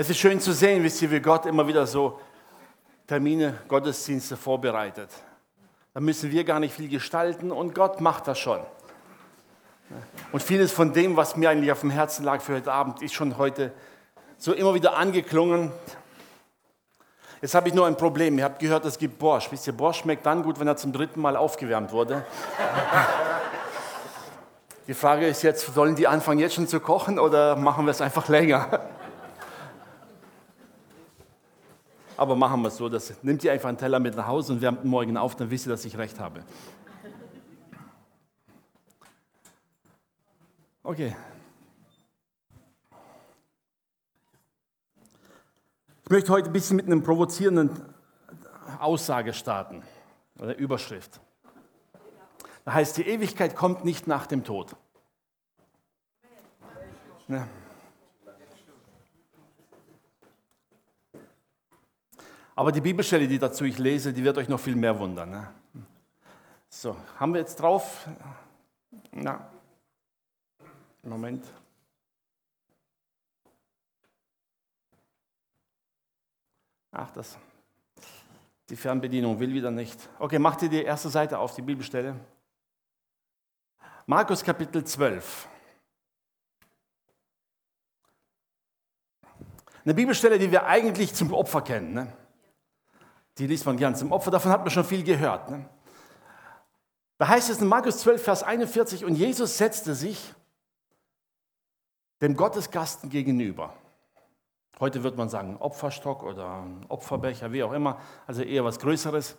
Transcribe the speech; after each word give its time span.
Es 0.00 0.08
ist 0.08 0.18
schön 0.18 0.38
zu 0.38 0.52
sehen, 0.52 0.84
wisst 0.84 1.02
ihr, 1.02 1.10
wie 1.10 1.18
Gott 1.18 1.44
immer 1.44 1.66
wieder 1.66 1.84
so 1.84 2.20
Termine, 3.08 3.58
Gottesdienste 3.66 4.36
vorbereitet. 4.36 5.10
Da 5.92 5.98
müssen 5.98 6.30
wir 6.30 6.44
gar 6.44 6.60
nicht 6.60 6.72
viel 6.72 6.88
gestalten 6.88 7.50
und 7.50 7.74
Gott 7.74 8.00
macht 8.00 8.28
das 8.28 8.38
schon. 8.38 8.60
Und 10.30 10.40
vieles 10.40 10.70
von 10.70 10.92
dem, 10.92 11.16
was 11.16 11.36
mir 11.36 11.50
eigentlich 11.50 11.72
auf 11.72 11.80
dem 11.80 11.90
Herzen 11.90 12.24
lag 12.24 12.40
für 12.42 12.54
heute 12.54 12.72
Abend, 12.72 13.02
ist 13.02 13.12
schon 13.12 13.38
heute 13.38 13.72
so 14.36 14.52
immer 14.52 14.72
wieder 14.72 14.96
angeklungen. 14.96 15.72
Jetzt 17.42 17.56
habe 17.56 17.66
ich 17.66 17.74
nur 17.74 17.88
ein 17.88 17.96
Problem. 17.96 18.38
Ihr 18.38 18.44
habt 18.44 18.60
gehört, 18.60 18.84
es 18.84 18.98
gibt 18.98 19.18
Borsch. 19.18 19.50
Wisst 19.50 19.66
ihr, 19.66 19.72
Borsch 19.72 19.98
schmeckt 19.98 20.24
dann 20.24 20.44
gut, 20.44 20.60
wenn 20.60 20.68
er 20.68 20.76
zum 20.76 20.92
dritten 20.92 21.20
Mal 21.20 21.36
aufgewärmt 21.36 21.90
wurde. 21.90 22.24
Die 24.86 24.94
Frage 24.94 25.26
ist 25.26 25.42
jetzt, 25.42 25.74
sollen 25.74 25.96
die 25.96 26.06
anfangen 26.06 26.38
jetzt 26.38 26.54
schon 26.54 26.68
zu 26.68 26.78
kochen 26.78 27.18
oder 27.18 27.56
machen 27.56 27.84
wir 27.84 27.90
es 27.90 28.00
einfach 28.00 28.28
länger? 28.28 28.80
Aber 32.18 32.34
machen 32.34 32.62
wir 32.62 32.68
es 32.68 32.76
so, 32.76 32.88
dass, 32.88 33.22
nimmt 33.22 33.44
ihr 33.44 33.52
einfach 33.52 33.68
einen 33.68 33.78
Teller 33.78 34.00
mit 34.00 34.16
nach 34.16 34.26
Hause 34.26 34.52
und 34.52 34.60
wärmt 34.60 34.84
morgen 34.84 35.16
auf, 35.16 35.36
dann 35.36 35.52
wisst 35.52 35.66
ihr, 35.66 35.70
dass 35.70 35.84
ich 35.84 35.96
recht 35.96 36.18
habe. 36.18 36.42
Okay. 40.82 41.14
Ich 46.02 46.10
möchte 46.10 46.32
heute 46.32 46.50
ein 46.50 46.52
bisschen 46.52 46.74
mit 46.74 46.86
einer 46.86 47.00
provozierenden 47.00 47.70
Aussage 48.80 49.32
starten 49.32 49.84
oder 50.40 50.56
Überschrift. 50.56 51.20
Da 52.64 52.72
heißt, 52.72 52.96
die 52.96 53.06
Ewigkeit 53.06 53.54
kommt 53.54 53.84
nicht 53.84 54.08
nach 54.08 54.26
dem 54.26 54.42
Tod. 54.42 54.74
Ja. 57.28 57.46
Aber 62.58 62.72
die 62.72 62.80
Bibelstelle, 62.80 63.28
die 63.28 63.38
dazu 63.38 63.62
ich 63.62 63.78
lese, 63.78 64.12
die 64.12 64.24
wird 64.24 64.36
euch 64.36 64.48
noch 64.48 64.58
viel 64.58 64.74
mehr 64.74 64.98
wundern. 64.98 65.30
Ne? 65.30 65.48
So, 66.68 66.96
haben 67.16 67.32
wir 67.32 67.40
jetzt 67.40 67.54
drauf? 67.60 68.08
Na, 69.12 69.48
Moment. 71.04 71.44
Ach, 76.90 77.12
das. 77.12 77.38
Die 78.68 78.74
Fernbedienung 78.74 79.38
will 79.38 79.54
wieder 79.54 79.70
nicht. 79.70 80.08
Okay, 80.18 80.40
macht 80.40 80.60
ihr 80.62 80.68
die 80.68 80.82
erste 80.82 81.10
Seite 81.10 81.38
auf, 81.38 81.54
die 81.54 81.62
Bibelstelle. 81.62 82.16
Markus 84.04 84.42
Kapitel 84.42 84.82
12. 84.82 85.46
Eine 89.84 89.94
Bibelstelle, 89.94 90.40
die 90.40 90.50
wir 90.50 90.66
eigentlich 90.66 91.14
zum 91.14 91.32
Opfer 91.32 91.62
kennen. 91.62 91.92
Ne? 91.94 92.12
Die 93.38 93.46
liest 93.46 93.66
man 93.66 93.76
gern 93.76 93.94
zum 93.94 94.12
Opfer, 94.12 94.30
davon 94.30 94.50
hat 94.50 94.60
man 94.60 94.70
schon 94.70 94.84
viel 94.84 95.04
gehört. 95.04 95.50
Ne? 95.50 95.64
Da 97.18 97.28
heißt 97.28 97.50
es 97.50 97.60
in 97.60 97.68
Markus 97.68 97.98
12, 97.98 98.22
Vers 98.22 98.42
41, 98.42 99.04
und 99.04 99.14
Jesus 99.14 99.58
setzte 99.58 99.94
sich 99.94 100.34
dem 102.20 102.36
Gottesgasten 102.36 103.10
gegenüber. 103.10 103.74
Heute 104.80 105.02
wird 105.02 105.16
man 105.16 105.28
sagen 105.28 105.56
Opferstock 105.56 106.22
oder 106.22 106.64
Opferbecher, 106.88 107.52
wie 107.52 107.62
auch 107.62 107.72
immer, 107.72 108.00
also 108.26 108.42
eher 108.42 108.64
was 108.64 108.78
Größeres. 108.78 109.36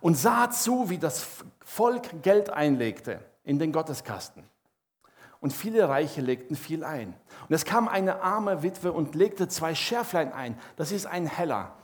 Und 0.00 0.16
sah 0.16 0.50
zu, 0.50 0.90
wie 0.90 0.98
das 0.98 1.26
Volk 1.64 2.22
Geld 2.22 2.50
einlegte 2.50 3.20
in 3.44 3.58
den 3.58 3.72
Gotteskasten. 3.72 4.44
Und 5.40 5.52
viele 5.52 5.88
Reiche 5.88 6.20
legten 6.20 6.56
viel 6.56 6.84
ein. 6.84 7.14
Und 7.48 7.54
es 7.54 7.64
kam 7.64 7.88
eine 7.88 8.22
arme 8.22 8.62
Witwe 8.62 8.92
und 8.92 9.14
legte 9.14 9.48
zwei 9.48 9.74
Schärflein 9.74 10.32
ein. 10.32 10.58
Das 10.76 10.90
ist 10.90 11.06
ein 11.06 11.26
Heller. 11.26 11.77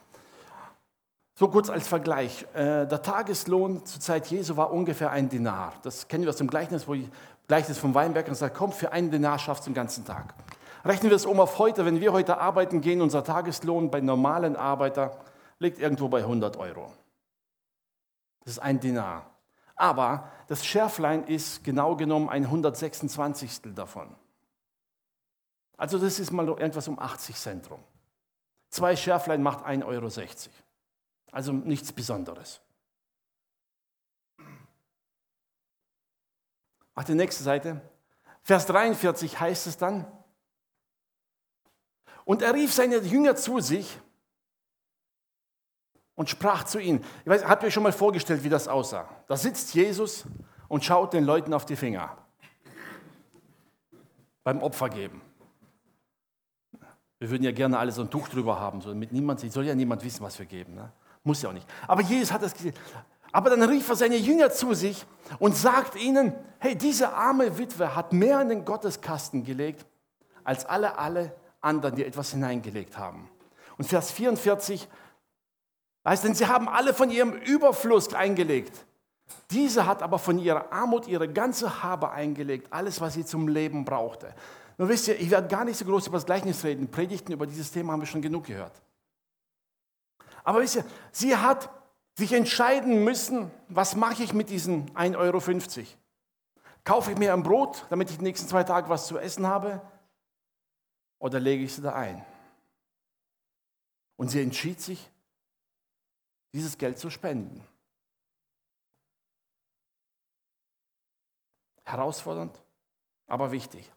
So 1.37 1.49
kurz 1.49 1.69
als 1.69 1.89
Vergleich. 1.89 2.47
Äh, 2.55 2.87
der 2.87 3.03
Tageslohn 3.03 3.85
zur 3.85 4.01
Zeit 4.01 4.29
Jesu 4.29 4.57
war 4.57 4.73
ungefähr 4.73 5.11
ein 5.11 5.29
Dinar. 5.29 5.73
Das 5.83 6.07
kennen 6.07 6.23
wir 6.23 6.31
aus 6.31 6.37
dem 6.37 6.47
Gleichnis, 6.47 6.87
wo 6.87 6.95
ich, 6.95 7.09
Gleichnis 7.49 7.77
vom 7.77 7.95
Weinberg 7.95 8.29
und 8.29 8.37
sagt, 8.37 8.57
komm, 8.57 8.73
für 8.73 8.93
einen 8.93 9.11
Dinar 9.11 9.39
schaffst 9.39 9.67
du 9.67 9.71
den 9.71 9.75
ganzen 9.75 10.05
Tag. 10.05 10.35
Rechnen 10.85 11.11
wir 11.11 11.17
es 11.17 11.27
um 11.27 11.41
auf 11.41 11.59
heute, 11.59 11.85
wenn 11.85 12.01
wir 12.01 12.13
heute 12.13 12.39
arbeiten 12.39 12.81
gehen, 12.81 13.03
unser 13.03 13.25
Tageslohn 13.25 13.91
bei 13.91 14.01
normalen 14.01 14.55
Arbeiter 14.55 15.19
liegt 15.59 15.79
irgendwo 15.79 16.09
bei 16.09 16.19
100 16.19 16.57
Euro. 16.57 16.93
Das 18.45 18.55
ist 18.55 18.59
ein 18.61 18.79
Dinar. 18.79 19.27
Aber 19.77 20.31
das 20.47 20.65
Schärflein 20.65 21.25
ist 21.25 21.65
genau 21.65 21.97
genommen 21.97 22.29
ein 22.29 22.45
126. 22.45 23.75
davon. 23.75 24.15
Also 25.77 25.99
das 25.99 26.21
ist 26.21 26.31
mal 26.31 26.47
irgendwas 26.47 26.87
um 26.87 26.99
80 26.99 27.35
Cent 27.35 27.71
rum. 27.71 27.81
Zwei 28.71 28.95
Schärflein 28.95 29.43
macht 29.43 29.65
1,60 29.65 29.85
Euro. 29.87 30.09
Also 31.35 31.51
nichts 31.51 31.93
Besonderes. 31.93 32.61
Auf 36.95 37.05
die 37.07 37.17
nächste 37.17 37.43
Seite. 37.43 37.81
Vers 38.45 38.67
43 38.67 39.41
heißt 39.41 39.67
es 39.67 39.77
dann, 39.77 40.07
und 42.25 42.41
er 42.41 42.55
rief 42.55 42.73
seine 42.73 42.99
Jünger 42.99 43.35
zu 43.35 43.59
sich 43.59 44.01
und 46.15 46.31
sprach 46.31 46.63
zu 46.63 46.79
ihnen. 46.79 47.05
Ich 47.25 47.27
weiß, 47.27 47.45
habt 47.47 47.65
ihr 47.65 47.67
euch 47.67 47.75
schon 47.75 47.83
mal 47.83 47.93
vorgestellt, 47.93 48.45
wie 48.45 48.49
das 48.49 48.69
aussah? 48.69 49.09
Da 49.27 49.37
sitzt 49.37 49.75
Jesus 49.75 50.25
und 50.69 50.85
schaut 50.85 51.13
den 51.13 51.25
Leuten 51.25 51.53
auf 51.53 51.67
die 51.67 51.75
Finger 51.75 52.17
beim 54.45 54.63
Opfer 54.63 54.89
geben. 54.89 55.21
Wir 57.19 57.29
würden 57.29 57.43
ja 57.43 57.51
gerne 57.51 57.77
alle 57.77 57.91
so 57.91 58.03
ein 58.03 58.11
Tuch 58.11 58.29
drüber 58.29 58.61
haben, 58.61 58.81
so 58.81 58.91
damit 58.91 59.11
niemand. 59.11 59.41
Soll 59.41 59.67
ja 59.67 59.75
niemand 59.75 60.05
wissen, 60.05 60.23
was 60.23 60.39
wir 60.39 60.47
geben. 60.47 60.77
Ne? 60.77 60.93
Muss 61.25 61.43
ja 61.43 61.49
auch 61.49 61.55
nicht. 61.55 61.67
Aber 61.89 62.03
Jesus 62.03 62.33
hat 62.33 62.43
das 62.43 62.55
gesehen. 62.55 62.75
Aber 63.33 63.51
dann 63.51 63.63
rief 63.63 63.89
er 63.89 63.97
seine 63.97 64.17
Jünger 64.17 64.51
zu 64.51 64.75
sich 64.75 65.05
und 65.41 65.57
sagt 65.57 65.97
ihnen, 65.97 66.33
hey, 66.59 66.77
diese 66.77 67.15
arme 67.15 67.59
Witwe 67.59 67.97
hat 67.97 68.13
mehr 68.13 68.41
in 68.41 68.51
den 68.51 68.65
Gotteskasten 68.65 69.43
gelegt, 69.43 69.85
als 70.45 70.65
alle, 70.67 70.99
alle 70.99 71.35
anderen, 71.61 71.97
die 71.97 72.05
etwas 72.05 72.31
hineingelegt 72.31 72.97
haben. 72.97 73.29
Und 73.77 73.87
Vers 73.87 74.13
44 74.13 74.87
heißt, 76.07 76.25
denn 76.25 76.35
sie 76.35 76.47
haben 76.47 76.69
alle 76.69 76.95
von 76.95 77.11
ihrem 77.11 77.33
Überfluss 77.33 78.13
eingelegt. 78.15 78.85
Diese 79.51 79.87
hat 79.87 80.03
aber 80.03 80.19
von 80.19 80.39
ihrer 80.39 80.73
Armut 80.73 81.09
ihre 81.09 81.29
ganze 81.29 81.83
Habe 81.83 82.11
eingelegt, 82.11 82.69
alles, 82.71 83.01
was 83.01 83.15
sie 83.15 83.25
zum 83.25 83.49
Leben 83.49 83.85
brauchte. 83.85 84.35
Nun 84.77 84.89
wisst 84.89 85.09
ihr, 85.09 85.19
ich 85.19 85.31
werde 85.31 85.49
gar 85.49 85.65
nicht 85.65 85.79
so 85.79 85.85
groß 85.85 86.09
über 86.09 86.19
das 86.19 86.27
Gleichnis 86.27 86.63
reden. 86.63 86.89
Predigten 86.89 87.33
über 87.33 87.47
dieses 87.47 87.73
Thema 87.73 87.95
haben 87.95 88.01
wir 88.01 88.07
schon 88.07 88.23
genug 88.23 88.45
gehört. 88.45 88.81
Aber 90.45 90.61
wisst 90.61 90.77
ihr, 90.77 90.85
sie 91.11 91.37
hat 91.37 91.71
sich 92.17 92.33
entscheiden 92.33 93.03
müssen, 93.03 93.51
was 93.69 93.97
mache 93.97 94.23
ich 94.23 94.33
mit 94.33 94.51
diesen 94.51 94.95
1,50 94.95 95.17
Euro? 95.17 95.89
Kaufe 96.85 97.13
ich 97.13 97.19
mir 97.19 97.33
ein 97.33 97.43
Brot, 97.43 97.87
damit 97.91 98.11
ich 98.11 98.19
die 98.19 98.25
nächsten 98.25 98.47
zwei 98.47 98.63
Tage 98.63 98.89
was 98.89 99.07
zu 99.07 99.19
essen 99.19 99.47
habe? 99.47 99.81
Oder 101.19 101.41
lege 101.41 101.65
ich 101.65 101.75
sie 101.75 101.83
da 101.83 101.95
ein? 101.95 102.25
Und 104.17 104.29
sie 104.29 104.43
entschied 104.43 104.81
sich, 104.81 105.11
dieses 106.53 106.79
Geld 106.79 106.99
zu 106.99 107.11
spenden. 107.11 107.67
Herausfordernd, 111.83 112.63
aber 113.27 113.51
wichtig. 113.51 113.91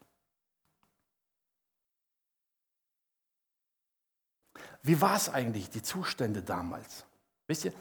Wie 4.87 5.01
war 5.01 5.17
es 5.17 5.27
eigentlich, 5.27 5.69
die 5.69 5.81
Zustände 5.81 6.41
damals? 6.41 7.03
Wisst 7.47 7.65
ihr? 7.65 7.73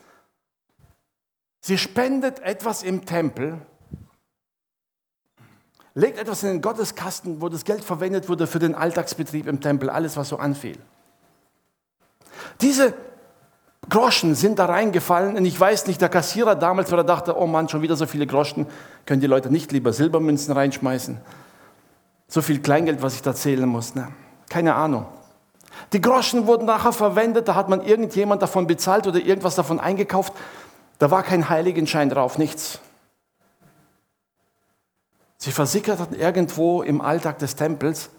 Sie 1.61 1.79
spendet 1.79 2.41
etwas 2.41 2.83
im 2.83 3.07
Tempel, 3.07 3.61
legt 5.95 6.19
etwas 6.19 6.43
in 6.43 6.49
den 6.49 6.63
Gotteskasten, 6.63 7.41
wo 7.41 7.49
das 7.49 7.65
Geld 7.65 7.85
verwendet 7.85 8.29
wurde 8.29 8.49
für 8.49 8.59
den 8.59 8.75
Alltagsbetrieb 8.75 9.47
im 9.47 9.61
Tempel, 9.61 9.89
alles, 9.89 10.17
was 10.17 10.31
so 10.31 10.39
anfiel. 10.39 10.79
Diese 12.61 12.93
Groschen 13.89 14.35
sind 14.35 14.59
da 14.59 14.67
reingefallen 14.67 15.37
und 15.37 15.45
ich 15.45 15.59
weiß 15.59 15.87
nicht, 15.87 16.01
der 16.01 16.09
Kassierer 16.09 16.57
damals, 16.57 16.91
weil 16.91 16.99
er 16.99 17.05
dachte, 17.05 17.39
oh 17.39 17.47
Mann, 17.47 17.69
schon 17.69 17.83
wieder 17.83 17.95
so 17.95 18.07
viele 18.07 18.27
Groschen, 18.27 18.67
können 19.05 19.21
die 19.21 19.29
Leute 19.29 19.49
nicht 19.49 19.71
lieber 19.71 19.93
Silbermünzen 19.93 20.53
reinschmeißen? 20.53 21.21
So 22.27 22.43
viel 22.43 22.61
Kleingeld, 22.61 23.01
was 23.01 23.15
ich 23.15 23.23
da 23.23 23.33
zählen 23.33 23.69
muss. 23.69 23.95
Ne? 23.95 24.09
Keine 24.49 24.75
Ahnung. 24.75 25.07
Die 25.93 26.01
Groschen 26.01 26.47
wurden 26.47 26.67
nachher 26.67 26.93
verwendet, 26.93 27.49
da 27.49 27.55
hat 27.55 27.69
man 27.69 27.83
irgendjemand 27.83 28.43
davon 28.43 28.67
bezahlt 28.67 29.07
oder 29.07 29.21
irgendwas 29.21 29.55
davon 29.55 29.81
eingekauft. 29.81 30.33
Da 30.99 31.11
war 31.11 31.23
kein 31.23 31.49
Heiligenschein 31.49 32.11
drauf, 32.11 32.39
nichts. 32.39 32.81
Sie 35.39 35.53
versickerten 35.53 36.19
irgendwo 36.19 36.83
im 36.83 37.01
Alltag 37.01 37.39
des 37.39 37.57
Tempels 37.57 38.11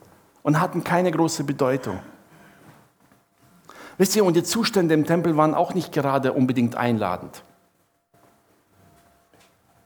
und 0.44 0.62
hatten 0.62 0.84
keine 0.84 1.12
große 1.12 1.44
Bedeutung. 1.44 2.00
Wisst 3.98 4.16
ihr, 4.16 4.24
und 4.24 4.36
die 4.36 4.44
Zustände 4.44 4.94
im 4.94 5.06
Tempel 5.06 5.36
waren 5.36 5.56
auch 5.56 5.74
nicht 5.74 5.92
gerade 5.92 6.34
unbedingt 6.34 6.76
einladend. 6.76 7.44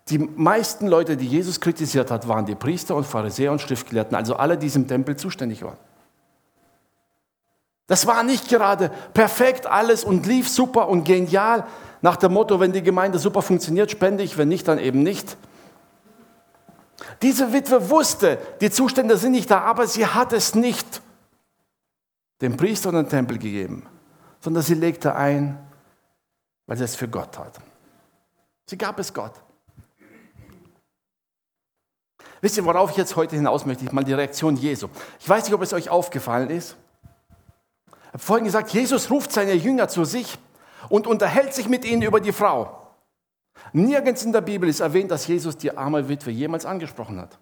Die 0.09 0.19
meisten 0.19 0.87
Leute, 0.87 1.15
die 1.15 1.27
Jesus 1.27 1.61
kritisiert 1.61 2.11
hat, 2.11 2.27
waren 2.27 2.45
die 2.45 2.55
Priester 2.55 2.95
und 2.95 3.05
Pharisäer 3.05 3.53
und 3.53 3.61
Schriftgelehrten, 3.61 4.15
also 4.15 4.35
alle, 4.35 4.57
die 4.57 4.67
im 4.67 4.87
Tempel 4.87 5.15
zuständig 5.15 5.63
waren. 5.63 5.77
Das 7.91 8.07
war 8.07 8.23
nicht 8.23 8.47
gerade 8.47 8.89
perfekt 9.13 9.67
alles 9.67 10.05
und 10.05 10.25
lief 10.25 10.47
super 10.47 10.87
und 10.87 11.03
genial. 11.03 11.67
Nach 12.01 12.15
dem 12.15 12.31
Motto, 12.31 12.57
wenn 12.61 12.71
die 12.71 12.81
Gemeinde 12.81 13.19
super 13.19 13.41
funktioniert, 13.41 13.91
spende 13.91 14.23
ich, 14.23 14.37
wenn 14.37 14.47
nicht, 14.47 14.65
dann 14.69 14.79
eben 14.79 15.03
nicht. 15.03 15.35
Diese 17.21 17.51
Witwe 17.51 17.89
wusste, 17.89 18.37
die 18.61 18.71
Zustände 18.71 19.17
sind 19.17 19.33
nicht 19.33 19.51
da, 19.51 19.59
aber 19.63 19.87
sie 19.87 20.05
hat 20.05 20.31
es 20.31 20.55
nicht 20.55 21.01
dem 22.39 22.55
Priester 22.55 22.87
und 22.87 22.95
dem 22.95 23.09
Tempel 23.09 23.37
gegeben, 23.37 23.85
sondern 24.39 24.63
sie 24.63 24.75
legte 24.75 25.13
ein, 25.13 25.59
weil 26.67 26.77
sie 26.77 26.85
es 26.85 26.95
für 26.95 27.09
Gott 27.09 27.33
tat. 27.33 27.59
Sie 28.67 28.77
gab 28.77 28.99
es 28.99 29.13
Gott. 29.13 29.33
Wisst 32.39 32.55
ihr, 32.55 32.63
worauf 32.63 32.91
ich 32.91 32.95
jetzt 32.95 33.17
heute 33.17 33.35
hinaus 33.35 33.65
möchte? 33.65 33.83
Ich 33.83 33.91
mal 33.91 34.05
die 34.05 34.13
Reaktion 34.13 34.55
Jesu. 34.55 34.87
Ich 35.19 35.27
weiß 35.27 35.43
nicht, 35.43 35.53
ob 35.53 35.61
es 35.61 35.73
euch 35.73 35.89
aufgefallen 35.89 36.49
ist. 36.49 36.77
Habe 38.11 38.19
vorhin 38.19 38.45
gesagt, 38.45 38.71
Jesus 38.71 39.09
ruft 39.09 39.31
seine 39.31 39.53
Jünger 39.53 39.87
zu 39.87 40.05
sich 40.05 40.37
und 40.89 41.07
unterhält 41.07 41.53
sich 41.53 41.69
mit 41.69 41.85
ihnen 41.85 42.01
über 42.01 42.19
die 42.19 42.33
Frau. 42.33 42.77
Nirgends 43.73 44.23
in 44.23 44.33
der 44.33 44.41
Bibel 44.41 44.67
ist 44.67 44.81
erwähnt, 44.81 45.11
dass 45.11 45.27
Jesus 45.27 45.57
die 45.57 45.77
arme 45.77 46.09
Witwe 46.09 46.31
jemals 46.31 46.65
angesprochen 46.65 47.19
hat. 47.19 47.39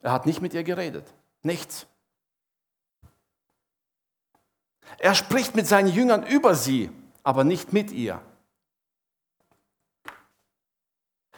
Er 0.00 0.12
hat 0.12 0.26
nicht 0.26 0.42
mit 0.42 0.54
ihr 0.54 0.64
geredet. 0.64 1.06
Nichts. 1.42 1.86
Er 4.98 5.14
spricht 5.14 5.54
mit 5.54 5.66
seinen 5.66 5.88
Jüngern 5.88 6.26
über 6.26 6.54
sie, 6.54 6.90
aber 7.22 7.44
nicht 7.44 7.72
mit 7.72 7.92
ihr. 7.92 8.20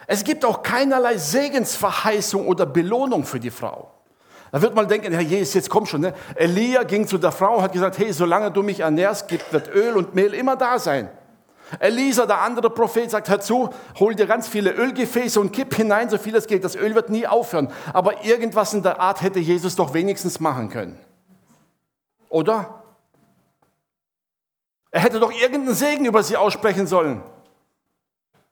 Es 0.06 0.24
gibt 0.24 0.44
auch 0.44 0.62
keinerlei 0.62 1.16
Segensverheißung 1.16 2.46
oder 2.46 2.66
Belohnung 2.66 3.24
für 3.24 3.40
die 3.40 3.50
Frau. 3.50 3.92
Da 4.54 4.62
wird 4.62 4.76
man 4.76 4.86
denken, 4.86 5.12
Herr 5.12 5.20
Jesus, 5.20 5.54
jetzt 5.54 5.68
komm 5.68 5.84
schon. 5.84 6.02
Ne? 6.02 6.14
Elia 6.36 6.84
ging 6.84 7.08
zu 7.08 7.18
der 7.18 7.32
Frau 7.32 7.56
und 7.56 7.62
hat 7.62 7.72
gesagt, 7.72 7.98
hey, 7.98 8.12
solange 8.12 8.52
du 8.52 8.62
mich 8.62 8.78
ernährst, 8.78 9.28
wird 9.50 9.74
Öl 9.74 9.96
und 9.96 10.14
Mehl 10.14 10.32
immer 10.32 10.54
da 10.54 10.78
sein. 10.78 11.08
Elisa, 11.80 12.24
der 12.24 12.40
andere 12.40 12.70
Prophet, 12.70 13.10
sagt, 13.10 13.28
hör 13.28 13.40
zu, 13.40 13.70
hol 13.98 14.14
dir 14.14 14.26
ganz 14.26 14.46
viele 14.46 14.70
Ölgefäße 14.70 15.40
und 15.40 15.52
kipp 15.52 15.74
hinein, 15.74 16.08
so 16.08 16.18
viel 16.18 16.36
es 16.36 16.46
geht. 16.46 16.62
Das 16.62 16.76
Öl 16.76 16.94
wird 16.94 17.10
nie 17.10 17.26
aufhören. 17.26 17.72
Aber 17.92 18.24
irgendwas 18.24 18.72
in 18.74 18.84
der 18.84 19.00
Art 19.00 19.22
hätte 19.22 19.40
Jesus 19.40 19.74
doch 19.74 19.92
wenigstens 19.92 20.38
machen 20.38 20.68
können. 20.68 21.00
Oder? 22.28 22.80
Er 24.92 25.00
hätte 25.00 25.18
doch 25.18 25.32
irgendeinen 25.32 25.74
Segen 25.74 26.04
über 26.04 26.22
sie 26.22 26.36
aussprechen 26.36 26.86
sollen, 26.86 27.24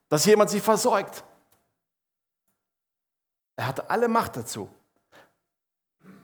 dass 0.08 0.24
jemand 0.24 0.50
sie 0.50 0.58
versorgt. 0.58 1.22
Er 3.54 3.68
hatte 3.68 3.88
alle 3.88 4.08
Macht 4.08 4.36
dazu. 4.36 4.68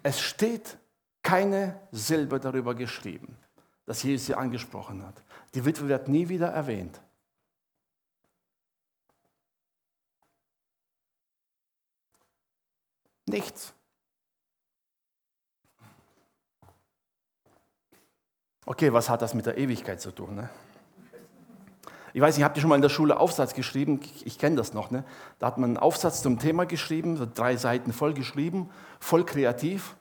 Es 0.03 0.21
steht 0.21 0.79
keine 1.23 1.81
Silbe 1.93 2.41
darüber 2.41 2.75
geschrieben, 2.75 3.37
dass 3.85 4.03
Jesus 4.03 4.27
sie 4.27 4.35
angesprochen 4.35 5.07
hat. 5.07 5.23
Die 5.55 5.65
Witwe 5.65 5.89
wird 5.89 6.09
nie 6.09 6.29
wieder 6.29 6.49
erwähnt. 6.49 7.01
Nichts. 13.27 13.75
Okay, 18.65 18.93
was 18.93 19.09
hat 19.09 19.23
das 19.23 19.35
mit 19.35 19.47
der 19.47 19.57
Ewigkeit 19.57 20.01
zu 20.01 20.11
tun? 20.13 20.35
Ne? 20.35 20.51
Ich 22.15 22.21
weiß 22.21 22.37
nicht, 22.37 22.45
habt 22.45 22.57
ihr 22.57 22.61
schon 22.61 22.71
mal 22.71 22.77
in 22.77 22.83
der 22.83 22.89
Schule 22.89 23.19
Aufsatz 23.19 23.55
geschrieben? 23.55 24.01
Ich, 24.03 24.27
ich 24.27 24.39
kenne 24.39 24.57
das 24.57 24.73
noch. 24.73 24.91
Ne? 24.91 25.05
Da 25.39 25.47
hat 25.47 25.59
man 25.59 25.71
einen 25.71 25.77
Aufsatz 25.77 26.23
zum 26.23 26.39
Thema 26.39 26.65
geschrieben, 26.67 27.17
so 27.17 27.27
drei 27.33 27.57
Seiten 27.57 27.93
voll 27.93 28.15
geschrieben, 28.15 28.71
voll 29.01 29.25
kreativ. 29.25 29.97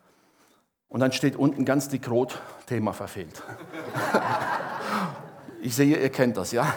Und 0.90 1.02
dann 1.02 1.12
steht 1.12 1.36
unten 1.36 1.66
ganz 1.66 1.90
dick 1.90 2.10
rot, 2.10 2.40
Thema 2.66 2.94
verfehlt. 2.94 3.44
ich 5.62 5.76
sehe, 5.76 5.98
ihr 5.98 6.10
kennt 6.10 6.38
das, 6.38 6.52
ja? 6.52 6.74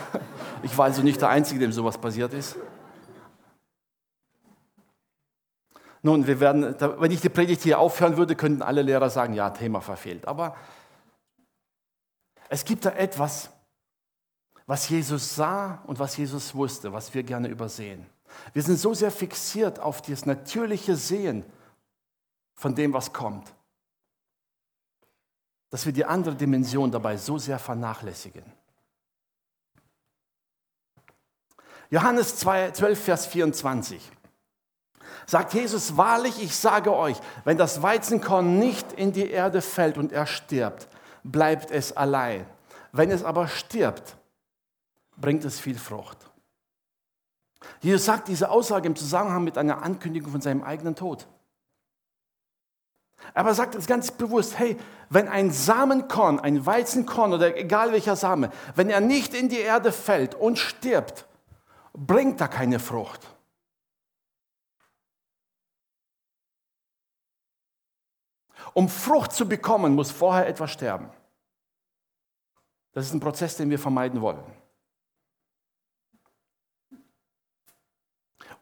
Ich 0.63 0.77
war 0.77 0.87
also 0.87 1.03
nicht 1.03 1.21
der 1.21 1.29
Einzige, 1.29 1.61
dem 1.61 1.73
sowas 1.73 1.99
passiert 1.99 2.35
ist. 2.35 2.57
Nun, 6.03 6.27
wir 6.27 6.41
werden, 6.41 6.75
wenn 6.99 7.11
ich 7.11 7.21
die 7.21 7.29
Predigt 7.29 7.63
hier 7.63 7.79
aufhören 7.79 8.17
würde, 8.17 8.35
könnten 8.35 8.63
alle 8.63 8.83
Lehrer 8.83 9.11
sagen, 9.11 9.35
ja, 9.35 9.51
Thema 9.51 9.81
verfehlt. 9.81 10.27
Aber 10.27 10.57
es 12.49 12.65
gibt 12.65 12.85
da 12.87 12.91
etwas, 12.91 13.51
was 14.71 14.89
Jesus 14.89 15.35
sah 15.35 15.83
und 15.87 15.99
was 15.99 16.17
Jesus 16.17 16.55
wusste, 16.55 16.93
was 16.93 17.13
wir 17.13 17.25
gerne 17.25 17.49
übersehen. 17.49 18.07
Wir 18.53 18.63
sind 18.63 18.79
so 18.79 18.95
sehr 18.95 19.11
fixiert 19.11 19.81
auf 19.81 20.01
das 20.01 20.27
natürliche 20.27 20.95
Sehen 20.95 21.45
von 22.55 22.77
dem, 22.77 22.93
was 22.93 23.13
kommt 23.13 23.53
dass 25.71 25.87
wir 25.87 25.93
die 25.93 26.05
andere 26.05 26.35
Dimension 26.35 26.91
dabei 26.91 27.17
so 27.17 27.39
sehr 27.39 27.59
vernachlässigen. 27.59 28.45
Johannes 31.91 32.37
2, 32.37 32.73
12, 32.73 33.05
Vers 33.05 33.27
24 33.27 34.11
sagt 35.27 35.55
Jesus, 35.55 35.97
wahrlich, 35.97 36.43
ich 36.43 36.57
sage 36.57 36.93
euch, 36.93 37.17
wenn 37.45 37.57
das 37.57 37.83
Weizenkorn 37.83 38.59
nicht 38.59 38.93
in 38.93 39.13
die 39.13 39.31
Erde 39.31 39.63
fällt 39.63 39.97
und 39.97 40.13
er 40.13 40.27
stirbt, 40.27 40.89
bleibt 41.23 41.71
es 41.71 41.97
allein. 41.97 42.47
Wenn 42.91 43.13
es 43.13 43.23
aber 43.23 43.47
stirbt, 43.47 44.17
bringt 45.21 45.45
es 45.45 45.61
viel 45.61 45.79
Frucht. 45.79 46.19
Jesus 47.81 48.05
sagt 48.07 48.29
diese 48.29 48.51
Aussage 48.51 48.87
im 48.87 48.97
Zusammenhang 48.97 49.45
mit 49.45 49.59
einer 49.59 49.83
Ankündigung 49.83 50.33
von 50.33 50.41
seinem 50.41 50.63
eigenen 50.63 50.97
Tod. 50.97 51.27
Aber 53.35 53.51
er 53.51 53.55
sagt 53.55 53.75
es 53.75 53.87
ganz 53.87 54.11
bewusst, 54.11 54.59
hey, 54.59 54.79
wenn 55.11 55.29
ein 55.29 55.51
Samenkorn, 55.51 56.41
ein 56.41 56.65
Weizenkorn 56.65 57.33
oder 57.33 57.57
egal 57.57 57.93
welcher 57.93 58.17
Same, 58.17 58.51
wenn 58.75 58.89
er 58.89 59.01
nicht 59.01 59.35
in 59.35 59.49
die 59.49 59.59
Erde 59.59 59.93
fällt 59.93 60.35
und 60.35 60.59
stirbt, 60.59 61.27
bringt 61.93 62.41
er 62.41 62.49
keine 62.49 62.79
Frucht. 62.79 63.27
Um 68.73 68.89
Frucht 68.89 69.33
zu 69.33 69.49
bekommen, 69.49 69.95
muss 69.95 70.11
vorher 70.11 70.47
etwas 70.47 70.71
sterben. 70.71 71.11
Das 72.93 73.07
ist 73.07 73.13
ein 73.13 73.21
Prozess, 73.21 73.57
den 73.57 73.71
wir 73.71 73.79
vermeiden 73.79 74.21
wollen. 74.21 74.43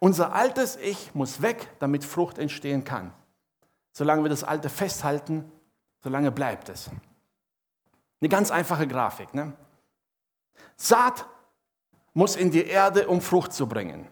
Unser 0.01 0.33
altes 0.33 0.77
Ich 0.77 1.15
muss 1.15 1.43
weg, 1.43 1.69
damit 1.81 2.05
Frucht 2.05 2.39
entstehen 2.39 2.85
kann. 2.85 3.13
Solange 3.93 4.23
wir 4.23 4.31
das 4.31 4.45
Alte 4.45 4.69
festhalten, 4.69 5.51
solange 6.03 6.31
bleibt 6.31 6.69
es. 6.69 6.91
Eine 8.21 8.29
ganz 8.29 8.51
einfache 8.51 8.87
Grafik. 8.87 9.35
Ne? 9.35 9.57
Saat 10.77 11.27
muss 12.15 12.37
in 12.37 12.51
die 12.51 12.65
Erde, 12.65 13.09
um 13.09 13.21
Frucht 13.21 13.53
zu 13.53 13.69
bringen. 13.69 14.09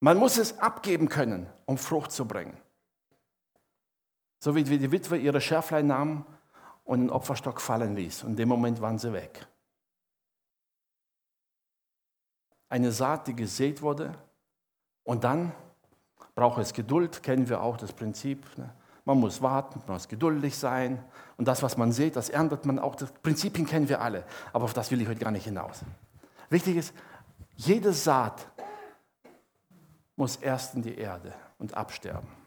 Man 0.00 0.16
muss 0.16 0.38
es 0.38 0.58
abgeben 0.58 1.08
können, 1.10 1.46
um 1.66 1.76
Frucht 1.76 2.10
zu 2.10 2.26
bringen. 2.26 2.56
So 4.42 4.54
wie 4.54 4.64
die 4.64 4.90
Witwe 4.90 5.18
ihre 5.18 5.42
Schärflein 5.42 5.86
nahm 5.86 6.24
und 6.84 7.00
den 7.00 7.10
Opferstock 7.10 7.60
fallen 7.60 7.94
ließ. 7.94 8.24
Und 8.24 8.30
in 8.30 8.36
dem 8.36 8.48
Moment 8.48 8.80
waren 8.80 8.98
sie 8.98 9.12
weg. 9.12 9.46
Eine 12.70 12.90
Saat, 12.90 13.26
die 13.26 13.36
gesät 13.36 13.82
wurde 13.82 14.14
und 15.04 15.24
dann 15.24 15.52
braucht 16.34 16.62
es 16.62 16.72
Geduld, 16.72 17.22
kennen 17.22 17.48
wir 17.50 17.60
auch 17.60 17.76
das 17.76 17.92
Prinzip. 17.92 18.46
Ne? 18.56 18.72
Man 19.04 19.18
muss 19.18 19.42
warten, 19.42 19.82
man 19.86 19.96
muss 19.96 20.08
geduldig 20.08 20.56
sein. 20.56 21.04
Und 21.36 21.48
das, 21.48 21.62
was 21.62 21.76
man 21.76 21.92
sieht, 21.92 22.16
das 22.16 22.30
erntet 22.30 22.64
man 22.64 22.78
auch. 22.78 22.94
Das 22.94 23.12
Prinzipien 23.12 23.66
kennen 23.66 23.88
wir 23.88 24.00
alle. 24.00 24.24
Aber 24.52 24.64
auf 24.64 24.72
das 24.72 24.90
will 24.90 25.02
ich 25.02 25.08
heute 25.08 25.20
gar 25.20 25.32
nicht 25.32 25.44
hinaus. 25.44 25.80
Wichtig 26.48 26.76
ist, 26.76 26.94
jede 27.56 27.92
Saat 27.92 28.46
muss 30.16 30.36
erst 30.36 30.74
in 30.74 30.82
die 30.82 30.96
Erde 30.96 31.34
und 31.58 31.74
absterben. 31.74 32.39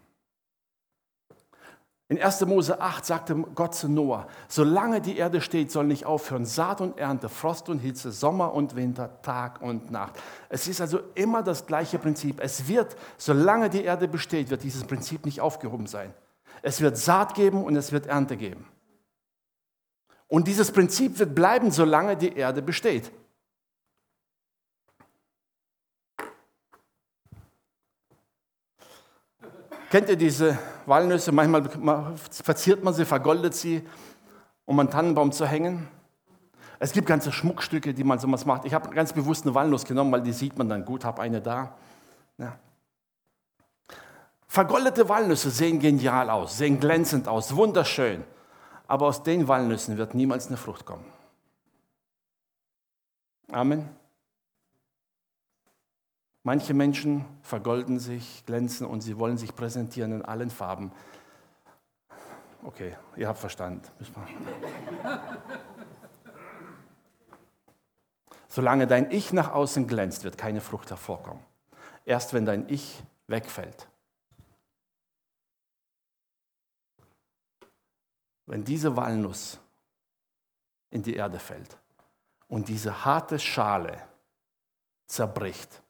In 2.14 2.22
1. 2.22 2.46
Mose 2.46 2.80
8 2.80 3.04
sagte 3.04 3.36
Gott 3.56 3.74
zu 3.74 3.90
Noah, 3.90 4.28
solange 4.48 5.02
die 5.02 5.18
Erde 5.18 5.42
steht, 5.42 5.72
soll 5.72 5.86
nicht 5.86 6.06
aufhören 6.06 6.46
Saat 6.46 6.80
und 6.80 7.00
Ernte, 7.00 7.28
Frost 7.28 7.70
und 7.70 7.80
Hitze, 7.80 8.12
Sommer 8.12 8.54
und 8.54 8.76
Winter, 8.76 9.20
Tag 9.24 9.64
und 9.64 9.90
Nacht. 9.90 10.22
Es 10.48 10.68
ist 10.68 10.80
also 10.80 11.00
immer 11.16 11.42
das 11.42 11.66
gleiche 11.66 11.98
Prinzip. 11.98 12.40
Es 12.40 12.68
wird, 12.68 12.96
solange 13.18 13.72
die 13.72 13.84
Erde 13.84 14.08
besteht, 14.08 14.52
wird 14.52 14.62
dieses 14.62 14.84
Prinzip 14.84 15.26
nicht 15.26 15.42
aufgehoben 15.42 15.88
sein. 15.88 16.14
Es 16.62 16.82
wird 16.82 17.00
Saat 17.00 17.34
geben 17.34 17.64
und 17.64 17.76
es 17.76 17.92
wird 17.92 18.06
Ernte 18.06 18.38
geben. 18.38 18.68
Und 20.28 20.48
dieses 20.48 20.72
Prinzip 20.72 21.18
wird 21.18 21.34
bleiben, 21.34 21.72
solange 21.72 22.16
die 22.16 22.38
Erde 22.38 22.62
besteht. 22.62 23.12
Kennt 29.94 30.10
ihr 30.10 30.16
diese 30.16 30.58
Walnüsse? 30.88 31.32
Manchmal 31.32 31.70
verziert 32.18 32.84
man 32.84 32.96
sie, 32.96 33.06
vergoldet 33.06 33.54
sie, 33.54 33.88
um 34.66 34.80
einen 34.80 34.90
Tannenbaum 34.90 35.32
zu 35.32 35.46
hängen. 35.46 35.88
Es 36.80 36.94
gibt 36.94 37.06
ganze 37.06 37.32
Schmuckstücke, 37.32 37.94
die 37.94 38.04
man 38.04 38.18
so 38.18 38.28
macht. 38.28 38.66
Ich 38.66 38.74
habe 38.74 38.90
ganz 38.90 39.14
bewusst 39.14 39.46
eine 39.46 39.54
Walnuss 39.54 39.86
genommen, 39.86 40.12
weil 40.12 40.24
die 40.24 40.34
sieht 40.34 40.58
man 40.58 40.68
dann 40.68 40.84
gut, 40.84 41.06
habe 41.06 41.22
eine 41.22 41.42
da. 41.42 41.78
Ja. 42.40 42.58
Vergoldete 44.48 45.08
Walnüsse 45.10 45.52
sehen 45.52 45.78
genial 45.78 46.32
aus, 46.32 46.58
sehen 46.58 46.80
glänzend 46.80 47.28
aus, 47.28 47.56
wunderschön. 47.56 48.24
Aber 48.88 49.06
aus 49.06 49.22
den 49.22 49.48
Walnüssen 49.48 50.00
wird 50.00 50.16
niemals 50.16 50.48
eine 50.48 50.58
Frucht 50.58 50.88
kommen. 50.88 51.06
Amen. 53.52 53.88
Manche 56.44 56.74
Menschen 56.74 57.26
vergolden 57.42 58.00
sich, 58.00 58.46
glänzen 58.46 58.86
und 58.86 59.00
sie 59.00 59.18
wollen 59.18 59.38
sich 59.38 59.56
präsentieren 59.56 60.12
in 60.12 60.22
allen 60.24 60.50
Farben. 60.50 60.92
Okay, 62.64 62.98
ihr 63.16 63.30
habt 63.30 63.40
verstanden. 63.40 63.82
Solange 68.48 68.88
dein 68.88 69.10
Ich 69.10 69.34
nach 69.34 69.52
außen 69.52 69.88
glänzt, 69.88 70.26
wird 70.26 70.38
keine 70.38 70.62
Frucht 70.62 70.90
hervorkommen. 70.90 71.44
Erst 72.06 72.34
wenn 72.34 72.46
dein 72.46 72.68
Ich 72.70 73.02
wegfällt. 73.28 73.88
Wenn 78.46 78.66
diese 78.66 78.98
Walnuss 78.98 79.60
in 80.90 81.04
die 81.04 81.16
Erde 81.16 81.40
fällt 81.40 81.78
und 82.48 82.68
diese 82.68 83.06
harte 83.06 83.40
Schale 83.40 84.02
zerbricht, 85.08 85.83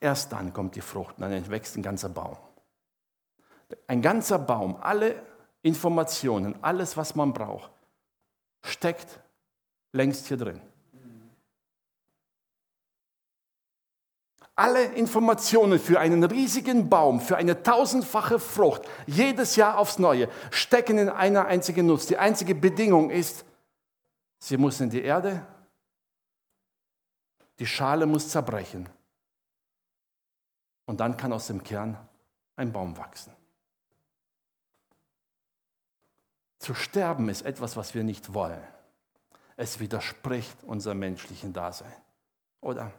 Erst 0.00 0.32
dann 0.32 0.52
kommt 0.52 0.76
die 0.76 0.80
Frucht 0.80 1.16
und 1.16 1.22
dann 1.22 1.50
wächst 1.50 1.76
ein 1.76 1.82
ganzer 1.82 2.08
Baum. 2.08 2.36
Ein 3.86 4.02
ganzer 4.02 4.38
Baum, 4.38 4.76
alle 4.80 5.22
Informationen, 5.62 6.62
alles, 6.62 6.96
was 6.96 7.14
man 7.14 7.32
braucht, 7.32 7.70
steckt 8.62 9.20
längst 9.92 10.28
hier 10.28 10.36
drin. 10.36 10.60
Alle 14.54 14.84
Informationen 14.84 15.78
für 15.78 16.00
einen 16.00 16.24
riesigen 16.24 16.88
Baum, 16.88 17.20
für 17.20 17.36
eine 17.36 17.62
tausendfache 17.62 18.38
Frucht, 18.38 18.82
jedes 19.06 19.56
Jahr 19.56 19.76
aufs 19.76 19.98
Neue, 19.98 20.30
stecken 20.50 20.96
in 20.98 21.08
einer 21.10 21.46
einzigen 21.46 21.86
Nuss. 21.86 22.06
Die 22.06 22.16
einzige 22.16 22.54
Bedingung 22.54 23.10
ist, 23.10 23.44
sie 24.38 24.56
muss 24.56 24.80
in 24.80 24.88
die 24.88 25.02
Erde, 25.02 25.44
die 27.58 27.66
Schale 27.66 28.06
muss 28.06 28.28
zerbrechen 28.30 28.88
und 30.86 31.00
dann 31.00 31.16
kann 31.16 31.32
aus 31.32 31.48
dem 31.48 31.62
Kern 31.62 31.98
ein 32.56 32.72
Baum 32.72 32.96
wachsen. 32.96 33.32
Zu 36.58 36.74
sterben 36.74 37.28
ist 37.28 37.42
etwas, 37.42 37.76
was 37.76 37.94
wir 37.94 38.02
nicht 38.02 38.32
wollen. 38.32 38.62
Es 39.56 39.78
widerspricht 39.78 40.64
unserem 40.64 40.98
menschlichen 40.98 41.52
Dasein. 41.52 41.92
Oder? 42.60 42.92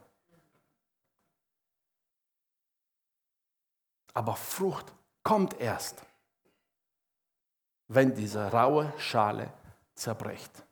Aber 4.14 4.36
Frucht 4.36 4.92
kommt 5.22 5.60
erst, 5.60 6.02
wenn 7.88 8.14
diese 8.14 8.50
raue 8.50 8.92
Schale 8.98 9.52
zerbricht. 9.94 10.64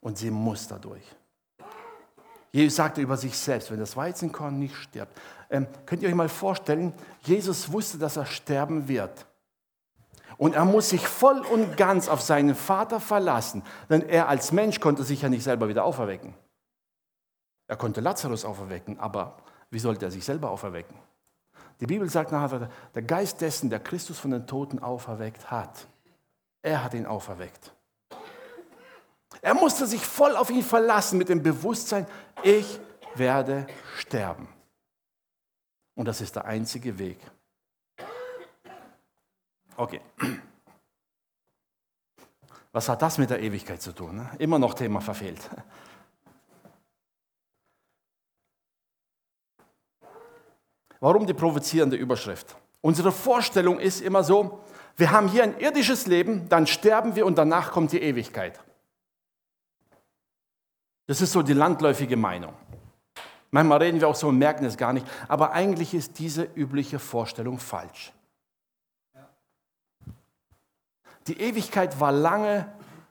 Und 0.00 0.18
sie 0.18 0.30
muss 0.30 0.66
dadurch. 0.66 1.04
Jesus 2.52 2.76
sagte 2.76 3.00
über 3.00 3.16
sich 3.16 3.36
selbst, 3.36 3.70
wenn 3.70 3.80
das 3.80 3.96
Weizenkorn 3.96 4.58
nicht 4.58 4.76
stirbt. 4.76 5.18
Ähm, 5.50 5.66
könnt 5.86 6.02
ihr 6.02 6.08
euch 6.08 6.14
mal 6.14 6.28
vorstellen, 6.28 6.92
Jesus 7.22 7.72
wusste, 7.72 7.98
dass 7.98 8.16
er 8.16 8.26
sterben 8.26 8.88
wird. 8.88 9.26
Und 10.36 10.54
er 10.54 10.64
muss 10.64 10.90
sich 10.90 11.06
voll 11.06 11.40
und 11.40 11.76
ganz 11.76 12.08
auf 12.08 12.20
seinen 12.20 12.54
Vater 12.54 13.00
verlassen, 13.00 13.62
denn 13.88 14.02
er 14.02 14.28
als 14.28 14.52
Mensch 14.52 14.80
konnte 14.80 15.02
sich 15.02 15.22
ja 15.22 15.28
nicht 15.28 15.44
selber 15.44 15.68
wieder 15.68 15.84
auferwecken. 15.84 16.34
Er 17.68 17.76
konnte 17.76 18.00
Lazarus 18.00 18.44
auferwecken, 18.44 18.98
aber 18.98 19.38
wie 19.70 19.78
sollte 19.78 20.04
er 20.04 20.10
sich 20.10 20.24
selber 20.24 20.50
auferwecken? 20.50 20.96
Die 21.80 21.86
Bibel 21.86 22.08
sagt 22.08 22.32
nachher, 22.32 22.68
der 22.94 23.02
Geist 23.02 23.40
dessen, 23.40 23.70
der 23.70 23.80
Christus 23.80 24.18
von 24.18 24.30
den 24.30 24.46
Toten 24.46 24.78
auferweckt 24.78 25.50
hat, 25.50 25.86
er 26.60 26.84
hat 26.84 26.94
ihn 26.94 27.06
auferweckt. 27.06 27.72
Er 29.42 29.54
musste 29.54 29.86
sich 29.86 30.06
voll 30.06 30.36
auf 30.36 30.50
ihn 30.50 30.62
verlassen 30.62 31.18
mit 31.18 31.28
dem 31.28 31.42
Bewusstsein, 31.42 32.06
ich 32.44 32.80
werde 33.16 33.66
sterben. 33.98 34.48
Und 35.96 36.06
das 36.06 36.20
ist 36.20 36.36
der 36.36 36.44
einzige 36.44 36.98
Weg. 36.98 37.18
Okay. 39.76 40.00
Was 42.70 42.88
hat 42.88 43.02
das 43.02 43.18
mit 43.18 43.30
der 43.30 43.40
Ewigkeit 43.40 43.82
zu 43.82 43.92
tun? 43.92 44.16
Ne? 44.16 44.30
Immer 44.38 44.58
noch 44.60 44.74
Thema 44.74 45.00
verfehlt. 45.00 45.50
Warum 51.00 51.26
die 51.26 51.34
provozierende 51.34 51.96
Überschrift? 51.96 52.56
Unsere 52.80 53.10
Vorstellung 53.10 53.80
ist 53.80 54.00
immer 54.00 54.22
so, 54.22 54.60
wir 54.96 55.10
haben 55.10 55.28
hier 55.28 55.42
ein 55.42 55.58
irdisches 55.58 56.06
Leben, 56.06 56.48
dann 56.48 56.68
sterben 56.68 57.16
wir 57.16 57.26
und 57.26 57.36
danach 57.36 57.72
kommt 57.72 57.90
die 57.90 58.00
Ewigkeit. 58.00 58.60
Das 61.12 61.20
ist 61.20 61.32
so 61.32 61.42
die 61.42 61.52
landläufige 61.52 62.16
Meinung. 62.16 62.54
Manchmal 63.50 63.82
reden 63.82 64.00
wir 64.00 64.08
auch 64.08 64.14
so 64.14 64.28
und 64.28 64.38
merken 64.38 64.64
es 64.64 64.78
gar 64.78 64.94
nicht, 64.94 65.06
aber 65.28 65.52
eigentlich 65.52 65.92
ist 65.92 66.18
diese 66.18 66.44
übliche 66.54 66.98
Vorstellung 66.98 67.58
falsch. 67.58 68.14
Die 71.26 71.38
Ewigkeit 71.38 72.00
war 72.00 72.12
lange, 72.12 72.66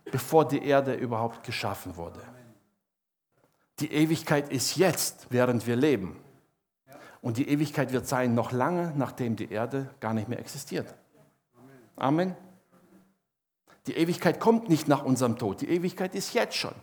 bevor 0.06 0.48
die 0.48 0.66
Erde 0.66 0.96
überhaupt 0.96 1.44
geschaffen 1.44 1.96
wurde. 1.96 2.20
Die 3.78 3.94
Ewigkeit 3.94 4.52
ist 4.52 4.78
jetzt, 4.78 5.28
während 5.30 5.68
wir 5.68 5.76
leben. 5.76 6.20
Und 7.22 7.38
die 7.38 7.50
Ewigkeit 7.50 7.94
wird 7.94 8.08
sein 8.08 8.34
noch 8.34 8.52
lange, 8.52 8.94
nachdem 8.96 9.36
die 9.36 9.52
Erde 9.52 9.92
gar 10.00 10.16
nicht 10.16 10.28
mehr 10.28 10.40
existiert. 10.40 10.92
Amen. 11.98 12.36
Die 13.86 13.96
Ewigkeit 13.96 14.40
kommt 14.40 14.70
nicht 14.70 14.88
nach 14.88 15.04
unserem 15.04 15.38
Tod. 15.38 15.62
Die 15.62 15.70
Ewigkeit 15.70 16.16
ist 16.16 16.34
jetzt 16.34 16.56
schon. 16.56 16.74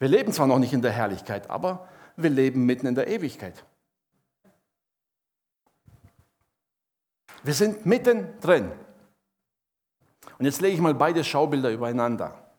Wir 0.00 0.08
leben 0.08 0.32
zwar 0.32 0.46
noch 0.46 0.58
nicht 0.58 0.72
in 0.72 0.80
der 0.80 0.92
Herrlichkeit, 0.92 1.50
aber 1.50 1.86
wir 2.16 2.30
leben 2.30 2.64
mitten 2.64 2.86
in 2.86 2.94
der 2.94 3.06
Ewigkeit. 3.06 3.64
Wir 7.42 7.54
sind 7.54 7.84
mitten 7.84 8.40
drin. 8.40 8.72
Und 10.38 10.46
jetzt 10.46 10.62
lege 10.62 10.74
ich 10.74 10.80
mal 10.80 10.94
beide 10.94 11.22
Schaubilder 11.22 11.70
übereinander. 11.70 12.50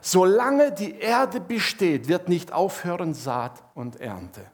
Solange 0.00 0.72
die 0.72 0.98
Erde 0.98 1.40
besteht, 1.40 2.08
wird 2.08 2.28
nicht 2.28 2.52
aufhören 2.52 3.14
Saat 3.14 3.62
und 3.74 4.00
Ernte. 4.00 4.50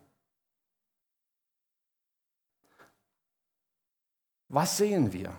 Was 4.48 4.76
sehen 4.76 5.14
wir? 5.14 5.38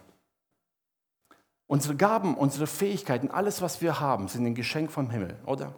Unsere 1.68 1.96
Gaben, 1.96 2.36
unsere 2.36 2.68
Fähigkeiten, 2.68 3.32
alles, 3.32 3.62
was 3.62 3.82
wir 3.82 4.00
haben, 4.00 4.28
sind 4.28 4.46
ein 4.46 4.56
Geschenk 4.56 4.92
vom 4.92 5.10
Himmel, 5.10 5.36
oder? 5.46 5.74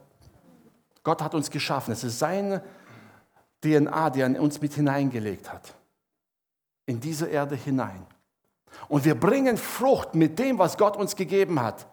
Gott 1.03 1.21
hat 1.21 1.33
uns 1.33 1.49
geschaffen. 1.49 1.93
Es 1.93 2.03
ist 2.03 2.19
seine 2.19 2.61
DNA, 3.61 4.09
die 4.09 4.21
er 4.21 4.27
in 4.27 4.39
uns 4.39 4.61
mit 4.61 4.73
hineingelegt 4.73 5.51
hat. 5.51 5.73
In 6.85 6.99
diese 6.99 7.27
Erde 7.27 7.55
hinein. 7.55 8.05
Und 8.89 9.05
wir 9.05 9.15
bringen 9.15 9.57
Frucht 9.57 10.15
mit 10.15 10.37
dem, 10.37 10.59
was 10.59 10.77
Gott 10.77 10.97
uns 10.97 11.15
gegeben 11.15 11.61
hat. 11.61 11.87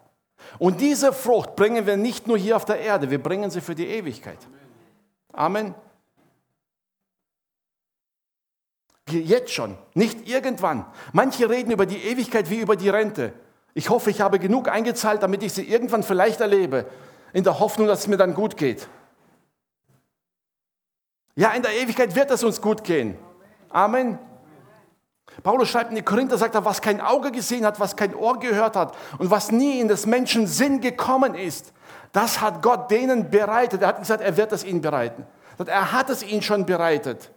Und 0.59 0.81
diese 0.81 1.13
Frucht 1.13 1.55
bringen 1.55 1.85
wir 1.85 1.95
nicht 1.95 2.27
nur 2.27 2.37
hier 2.37 2.57
auf 2.57 2.65
der 2.65 2.79
Erde, 2.79 3.09
wir 3.09 3.23
bringen 3.23 3.49
sie 3.49 3.61
für 3.61 3.75
die 3.75 3.87
Ewigkeit. 3.87 4.37
Amen. 5.31 5.73
Jetzt 9.09 9.53
schon, 9.53 9.77
nicht 9.93 10.27
irgendwann. 10.27 10.85
Manche 11.13 11.49
reden 11.49 11.71
über 11.71 11.85
die 11.85 12.03
Ewigkeit 12.03 12.49
wie 12.49 12.59
über 12.59 12.75
die 12.75 12.89
Rente. 12.89 13.33
Ich 13.77 13.89
hoffe, 13.89 14.09
ich 14.09 14.21
habe 14.21 14.39
genug 14.39 14.69
eingezahlt, 14.69 15.21
damit 15.21 15.43
ich 15.43 15.53
sie 15.53 15.69
irgendwann 15.69 16.01
vielleicht 16.01 16.39
erlebe, 16.39 16.85
in 17.33 17.43
der 17.43 17.59
Hoffnung, 17.59 17.87
dass 17.87 17.99
es 17.99 18.07
mir 18.07 18.15
dann 18.15 18.33
gut 18.33 18.55
geht. 18.55 18.87
Ja, 21.35 21.51
in 21.51 21.61
der 21.61 21.73
Ewigkeit 21.73 22.15
wird 22.15 22.31
es 22.31 22.41
uns 22.45 22.61
gut 22.61 22.85
gehen. 22.85 23.17
Amen. 23.69 24.17
Paulus 25.43 25.67
schreibt 25.67 25.89
in 25.89 25.97
die 25.97 26.01
Korinther, 26.01 26.37
sagt 26.37 26.55
er, 26.55 26.63
was 26.63 26.81
kein 26.81 27.01
Auge 27.01 27.33
gesehen 27.33 27.65
hat, 27.65 27.77
was 27.81 27.97
kein 27.97 28.15
Ohr 28.15 28.39
gehört 28.39 28.77
hat 28.77 28.95
und 29.17 29.29
was 29.29 29.51
nie 29.51 29.81
in 29.81 29.89
des 29.89 30.05
Menschen 30.05 30.47
Sinn 30.47 30.79
gekommen 30.79 31.35
ist, 31.35 31.73
das 32.13 32.39
hat 32.39 32.61
Gott 32.61 32.89
denen 32.89 33.29
bereitet. 33.29 33.81
Er 33.81 33.89
hat 33.89 33.99
gesagt, 33.99 34.21
er 34.21 34.37
wird 34.37 34.53
es 34.53 34.63
ihnen 34.63 34.79
bereiten. 34.79 35.27
Er 35.65 35.91
hat 35.91 36.09
es 36.09 36.23
ihnen 36.23 36.41
schon 36.41 36.65
bereitet. 36.65 37.29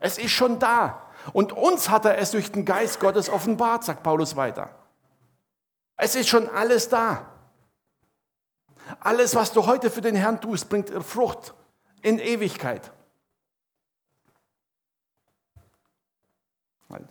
Es 0.00 0.18
ist 0.18 0.32
schon 0.32 0.58
da. 0.58 1.02
Und 1.32 1.52
uns 1.52 1.88
hat 1.88 2.04
er 2.04 2.18
es 2.18 2.32
durch 2.32 2.52
den 2.52 2.66
Geist 2.66 3.00
Gottes 3.00 3.30
offenbart, 3.30 3.84
sagt 3.84 4.02
Paulus 4.02 4.36
weiter. 4.36 4.68
Es 5.98 6.14
ist 6.14 6.28
schon 6.28 6.48
alles 6.48 6.88
da. 6.88 7.30
Alles, 9.00 9.34
was 9.34 9.52
du 9.52 9.66
heute 9.66 9.90
für 9.90 10.00
den 10.00 10.14
Herrn 10.14 10.40
tust, 10.40 10.70
bringt 10.70 10.90
Frucht 11.04 11.52
in 12.00 12.18
Ewigkeit. 12.18 12.90
Halt. 16.88 17.08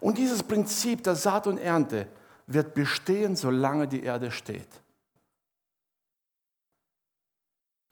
Und 0.00 0.16
dieses 0.16 0.42
Prinzip 0.42 1.02
der 1.02 1.16
Saat 1.16 1.46
und 1.48 1.58
Ernte 1.58 2.08
wird 2.46 2.74
bestehen, 2.74 3.36
solange 3.36 3.88
die 3.88 4.04
Erde 4.04 4.30
steht. 4.30 4.68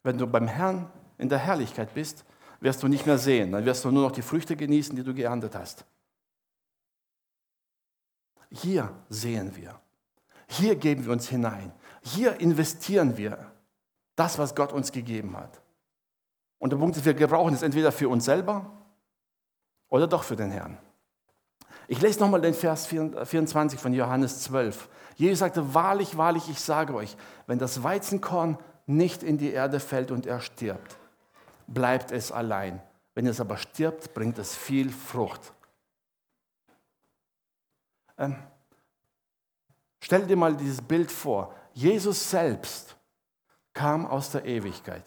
Wenn 0.01 0.17
du 0.17 0.27
beim 0.27 0.47
Herrn 0.47 0.89
in 1.17 1.27
der 1.27 1.39
Herrlichkeit 1.39 1.93
bist, 1.93 2.23
wirst 2.61 2.81
du 2.81 2.87
nicht 2.87 3.05
mehr 3.05 3.17
sehen. 3.17 3.51
Dann 3.51 3.65
wirst 3.65 3.83
du 3.83 3.91
nur 3.91 4.03
noch 4.03 4.11
die 4.11 4.21
Früchte 4.21 4.55
genießen, 4.55 4.95
die 4.95 5.03
du 5.03 5.13
geerntet 5.13 5.55
hast. 5.55 5.85
Hier 8.53 8.93
sehen 9.09 9.55
wir. 9.55 9.79
Hier 10.47 10.75
geben 10.75 11.05
wir 11.05 11.11
uns 11.11 11.27
hinein. 11.27 11.73
Hier 12.03 12.39
investieren 12.39 13.17
wir 13.17 13.51
das, 14.15 14.37
was 14.37 14.53
Gott 14.53 14.71
uns 14.71 14.91
gegeben 14.91 15.35
hat. 15.35 15.61
Und 16.59 16.71
der 16.71 16.77
Punkt 16.77 16.95
ist, 16.95 17.05
wir 17.05 17.15
gebrauchen 17.15 17.53
es 17.53 17.63
entweder 17.63 17.91
für 17.91 18.07
uns 18.09 18.25
selber 18.25 18.71
oder 19.89 20.07
doch 20.07 20.23
für 20.23 20.35
den 20.35 20.51
Herrn. 20.51 20.77
Ich 21.87 21.99
lese 22.01 22.19
nochmal 22.19 22.41
den 22.41 22.53
Vers 22.53 22.87
24 22.87 23.79
von 23.79 23.93
Johannes 23.93 24.41
12. 24.43 24.87
Jesus 25.15 25.39
sagte, 25.39 25.73
wahrlich, 25.73 26.15
wahrlich, 26.17 26.47
ich 26.47 26.59
sage 26.59 26.93
euch, 26.93 27.17
wenn 27.47 27.59
das 27.59 27.83
Weizenkorn 27.83 28.57
nicht 28.85 29.23
in 29.23 29.37
die 29.37 29.51
Erde 29.51 29.79
fällt 29.79 30.11
und 30.11 30.25
er 30.25 30.39
stirbt, 30.39 30.97
bleibt 31.67 32.11
es 32.11 32.31
allein. 32.31 32.81
Wenn 33.15 33.27
es 33.27 33.41
aber 33.41 33.57
stirbt, 33.57 34.13
bringt 34.13 34.37
es 34.37 34.55
viel 34.55 34.89
Frucht. 34.89 35.53
Ähm, 38.17 38.35
stell 39.99 40.25
dir 40.25 40.35
mal 40.35 40.55
dieses 40.55 40.81
Bild 40.81 41.11
vor. 41.11 41.53
Jesus 41.73 42.29
selbst 42.29 42.95
kam 43.73 44.05
aus 44.05 44.31
der 44.31 44.45
Ewigkeit 44.45 45.03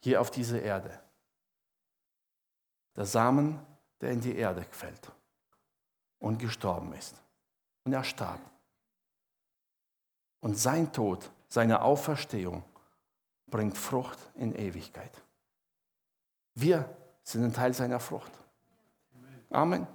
hier 0.00 0.20
auf 0.20 0.30
diese 0.30 0.58
Erde. 0.58 1.00
Der 2.94 3.04
Samen, 3.04 3.60
der 4.00 4.10
in 4.10 4.20
die 4.20 4.36
Erde 4.36 4.64
fällt 4.70 5.12
und 6.18 6.38
gestorben 6.38 6.92
ist. 6.92 7.20
Und 7.84 7.92
er 7.92 8.04
starb. 8.04 8.40
Und 10.40 10.56
sein 10.56 10.92
Tod, 10.92 11.30
seine 11.48 11.82
Auferstehung 11.82 12.64
bringt 13.46 13.76
Frucht 13.76 14.18
in 14.34 14.54
Ewigkeit. 14.54 15.22
Wir 16.54 16.88
sind 17.22 17.44
ein 17.44 17.52
Teil 17.52 17.74
seiner 17.74 18.00
Frucht. 18.00 18.32
Amen. 19.50 19.86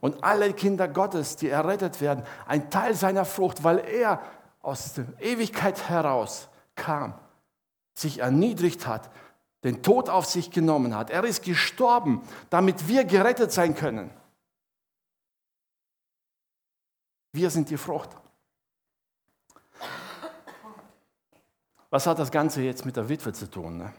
Und 0.00 0.24
alle 0.24 0.52
Kinder 0.54 0.88
Gottes, 0.88 1.36
die 1.36 1.48
errettet 1.48 2.00
werden, 2.00 2.24
ein 2.46 2.70
Teil 2.70 2.94
seiner 2.94 3.24
Frucht, 3.24 3.64
weil 3.64 3.78
er 3.78 4.20
aus 4.62 4.94
der 4.94 5.06
Ewigkeit 5.20 5.88
heraus 5.88 6.48
kam, 6.74 7.14
sich 7.94 8.20
erniedrigt 8.20 8.86
hat, 8.86 9.10
den 9.62 9.82
Tod 9.82 10.08
auf 10.08 10.24
sich 10.24 10.50
genommen 10.50 10.96
hat. 10.96 11.10
Er 11.10 11.24
ist 11.24 11.44
gestorben, 11.44 12.22
damit 12.48 12.88
wir 12.88 13.04
gerettet 13.04 13.52
sein 13.52 13.74
können. 13.74 14.10
Wir 17.32 17.50
sind 17.50 17.68
die 17.70 17.76
Frucht. 17.76 18.10
Was 21.90 22.06
hat 22.06 22.18
das 22.18 22.30
Ganze 22.30 22.62
jetzt 22.62 22.86
mit 22.86 22.96
der 22.96 23.08
Witwe 23.08 23.32
zu 23.32 23.50
tun? 23.50 23.78
Ne? 23.78 23.92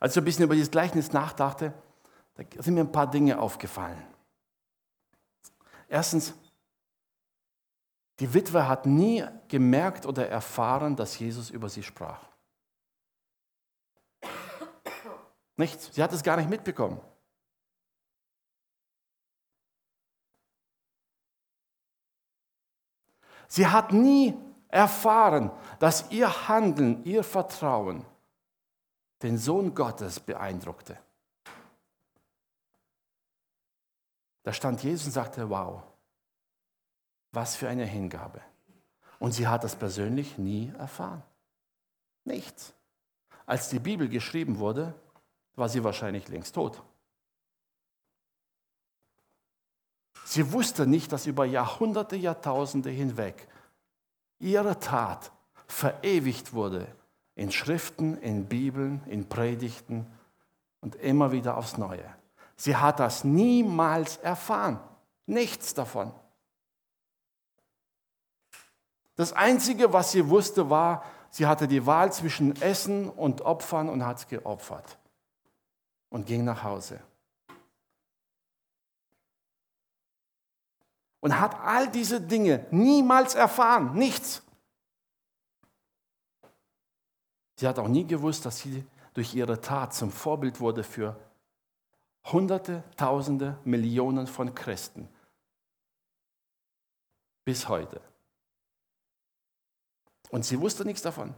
Als 0.00 0.16
ich 0.16 0.22
ein 0.22 0.24
bisschen 0.24 0.44
über 0.44 0.54
dieses 0.54 0.70
Gleichnis 0.70 1.12
nachdachte, 1.12 1.74
da 2.34 2.62
sind 2.62 2.74
mir 2.74 2.80
ein 2.80 2.92
paar 2.92 3.10
Dinge 3.10 3.38
aufgefallen. 3.38 4.02
Erstens, 5.88 6.32
die 8.18 8.32
Witwe 8.32 8.66
hat 8.66 8.86
nie 8.86 9.24
gemerkt 9.48 10.06
oder 10.06 10.28
erfahren, 10.28 10.96
dass 10.96 11.18
Jesus 11.18 11.50
über 11.50 11.68
sie 11.68 11.82
sprach. 11.82 12.20
Nichts. 15.56 15.94
Sie 15.94 16.02
hat 16.02 16.12
es 16.12 16.22
gar 16.22 16.38
nicht 16.38 16.48
mitbekommen. 16.48 17.00
Sie 23.48 23.66
hat 23.66 23.92
nie 23.92 24.38
erfahren, 24.68 25.50
dass 25.78 26.10
ihr 26.10 26.48
Handeln, 26.48 27.04
ihr 27.04 27.24
Vertrauen 27.24 28.06
den 29.22 29.38
Sohn 29.38 29.74
Gottes 29.74 30.20
beeindruckte. 30.20 30.98
Da 34.42 34.52
stand 34.52 34.82
Jesus 34.82 35.06
und 35.06 35.12
sagte, 35.12 35.50
wow, 35.50 35.82
was 37.32 37.56
für 37.56 37.68
eine 37.68 37.84
Hingabe. 37.84 38.40
Und 39.18 39.32
sie 39.32 39.46
hat 39.46 39.64
das 39.64 39.76
persönlich 39.76 40.38
nie 40.38 40.72
erfahren. 40.78 41.22
Nichts. 42.24 42.72
Als 43.44 43.68
die 43.68 43.78
Bibel 43.78 44.08
geschrieben 44.08 44.58
wurde, 44.58 44.94
war 45.56 45.68
sie 45.68 45.84
wahrscheinlich 45.84 46.28
längst 46.28 46.54
tot. 46.54 46.82
Sie 50.24 50.52
wusste 50.52 50.86
nicht, 50.86 51.12
dass 51.12 51.26
über 51.26 51.44
Jahrhunderte, 51.44 52.16
Jahrtausende 52.16 52.90
hinweg 52.90 53.48
ihre 54.38 54.78
Tat 54.78 55.32
verewigt 55.66 56.52
wurde 56.52 56.86
in 57.40 57.50
Schriften, 57.50 58.18
in 58.18 58.44
Bibeln, 58.44 59.02
in 59.06 59.26
Predigten 59.26 60.04
und 60.82 60.94
immer 60.96 61.32
wieder 61.32 61.56
aufs 61.56 61.78
Neue. 61.78 62.04
Sie 62.54 62.76
hat 62.76 63.00
das 63.00 63.24
niemals 63.24 64.18
erfahren. 64.18 64.78
Nichts 65.24 65.72
davon. 65.72 66.12
Das 69.16 69.32
Einzige, 69.32 69.90
was 69.94 70.12
sie 70.12 70.28
wusste, 70.28 70.68
war, 70.68 71.02
sie 71.30 71.46
hatte 71.46 71.66
die 71.66 71.86
Wahl 71.86 72.12
zwischen 72.12 72.60
Essen 72.60 73.08
und 73.08 73.40
Opfern 73.40 73.88
und 73.88 74.04
hat 74.04 74.28
geopfert 74.28 74.98
und 76.10 76.26
ging 76.26 76.44
nach 76.44 76.62
Hause. 76.62 77.00
und 81.22 81.38
hat 81.38 81.54
all 81.60 81.86
diese 81.90 82.18
Dinge 82.18 82.64
niemals 82.70 83.34
erfahren, 83.34 83.92
nichts. 83.92 84.42
Sie 87.60 87.68
hat 87.68 87.78
auch 87.78 87.88
nie 87.88 88.06
gewusst, 88.06 88.46
dass 88.46 88.60
sie 88.60 88.86
durch 89.12 89.34
ihre 89.34 89.60
Tat 89.60 89.92
zum 89.92 90.10
Vorbild 90.10 90.60
wurde 90.60 90.82
für 90.82 91.20
Hunderte, 92.24 92.82
Tausende, 92.96 93.58
Millionen 93.64 94.26
von 94.26 94.54
Christen. 94.54 95.10
Bis 97.44 97.68
heute. 97.68 98.00
Und 100.30 100.46
sie 100.46 100.58
wusste 100.58 100.86
nichts 100.86 101.02
davon. 101.02 101.34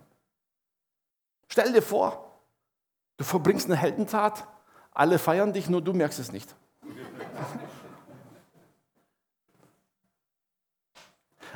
Stell 1.49 1.73
dir 1.73 1.83
vor, 1.83 2.39
du 3.17 3.25
verbringst 3.25 3.67
eine 3.67 3.75
Heldentat, 3.75 4.47
alle 4.93 5.19
feiern 5.19 5.53
dich, 5.53 5.69
nur 5.69 5.83
du 5.83 5.93
merkst 5.93 6.21
es 6.21 6.31
nicht. 6.31 6.55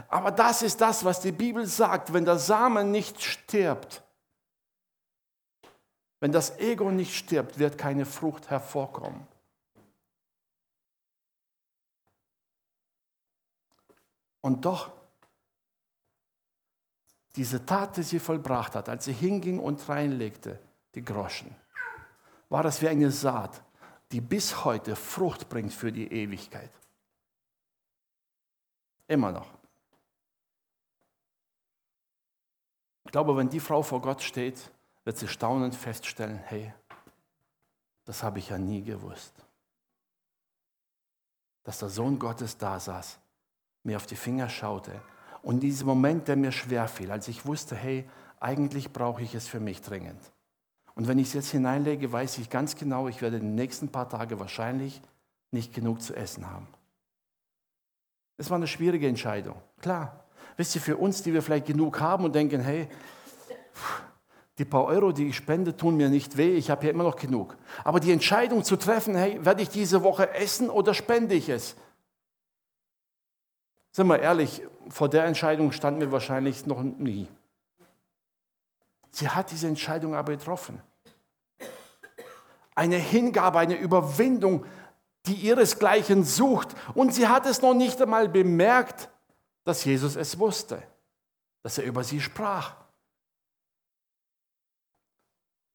Aber 0.08 0.32
das 0.32 0.62
ist 0.62 0.80
das, 0.80 1.04
was 1.04 1.20
die 1.20 1.30
Bibel 1.30 1.66
sagt. 1.66 2.12
Wenn 2.12 2.24
der 2.24 2.40
Samen 2.40 2.90
nicht 2.90 3.22
stirbt, 3.22 4.02
wenn 6.20 6.32
das 6.32 6.58
Ego 6.58 6.90
nicht 6.90 7.14
stirbt, 7.14 7.58
wird 7.58 7.76
keine 7.76 8.06
Frucht 8.06 8.50
hervorkommen. 8.50 9.26
Und 14.40 14.64
doch, 14.64 14.92
diese 17.34 17.66
Tat, 17.66 17.96
die 17.96 18.02
sie 18.02 18.18
vollbracht 18.18 18.74
hat, 18.74 18.88
als 18.88 19.04
sie 19.04 19.12
hinging 19.12 19.58
und 19.58 19.86
reinlegte, 19.88 20.58
die 20.94 21.04
Groschen, 21.04 21.54
war 22.48 22.62
das 22.62 22.80
wie 22.80 22.88
eine 22.88 23.10
Saat, 23.10 23.62
die 24.12 24.20
bis 24.20 24.64
heute 24.64 24.96
Frucht 24.96 25.48
bringt 25.48 25.72
für 25.72 25.92
die 25.92 26.10
Ewigkeit. 26.10 26.70
Immer 29.08 29.32
noch. 29.32 29.50
Ich 33.04 33.12
glaube, 33.12 33.36
wenn 33.36 33.48
die 33.48 33.60
Frau 33.60 33.82
vor 33.82 34.00
Gott 34.00 34.22
steht, 34.22 34.70
wird 35.06 35.16
sie 35.16 35.28
staunend 35.28 35.74
feststellen, 35.74 36.40
hey, 36.46 36.74
das 38.04 38.24
habe 38.24 38.40
ich 38.40 38.48
ja 38.48 38.58
nie 38.58 38.82
gewusst. 38.82 39.32
Dass 41.62 41.78
der 41.78 41.88
Sohn 41.88 42.18
Gottes 42.18 42.58
da 42.58 42.80
saß, 42.80 43.18
mir 43.84 43.96
auf 43.96 44.06
die 44.06 44.16
Finger 44.16 44.48
schaute 44.48 45.00
und 45.42 45.60
dieser 45.60 45.84
Moment, 45.84 46.26
der 46.26 46.34
mir 46.34 46.50
schwer 46.50 46.88
fiel, 46.88 47.12
als 47.12 47.28
ich 47.28 47.46
wusste, 47.46 47.76
hey, 47.76 48.08
eigentlich 48.40 48.92
brauche 48.92 49.22
ich 49.22 49.36
es 49.36 49.46
für 49.46 49.60
mich 49.60 49.80
dringend. 49.80 50.20
Und 50.96 51.06
wenn 51.06 51.20
ich 51.20 51.28
es 51.28 51.34
jetzt 51.34 51.50
hineinlege, 51.50 52.10
weiß 52.10 52.38
ich 52.38 52.50
ganz 52.50 52.74
genau, 52.74 53.06
ich 53.06 53.22
werde 53.22 53.38
die 53.38 53.46
nächsten 53.46 53.88
paar 53.88 54.08
Tage 54.08 54.40
wahrscheinlich 54.40 55.00
nicht 55.52 55.72
genug 55.72 56.02
zu 56.02 56.16
essen 56.16 56.50
haben. 56.50 56.66
Es 58.38 58.50
war 58.50 58.56
eine 58.56 58.66
schwierige 58.66 59.06
Entscheidung, 59.06 59.62
klar. 59.80 60.24
Wisst 60.56 60.74
ihr, 60.74 60.80
für 60.80 60.96
uns, 60.96 61.22
die 61.22 61.32
wir 61.32 61.42
vielleicht 61.42 61.66
genug 61.66 62.00
haben 62.00 62.24
und 62.24 62.34
denken, 62.34 62.60
hey, 62.60 62.88
die 64.58 64.64
paar 64.64 64.84
Euro, 64.84 65.12
die 65.12 65.28
ich 65.28 65.36
spende, 65.36 65.76
tun 65.76 65.96
mir 65.96 66.08
nicht 66.08 66.36
weh, 66.36 66.56
ich 66.56 66.70
habe 66.70 66.86
ja 66.86 66.90
immer 66.90 67.04
noch 67.04 67.16
genug. 67.16 67.56
Aber 67.84 68.00
die 68.00 68.12
Entscheidung 68.12 68.64
zu 68.64 68.76
treffen, 68.76 69.14
hey, 69.14 69.44
werde 69.44 69.62
ich 69.62 69.68
diese 69.68 70.02
Woche 70.02 70.32
essen 70.34 70.70
oder 70.70 70.94
spende 70.94 71.34
ich 71.34 71.48
es? 71.48 71.76
Sind 73.92 74.06
wir 74.06 74.18
ehrlich, 74.18 74.62
vor 74.88 75.08
der 75.08 75.24
Entscheidung 75.24 75.72
standen 75.72 76.00
wir 76.00 76.12
wahrscheinlich 76.12 76.66
noch 76.66 76.82
nie. 76.82 77.28
Sie 79.10 79.28
hat 79.28 79.50
diese 79.50 79.68
Entscheidung 79.68 80.14
aber 80.14 80.32
getroffen. 80.36 80.82
Eine 82.74 82.96
Hingabe, 82.96 83.58
eine 83.58 83.76
Überwindung, 83.76 84.66
die 85.24 85.34
ihresgleichen 85.34 86.24
sucht. 86.24 86.74
Und 86.94 87.14
sie 87.14 87.26
hat 87.26 87.46
es 87.46 87.62
noch 87.62 87.72
nicht 87.72 88.00
einmal 88.00 88.28
bemerkt, 88.28 89.08
dass 89.64 89.84
Jesus 89.84 90.16
es 90.16 90.38
wusste. 90.38 90.82
dass 91.62 91.78
er 91.78 91.84
über 91.84 92.04
sie 92.04 92.20
sprach. 92.20 92.76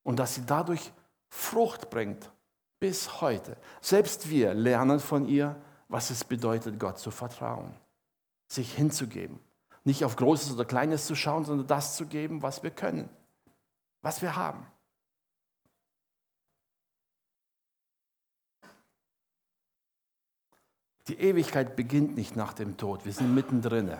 Und 0.03 0.17
dass 0.17 0.35
sie 0.35 0.45
dadurch 0.45 0.91
Frucht 1.29 1.89
bringt 1.89 2.31
bis 2.79 3.21
heute. 3.21 3.55
Selbst 3.79 4.29
wir 4.29 4.53
lernen 4.53 4.99
von 4.99 5.27
ihr, 5.27 5.55
was 5.87 6.09
es 6.09 6.23
bedeutet, 6.23 6.79
Gott 6.79 6.99
zu 6.99 7.11
vertrauen, 7.11 7.73
sich 8.47 8.73
hinzugeben. 8.73 9.39
Nicht 9.83 10.03
auf 10.03 10.15
Großes 10.15 10.53
oder 10.53 10.65
Kleines 10.65 11.05
zu 11.05 11.15
schauen, 11.15 11.45
sondern 11.45 11.67
das 11.67 11.95
zu 11.95 12.05
geben, 12.05 12.41
was 12.41 12.63
wir 12.63 12.71
können, 12.71 13.09
was 14.01 14.21
wir 14.21 14.35
haben. 14.35 14.65
Die 21.07 21.19
Ewigkeit 21.19 21.75
beginnt 21.75 22.15
nicht 22.15 22.35
nach 22.35 22.53
dem 22.53 22.77
Tod, 22.77 23.05
wir 23.05 23.13
sind 23.13 23.33
mittendrin. 23.33 23.97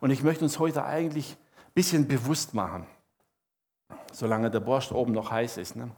Und 0.00 0.10
ich 0.10 0.22
möchte 0.22 0.44
uns 0.44 0.58
heute 0.58 0.84
eigentlich 0.84 1.32
ein 1.32 1.72
bisschen 1.74 2.08
bewusst 2.08 2.54
machen, 2.54 2.86
solange 4.16 4.50
der 4.50 4.60
Borscht 4.60 4.92
oben 4.92 5.12
noch 5.12 5.30
heiß 5.30 5.58
ist. 5.58 5.76
Ne? 5.76 5.90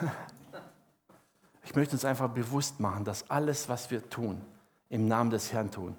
Ich 1.64 1.74
möchte 1.74 1.94
uns 1.94 2.04
einfach 2.04 2.28
bewusst 2.28 2.78
machen, 2.78 3.04
dass 3.04 3.28
alles, 3.28 3.68
was 3.68 3.90
wir 3.90 4.08
tun, 4.08 4.40
im 4.88 5.08
Namen 5.08 5.30
des 5.30 5.52
Herrn 5.52 5.68
tun, 5.68 5.96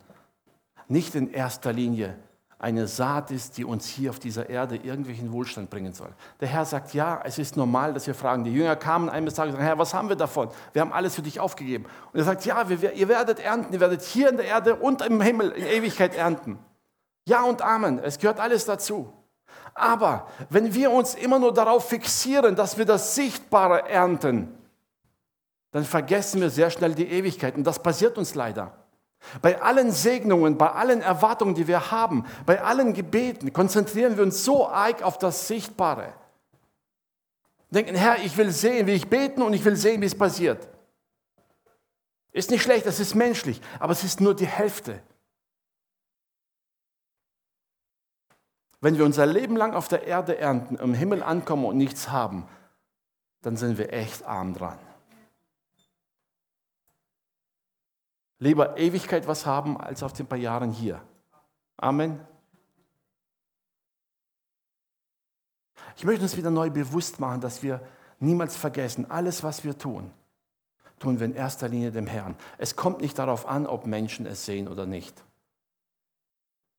nicht 0.87 1.13
in 1.13 1.29
erster 1.29 1.73
Linie 1.73 2.17
eine 2.57 2.87
Saat 2.87 3.31
ist, 3.31 3.57
die 3.57 3.65
uns 3.65 3.85
hier 3.85 4.11
auf 4.11 4.17
dieser 4.17 4.49
Erde 4.49 4.77
irgendwelchen 4.77 5.33
Wohlstand 5.33 5.69
bringen 5.69 5.91
soll. 5.91 6.07
Der 6.39 6.47
Herr 6.47 6.63
sagt, 6.63 6.93
ja, 6.93 7.19
es 7.25 7.37
ist 7.37 7.57
normal, 7.57 7.93
dass 7.93 8.07
wir 8.07 8.15
fragen. 8.15 8.45
Die 8.45 8.53
Jünger 8.53 8.77
kamen 8.77 9.09
eines 9.09 9.33
Tages 9.33 9.53
und 9.53 9.57
sagen, 9.57 9.67
Herr, 9.67 9.77
was 9.77 9.93
haben 9.93 10.07
wir 10.07 10.15
davon? 10.15 10.49
Wir 10.71 10.81
haben 10.81 10.93
alles 10.93 11.15
für 11.15 11.21
dich 11.21 11.41
aufgegeben. 11.41 11.83
Und 12.13 12.19
er 12.19 12.23
sagt, 12.23 12.45
ja, 12.45 12.69
wir, 12.69 12.93
ihr 12.93 13.07
werdet 13.09 13.39
ernten, 13.39 13.73
ihr 13.73 13.81
werdet 13.81 14.03
hier 14.03 14.29
in 14.29 14.37
der 14.37 14.45
Erde 14.45 14.77
und 14.77 15.01
im 15.01 15.19
Himmel 15.19 15.51
in 15.51 15.67
Ewigkeit 15.67 16.15
ernten. 16.15 16.57
Ja 17.27 17.43
und 17.43 17.61
Amen, 17.61 17.99
es 17.99 18.17
gehört 18.19 18.39
alles 18.39 18.63
dazu. 18.63 19.13
Aber 19.73 20.27
wenn 20.49 20.73
wir 20.73 20.91
uns 20.91 21.15
immer 21.15 21.39
nur 21.39 21.53
darauf 21.53 21.89
fixieren, 21.89 22.55
dass 22.55 22.77
wir 22.77 22.85
das 22.85 23.15
Sichtbare 23.15 23.87
ernten, 23.87 24.57
dann 25.71 25.83
vergessen 25.83 26.41
wir 26.41 26.49
sehr 26.49 26.69
schnell 26.69 26.95
die 26.95 27.07
Ewigkeit. 27.07 27.55
Und 27.55 27.63
das 27.63 27.81
passiert 27.81 28.17
uns 28.17 28.35
leider. 28.35 28.73
Bei 29.41 29.61
allen 29.61 29.91
Segnungen, 29.91 30.57
bei 30.57 30.71
allen 30.71 31.01
Erwartungen, 31.01 31.55
die 31.55 31.67
wir 31.67 31.91
haben, 31.91 32.25
bei 32.45 32.61
allen 32.61 32.93
Gebeten, 32.93 33.51
konzentrieren 33.51 34.15
wir 34.15 34.23
uns 34.23 34.45
so 34.45 34.67
arg 34.67 35.03
auf 35.03 35.17
das 35.17 35.47
Sichtbare. 35.47 36.13
Denken, 37.69 37.95
Herr, 37.95 38.19
ich 38.23 38.37
will 38.37 38.51
sehen, 38.51 38.87
wie 38.87 38.93
ich 38.93 39.09
beten 39.09 39.41
und 39.41 39.53
ich 39.53 39.65
will 39.65 39.75
sehen, 39.75 40.01
wie 40.01 40.05
es 40.05 40.17
passiert. 40.17 40.67
Ist 42.31 42.51
nicht 42.51 42.63
schlecht, 42.63 42.85
das 42.85 42.99
ist 42.99 43.15
menschlich, 43.15 43.59
aber 43.79 43.91
es 43.91 44.03
ist 44.03 44.21
nur 44.21 44.35
die 44.35 44.47
Hälfte. 44.47 45.01
Wenn 48.79 48.97
wir 48.97 49.05
unser 49.05 49.25
Leben 49.25 49.55
lang 49.55 49.73
auf 49.73 49.87
der 49.87 50.05
Erde 50.05 50.37
ernten, 50.37 50.75
im 50.75 50.93
Himmel 50.93 51.23
ankommen 51.23 51.65
und 51.65 51.77
nichts 51.77 52.09
haben, 52.09 52.47
dann 53.41 53.57
sind 53.57 53.77
wir 53.77 53.91
echt 53.91 54.23
arm 54.23 54.53
dran. 54.53 54.77
Lieber 58.39 58.77
Ewigkeit 58.77 59.27
was 59.27 59.45
haben, 59.45 59.79
als 59.79 60.03
auf 60.03 60.13
den 60.13 60.27
paar 60.27 60.37
Jahren 60.37 60.71
hier. 60.71 61.01
Amen. 61.77 62.19
Ich 65.95 66.03
möchte 66.03 66.21
uns 66.21 66.37
wieder 66.37 66.51
neu 66.51 66.69
bewusst 66.69 67.19
machen, 67.19 67.41
dass 67.41 67.63
wir 67.63 67.81
niemals 68.19 68.55
vergessen, 68.55 69.09
alles, 69.09 69.43
was 69.43 69.63
wir 69.63 69.77
tun, 69.77 70.11
tun 70.99 71.19
wir 71.19 71.25
in 71.25 71.33
erster 71.33 71.67
Linie 71.67 71.91
dem 71.91 72.05
Herrn. 72.05 72.35
Es 72.59 72.75
kommt 72.75 73.01
nicht 73.01 73.17
darauf 73.17 73.47
an, 73.47 73.65
ob 73.65 73.87
Menschen 73.87 74.27
es 74.27 74.45
sehen 74.45 74.67
oder 74.67 74.85
nicht. 74.85 75.23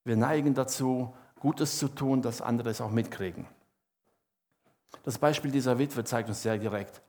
Wir 0.04 0.16
neigen 0.16 0.54
dazu, 0.54 1.12
Gutes 1.40 1.78
zu 1.78 1.88
tun, 1.88 2.22
dass 2.22 2.40
andere 2.40 2.70
es 2.70 2.80
auch 2.80 2.90
mitkriegen. 2.90 3.46
Das 5.04 5.18
Beispiel 5.18 5.50
dieser 5.50 5.78
Witwe 5.78 6.04
zeigt 6.04 6.28
uns 6.28 6.42
sehr 6.42 6.58
direkt. 6.58 7.00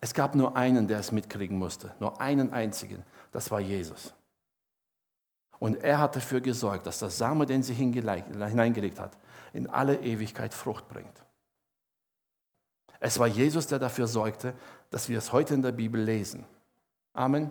Es 0.00 0.12
gab 0.12 0.34
nur 0.34 0.56
einen, 0.56 0.88
der 0.88 0.98
es 0.98 1.12
mitkriegen 1.12 1.58
musste, 1.58 1.94
nur 2.00 2.20
einen 2.20 2.52
einzigen. 2.52 3.02
Das 3.32 3.50
war 3.50 3.60
Jesus. 3.60 4.14
Und 5.58 5.82
er 5.82 5.98
hat 5.98 6.16
dafür 6.16 6.40
gesorgt, 6.40 6.86
dass 6.86 6.98
der 6.98 7.10
Same, 7.10 7.46
den 7.46 7.62
sie 7.62 7.74
hineingelegt 7.74 9.00
hat, 9.00 9.16
in 9.52 9.68
alle 9.68 10.00
Ewigkeit 10.00 10.52
Frucht 10.52 10.88
bringt. 10.88 11.24
Es 13.00 13.18
war 13.18 13.26
Jesus, 13.26 13.66
der 13.66 13.78
dafür 13.78 14.06
sorgte, 14.06 14.54
dass 14.90 15.08
wir 15.08 15.18
es 15.18 15.32
heute 15.32 15.54
in 15.54 15.62
der 15.62 15.72
Bibel 15.72 16.00
lesen. 16.00 16.44
Amen. 17.12 17.50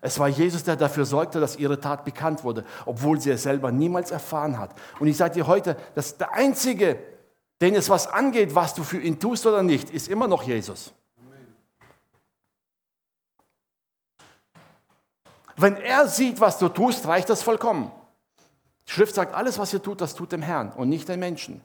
Es 0.00 0.18
war 0.18 0.28
Jesus, 0.28 0.64
der 0.64 0.76
dafür 0.76 1.04
sorgte, 1.04 1.40
dass 1.40 1.56
ihre 1.56 1.80
Tat 1.80 2.04
bekannt 2.04 2.44
wurde, 2.44 2.64
obwohl 2.86 3.20
sie 3.20 3.30
es 3.30 3.42
selber 3.42 3.72
niemals 3.72 4.10
erfahren 4.10 4.58
hat. 4.58 4.74
Und 5.00 5.08
ich 5.08 5.16
sage 5.16 5.34
dir 5.34 5.46
heute, 5.46 5.76
dass 5.94 6.16
der 6.16 6.32
Einzige, 6.32 6.98
den 7.60 7.74
es 7.74 7.90
was 7.90 8.06
angeht, 8.06 8.54
was 8.54 8.74
du 8.74 8.84
für 8.84 9.00
ihn 9.00 9.18
tust 9.18 9.46
oder 9.46 9.62
nicht, 9.62 9.90
ist 9.90 10.08
immer 10.08 10.28
noch 10.28 10.44
Jesus. 10.44 10.92
Wenn 15.56 15.76
er 15.76 16.06
sieht, 16.06 16.40
was 16.40 16.58
du 16.58 16.68
tust, 16.68 17.06
reicht 17.08 17.28
das 17.28 17.42
vollkommen. 17.42 17.90
Die 18.86 18.92
Schrift 18.92 19.16
sagt, 19.16 19.34
alles, 19.34 19.58
was 19.58 19.72
ihr 19.72 19.82
tut, 19.82 20.00
das 20.00 20.14
tut 20.14 20.30
dem 20.30 20.40
Herrn 20.40 20.72
und 20.72 20.88
nicht 20.88 21.08
den 21.08 21.18
Menschen. 21.18 21.60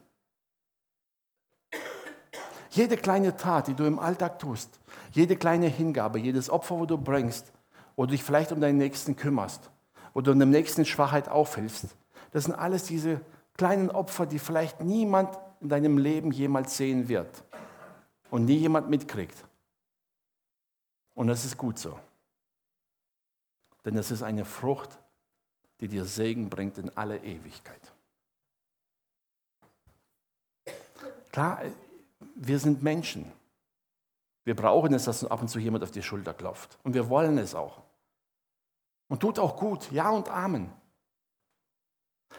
Jede 2.71 2.97
kleine 2.97 3.37
Tat, 3.37 3.67
die 3.67 3.75
du 3.75 3.85
im 3.85 3.99
Alltag 3.99 4.39
tust, 4.39 4.79
jede 5.11 5.35
kleine 5.35 5.67
Hingabe, 5.67 6.17
jedes 6.17 6.49
Opfer, 6.49 6.79
wo 6.79 6.87
du 6.87 6.97
bringst, 6.97 7.51
du 7.97 8.11
dich 8.11 8.23
vielleicht 8.23 8.51
um 8.51 8.59
deinen 8.59 8.77
Nächsten 8.77 9.15
kümmerst, 9.15 9.69
wo 10.13 10.21
du 10.21 10.33
dem 10.33 10.49
Nächsten 10.49 10.85
Schwachheit 10.85 11.29
aufhilfst, 11.29 11.95
das 12.31 12.45
sind 12.45 12.53
alles 12.53 12.83
diese 12.85 13.21
kleinen 13.55 13.91
Opfer, 13.91 14.25
die 14.25 14.39
vielleicht 14.39 14.81
niemand 14.81 15.37
in 15.61 15.69
deinem 15.69 15.97
Leben 15.97 16.31
jemals 16.31 16.75
sehen 16.75 17.07
wird 17.07 17.43
und 18.31 18.45
nie 18.45 18.57
jemand 18.57 18.89
mitkriegt. 18.89 19.45
Und 21.13 21.27
das 21.27 21.45
ist 21.45 21.57
gut 21.57 21.77
so. 21.77 21.99
Denn 23.85 23.95
es 23.97 24.09
ist 24.09 24.23
eine 24.23 24.45
Frucht, 24.45 24.97
die 25.79 25.87
dir 25.87 26.05
Segen 26.05 26.49
bringt 26.49 26.79
in 26.79 26.89
alle 26.97 27.17
Ewigkeit. 27.19 27.93
Klar, 31.31 31.61
wir 32.35 32.57
sind 32.57 32.81
Menschen. 32.81 33.31
Wir 34.43 34.55
brauchen 34.55 34.93
es, 34.93 35.05
dass 35.05 35.23
ab 35.23 35.41
und 35.41 35.47
zu 35.47 35.59
jemand 35.59 35.83
auf 35.83 35.91
die 35.91 36.03
Schulter 36.03 36.33
klopft. 36.33 36.79
Und 36.83 36.93
wir 36.95 37.09
wollen 37.09 37.37
es 37.37 37.53
auch. 37.53 37.82
Und 39.13 39.19
tut 39.19 39.37
auch 39.37 39.57
gut. 39.57 39.91
Ja 39.91 40.09
und 40.09 40.27
Amen. 40.27 40.73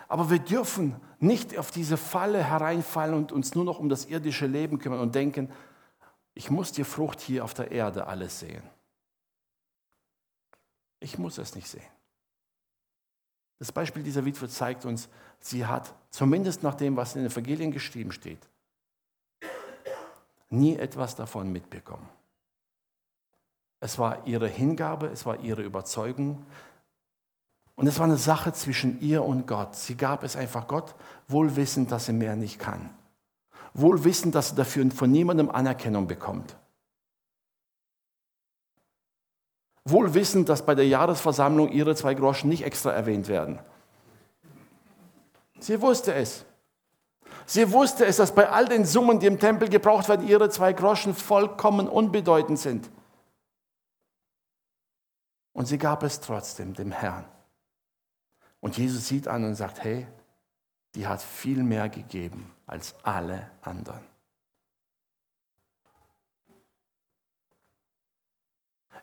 Aber 0.09 0.29
wir 0.29 0.41
dürfen 0.41 1.01
nicht 1.21 1.57
auf 1.57 1.71
diese 1.71 1.97
Falle 1.97 2.43
hereinfallen 2.43 3.15
und 3.15 3.31
uns 3.31 3.55
nur 3.55 3.65
noch 3.65 3.79
um 3.79 3.89
das 3.89 4.07
irdische 4.07 4.49
Leben 4.49 4.81
kümmern 4.81 4.99
und 4.99 5.15
denken, 5.15 5.53
ich 6.35 6.51
muss 6.51 6.73
die 6.73 6.83
Frucht 6.83 7.21
hier 7.21 7.45
auf 7.45 7.55
der 7.55 7.71
Erde 7.71 8.09
alles 8.09 8.41
sehen. 8.41 8.65
Ich 10.99 11.17
muss 11.17 11.39
es 11.39 11.55
nicht 11.55 11.69
sehen. 11.69 11.87
Das 13.61 13.71
Beispiel 13.71 14.03
dieser 14.03 14.25
Witwe 14.25 14.49
zeigt 14.49 14.85
uns, 14.85 15.09
sie 15.39 15.65
hat, 15.67 15.95
zumindest 16.11 16.65
nach 16.65 16.75
dem, 16.75 16.97
was 16.97 17.15
in 17.15 17.23
den 17.23 17.31
Evangelien 17.31 17.71
geschrieben 17.71 18.11
steht, 18.11 18.49
nie 20.51 20.75
etwas 20.75 21.15
davon 21.15 21.53
mitbekommen. 21.53 22.09
Es 23.85 23.99
war 23.99 24.27
ihre 24.27 24.49
Hingabe, 24.49 25.09
es 25.09 25.27
war 25.27 25.41
ihre 25.41 25.61
Überzeugung 25.61 26.47
und 27.75 27.87
es 27.87 27.99
war 27.99 28.07
eine 28.07 28.17
Sache 28.17 28.55
zwischen 28.55 28.99
ihr 29.03 29.23
und 29.23 29.47
Gott. 29.47 29.77
Sie 29.77 29.95
gab 29.95 30.25
es 30.25 30.37
einfach 30.37 30.67
Gott, 30.69 30.95
wohl 31.29 31.55
wissend, 31.55 31.93
dass 31.93 32.07
sie 32.07 32.15
mehr 32.15 32.35
nicht 32.35 32.59
kann. 32.59 32.89
Wohl 33.75 34.03
wissend, 34.05 34.35
dass 34.37 34.49
sie 34.49 34.55
dafür 34.55 34.91
von 34.91 35.13
niemandem 35.13 35.51
Anerkennung 35.51 36.07
bekommt. 36.07 36.57
wohl 39.85 40.15
wissend, 40.15 40.49
dass 40.49 40.65
bei 40.65 40.75
der 40.75 40.87
Jahresversammlung 40.87 41.71
ihre 41.71 41.95
zwei 41.95 42.15
Groschen 42.15 42.49
nicht 42.49 42.65
extra 42.65 42.91
erwähnt 42.91 43.29
werden. 43.29 43.59
Sie 45.61 45.79
wusste 45.83 46.15
es. 46.15 46.47
Sie 47.45 47.71
wusste 47.71 48.07
es, 48.07 48.17
dass 48.17 48.35
bei 48.35 48.49
all 48.49 48.65
den 48.65 48.87
Summen, 48.87 49.21
die 49.21 49.27
im 49.27 49.39
Tempel 49.39 49.69
gebraucht 49.69 50.09
werden, 50.09 50.27
ihre 50.27 50.49
zwei 50.49 50.73
Groschen 50.73 51.15
vollkommen 51.15 51.87
unbedeutend 51.87 52.59
sind. 52.59 52.89
Und 55.55 55.67
sie 55.67 55.79
gab 55.79 56.03
es 56.03 56.21
trotzdem 56.21 56.75
dem 56.75 56.93
Herrn. 56.93 57.25
Und 58.61 58.77
Jesus 58.77 59.09
sieht 59.09 59.29
an 59.29 59.45
und 59.45 59.55
sagt, 59.55 59.83
hey, 59.83 60.07
die 60.95 61.07
hat 61.07 61.23
viel 61.23 61.63
mehr 61.63 61.89
gegeben 61.89 62.53
als 62.67 62.95
alle 63.03 63.51
anderen. 63.63 64.01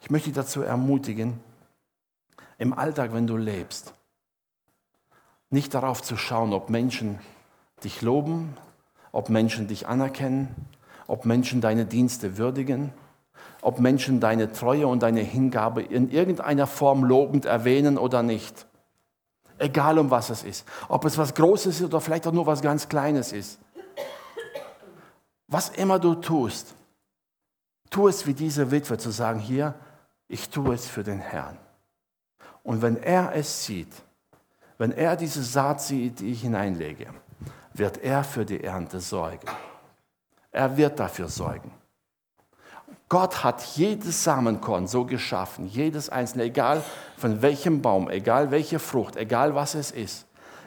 Ich 0.01 0.09
möchte 0.09 0.29
dich 0.29 0.35
dazu 0.35 0.61
ermutigen, 0.61 1.39
im 2.57 2.73
Alltag, 2.73 3.13
wenn 3.13 3.27
du 3.27 3.37
lebst, 3.37 3.93
nicht 5.49 5.73
darauf 5.73 6.01
zu 6.01 6.17
schauen, 6.17 6.53
ob 6.53 6.69
Menschen 6.69 7.19
dich 7.83 8.01
loben, 8.01 8.57
ob 9.11 9.29
Menschen 9.29 9.67
dich 9.67 9.87
anerkennen, 9.87 10.53
ob 11.07 11.25
Menschen 11.25 11.61
deine 11.61 11.85
Dienste 11.85 12.37
würdigen, 12.37 12.93
ob 13.61 13.79
Menschen 13.79 14.19
deine 14.19 14.51
Treue 14.51 14.87
und 14.87 15.03
deine 15.03 15.21
Hingabe 15.21 15.81
in 15.81 16.09
irgendeiner 16.09 16.67
Form 16.67 17.03
lobend 17.03 17.45
erwähnen 17.45 17.97
oder 17.97 18.23
nicht. 18.23 18.65
Egal 19.57 19.99
um 19.99 20.09
was 20.09 20.31
es 20.31 20.43
ist. 20.43 20.67
Ob 20.87 21.05
es 21.05 21.17
was 21.17 21.35
Großes 21.35 21.79
ist 21.79 21.85
oder 21.85 22.01
vielleicht 22.01 22.25
auch 22.25 22.31
nur 22.31 22.47
was 22.47 22.61
ganz 22.61 22.89
Kleines 22.89 23.31
ist. 23.31 23.59
Was 25.47 25.69
immer 25.69 25.99
du 25.99 26.15
tust, 26.15 26.73
tu 27.89 28.07
es 28.07 28.25
wie 28.25 28.33
diese 28.33 28.71
Witwe 28.71 28.97
zu 28.97 29.11
sagen, 29.11 29.39
hier, 29.39 29.75
ich 30.27 30.49
tue 30.49 30.73
es 30.73 30.87
für 30.87 31.03
den 31.03 31.19
Herrn. 31.19 31.57
Und 32.63 32.81
wenn 32.81 32.97
er 32.97 33.35
es 33.35 33.65
sieht, 33.65 33.91
wenn 34.77 34.91
er 34.91 35.15
diese 35.15 35.43
Saat 35.43 35.81
sieht, 35.81 36.21
die 36.21 36.31
ich 36.31 36.41
hineinlege, 36.41 37.07
wird 37.73 37.97
er 37.99 38.23
für 38.23 38.45
die 38.45 38.63
Ernte 38.63 38.99
sorgen. 38.99 39.47
Er 40.51 40.75
wird 40.77 40.99
dafür 40.99 41.27
sorgen. 41.27 41.71
Gott 43.11 43.43
hat 43.43 43.61
jedes 43.75 44.23
Samenkorn 44.23 44.87
so 44.87 45.03
geschaffen, 45.03 45.67
jedes 45.67 46.09
einzelne, 46.09 46.45
egal 46.45 46.81
von 47.17 47.41
welchem 47.41 47.81
Baum, 47.81 48.09
egal 48.09 48.51
welche 48.51 48.79
Frucht, 48.79 49.17
egal 49.17 49.53
was 49.53 49.75
es 49.75 49.91
ist. 49.91 50.25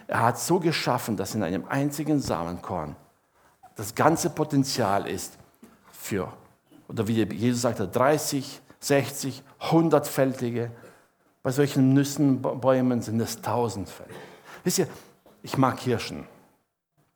Er 0.08 0.20
hat 0.20 0.38
so 0.38 0.60
geschaffen, 0.60 1.16
dass 1.16 1.34
in 1.34 1.42
einem 1.42 1.64
einzigen 1.66 2.20
Samenkorn 2.20 2.96
das 3.76 3.94
ganze 3.94 4.28
Potenzial 4.28 5.06
ist 5.06 5.38
für, 5.90 6.30
oder 6.86 7.08
wie 7.08 7.22
Jesus 7.22 7.62
sagte, 7.62 7.88
30, 7.88 8.60
60, 8.78 9.42
100-fältige. 9.62 10.68
Bei 11.42 11.50
solchen 11.50 11.94
Nüssenbäumen 11.94 13.00
sind 13.00 13.20
es 13.20 13.40
tausendfältig. 13.40 14.18
Wisst 14.64 14.80
ihr, 14.80 14.88
ich 15.42 15.56
mag 15.56 15.78
Kirschen. 15.78 16.26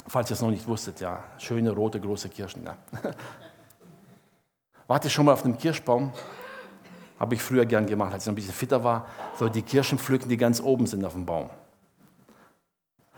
Falls 0.06 0.30
ihr 0.30 0.34
es 0.36 0.40
noch 0.40 0.50
nicht 0.50 0.66
wusstet, 0.66 1.00
ja, 1.00 1.22
schöne 1.36 1.72
rote 1.72 2.00
große 2.00 2.30
Kirschen. 2.30 2.64
Ja. 2.64 2.78
Warte 4.88 5.10
schon 5.10 5.26
mal 5.26 5.34
auf 5.34 5.42
dem 5.42 5.56
Kirschbaum. 5.56 6.12
Habe 7.20 7.34
ich 7.34 7.42
früher 7.42 7.66
gern 7.66 7.86
gemacht, 7.86 8.12
als 8.12 8.24
ich 8.24 8.26
noch 8.26 8.32
ein 8.32 8.36
bisschen 8.36 8.54
fitter 8.54 8.82
war. 8.82 9.06
So 9.38 9.48
die 9.48 9.62
Kirschen 9.62 9.98
pflücken, 9.98 10.28
die 10.28 10.36
ganz 10.36 10.60
oben 10.60 10.86
sind 10.86 11.04
auf 11.04 11.12
dem 11.12 11.26
Baum. 11.26 11.50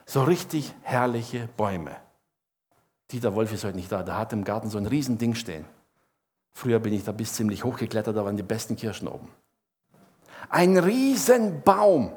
So 0.04 0.24
richtig 0.24 0.74
herrliche 0.82 1.48
Bäume. 1.56 1.96
Dieter 3.12 3.34
Wolf 3.34 3.52
ist 3.52 3.64
heute 3.64 3.76
nicht 3.76 3.90
da. 3.90 4.02
Der 4.02 4.18
hat 4.18 4.32
im 4.32 4.42
Garten 4.42 4.68
so 4.68 4.78
ein 4.78 4.86
Riesending 4.86 5.34
stehen. 5.36 5.64
Früher 6.52 6.80
bin 6.80 6.92
ich 6.92 7.04
da 7.04 7.12
bis 7.12 7.34
ziemlich 7.34 7.62
hochgeklettert, 7.62 8.16
da 8.16 8.24
waren 8.24 8.36
die 8.36 8.42
besten 8.42 8.74
Kirschen 8.74 9.06
oben. 9.06 9.28
Ein 10.48 10.76
Riesenbaum. 10.76 12.12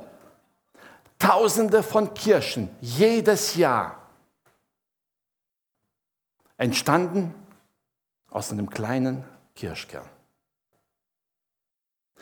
Tausende 1.20 1.84
von 1.84 2.14
Kirschen 2.16 2.70
jedes 2.82 3.56
Jahr. 3.56 3.98
Entstanden 6.58 7.36
aus 8.32 8.52
einem 8.52 8.70
kleinen 8.70 9.24
Kirschkern. 9.56 10.08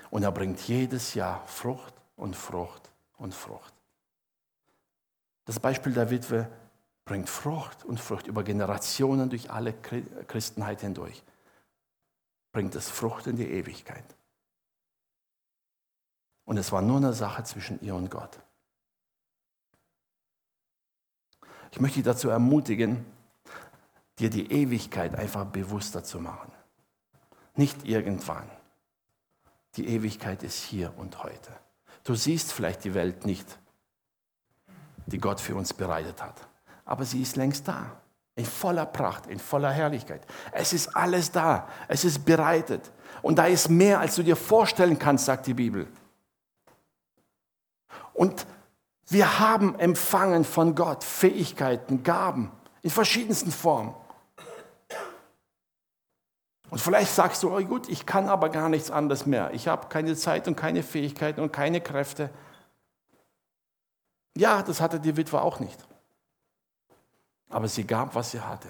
Und 0.09 0.23
er 0.23 0.31
bringt 0.31 0.59
jedes 0.67 1.13
Jahr 1.13 1.45
Frucht 1.47 1.93
und 2.15 2.35
Frucht 2.35 2.91
und 3.17 3.33
Frucht. 3.33 3.73
Das 5.45 5.59
Beispiel 5.59 5.93
der 5.93 6.09
Witwe 6.09 6.49
bringt 7.05 7.29
Frucht 7.29 7.83
und 7.83 7.99
Frucht 7.99 8.27
über 8.27 8.43
Generationen 8.43 9.29
durch 9.29 9.49
alle 9.49 9.73
Christenheit 9.73 10.81
hindurch. 10.81 11.23
Bringt 12.51 12.75
es 12.75 12.89
Frucht 12.89 13.27
in 13.27 13.37
die 13.37 13.49
Ewigkeit. 13.49 14.03
Und 16.45 16.57
es 16.57 16.71
war 16.71 16.81
nur 16.81 16.97
eine 16.97 17.13
Sache 17.13 17.43
zwischen 17.43 17.81
ihr 17.81 17.95
und 17.95 18.11
Gott. 18.11 18.39
Ich 21.71 21.79
möchte 21.79 21.95
dich 21.95 22.05
dazu 22.05 22.29
ermutigen, 22.29 23.05
dir 24.19 24.29
die 24.29 24.51
Ewigkeit 24.51 25.15
einfach 25.15 25.45
bewusster 25.45 26.03
zu 26.03 26.19
machen. 26.19 26.51
Nicht 27.55 27.85
irgendwann. 27.85 28.49
Die 29.75 29.87
Ewigkeit 29.87 30.43
ist 30.43 30.63
hier 30.63 30.93
und 30.97 31.23
heute. 31.23 31.51
Du 32.03 32.15
siehst 32.15 32.51
vielleicht 32.51 32.83
die 32.83 32.93
Welt 32.93 33.25
nicht, 33.25 33.45
die 35.05 35.19
Gott 35.19 35.39
für 35.39 35.55
uns 35.55 35.73
bereitet 35.73 36.21
hat. 36.21 36.47
Aber 36.85 37.05
sie 37.05 37.21
ist 37.21 37.35
längst 37.35 37.67
da. 37.67 37.97
In 38.35 38.45
voller 38.45 38.85
Pracht, 38.85 39.27
in 39.27 39.39
voller 39.39 39.71
Herrlichkeit. 39.71 40.25
Es 40.51 40.73
ist 40.73 40.95
alles 40.95 41.31
da. 41.31 41.67
Es 41.87 42.05
ist 42.05 42.25
bereitet. 42.25 42.91
Und 43.21 43.35
da 43.37 43.45
ist 43.45 43.69
mehr, 43.69 43.99
als 43.99 44.15
du 44.15 44.23
dir 44.23 44.35
vorstellen 44.35 44.97
kannst, 44.97 45.25
sagt 45.25 45.47
die 45.47 45.53
Bibel. 45.53 45.87
Und 48.13 48.45
wir 49.07 49.39
haben 49.39 49.77
empfangen 49.77 50.45
von 50.45 50.73
Gott 50.73 51.03
Fähigkeiten, 51.03 52.03
Gaben 52.03 52.51
in 52.81 52.89
verschiedensten 52.89 53.51
Formen. 53.51 53.93
Und 56.71 56.79
vielleicht 56.79 57.13
sagst 57.13 57.43
du, 57.43 57.53
oh 57.53 57.61
gut, 57.61 57.89
ich 57.89 58.05
kann 58.05 58.29
aber 58.29 58.47
gar 58.47 58.69
nichts 58.69 58.89
anderes 58.89 59.25
mehr. 59.25 59.53
Ich 59.53 59.67
habe 59.67 59.89
keine 59.89 60.15
Zeit 60.15 60.47
und 60.47 60.55
keine 60.55 60.83
Fähigkeiten 60.83 61.41
und 61.41 61.51
keine 61.51 61.81
Kräfte. 61.81 62.29
Ja, 64.37 64.63
das 64.63 64.79
hatte 64.79 64.97
die 64.97 65.17
Witwe 65.17 65.41
auch 65.41 65.59
nicht. 65.59 65.77
Aber 67.49 67.67
sie 67.67 67.85
gab, 67.85 68.15
was 68.15 68.31
sie 68.31 68.39
hatte. 68.39 68.69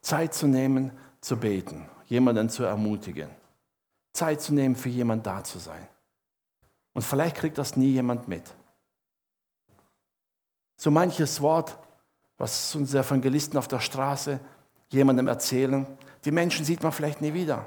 Zeit 0.00 0.32
zu 0.32 0.46
nehmen, 0.46 0.92
zu 1.20 1.36
beten, 1.36 1.86
jemanden 2.06 2.48
zu 2.48 2.64
ermutigen. 2.64 3.28
Zeit 4.14 4.40
zu 4.40 4.54
nehmen, 4.54 4.76
für 4.76 4.88
jemanden 4.88 5.24
da 5.24 5.44
zu 5.44 5.58
sein. 5.58 5.86
Und 6.94 7.02
vielleicht 7.02 7.36
kriegt 7.36 7.58
das 7.58 7.76
nie 7.76 7.90
jemand 7.90 8.28
mit. 8.28 8.54
So 10.76 10.90
manches 10.90 11.42
Wort, 11.42 11.78
was 12.38 12.74
unsere 12.74 13.04
Evangelisten 13.04 13.58
auf 13.58 13.68
der 13.68 13.80
Straße 13.80 14.40
jemandem 14.92 15.28
erzählen. 15.28 15.86
Die 16.24 16.30
Menschen 16.30 16.64
sieht 16.64 16.82
man 16.82 16.92
vielleicht 16.92 17.20
nie 17.20 17.34
wieder. 17.34 17.66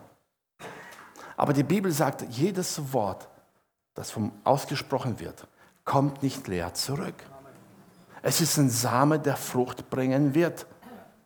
Aber 1.37 1.53
die 1.53 1.63
Bibel 1.63 1.91
sagt, 1.91 2.23
jedes 2.29 2.93
Wort, 2.93 3.27
das 3.93 4.11
vom 4.11 4.31
ausgesprochen 4.43 5.19
wird, 5.19 5.47
kommt 5.83 6.23
nicht 6.23 6.47
leer 6.47 6.73
zurück. 6.73 7.15
Es 8.21 8.41
ist 8.41 8.57
ein 8.57 8.69
Same, 8.69 9.19
der 9.19 9.35
Frucht 9.35 9.89
bringen 9.89 10.33
wird. 10.33 10.65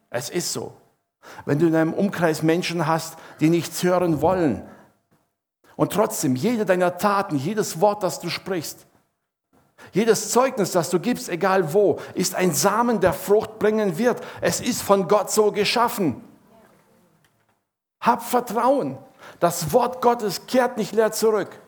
Es 0.09 0.29
ist 0.29 0.51
so. 0.51 0.75
Wenn 1.45 1.59
du 1.59 1.67
in 1.67 1.75
einem 1.75 1.93
Umkreis 1.93 2.43
Menschen 2.43 2.87
hast, 2.87 3.17
die 3.39 3.49
nichts 3.49 3.83
hören 3.83 4.21
wollen, 4.21 4.63
und 5.75 5.93
trotzdem, 5.93 6.35
jede 6.35 6.65
deiner 6.65 6.97
Taten, 6.97 7.37
jedes 7.37 7.79
Wort, 7.79 8.03
das 8.03 8.19
du 8.19 8.27
sprichst, 8.27 8.85
jedes 9.91 10.31
Zeugnis, 10.31 10.71
das 10.71 10.89
du 10.89 10.99
gibst, 10.99 11.29
egal 11.29 11.73
wo, 11.73 11.99
ist 12.13 12.35
ein 12.35 12.53
Samen, 12.53 12.99
der 12.99 13.13
Frucht 13.13 13.59
bringen 13.59 13.97
wird. 13.97 14.21
Es 14.41 14.61
ist 14.61 14.81
von 14.81 15.07
Gott 15.07 15.31
so 15.31 15.51
geschaffen. 15.51 16.23
Hab 18.01 18.23
Vertrauen. 18.23 18.97
Das 19.39 19.73
Wort 19.73 20.01
Gottes 20.01 20.45
kehrt 20.47 20.77
nicht 20.77 20.93
leer 20.93 21.11
zurück. 21.11 21.59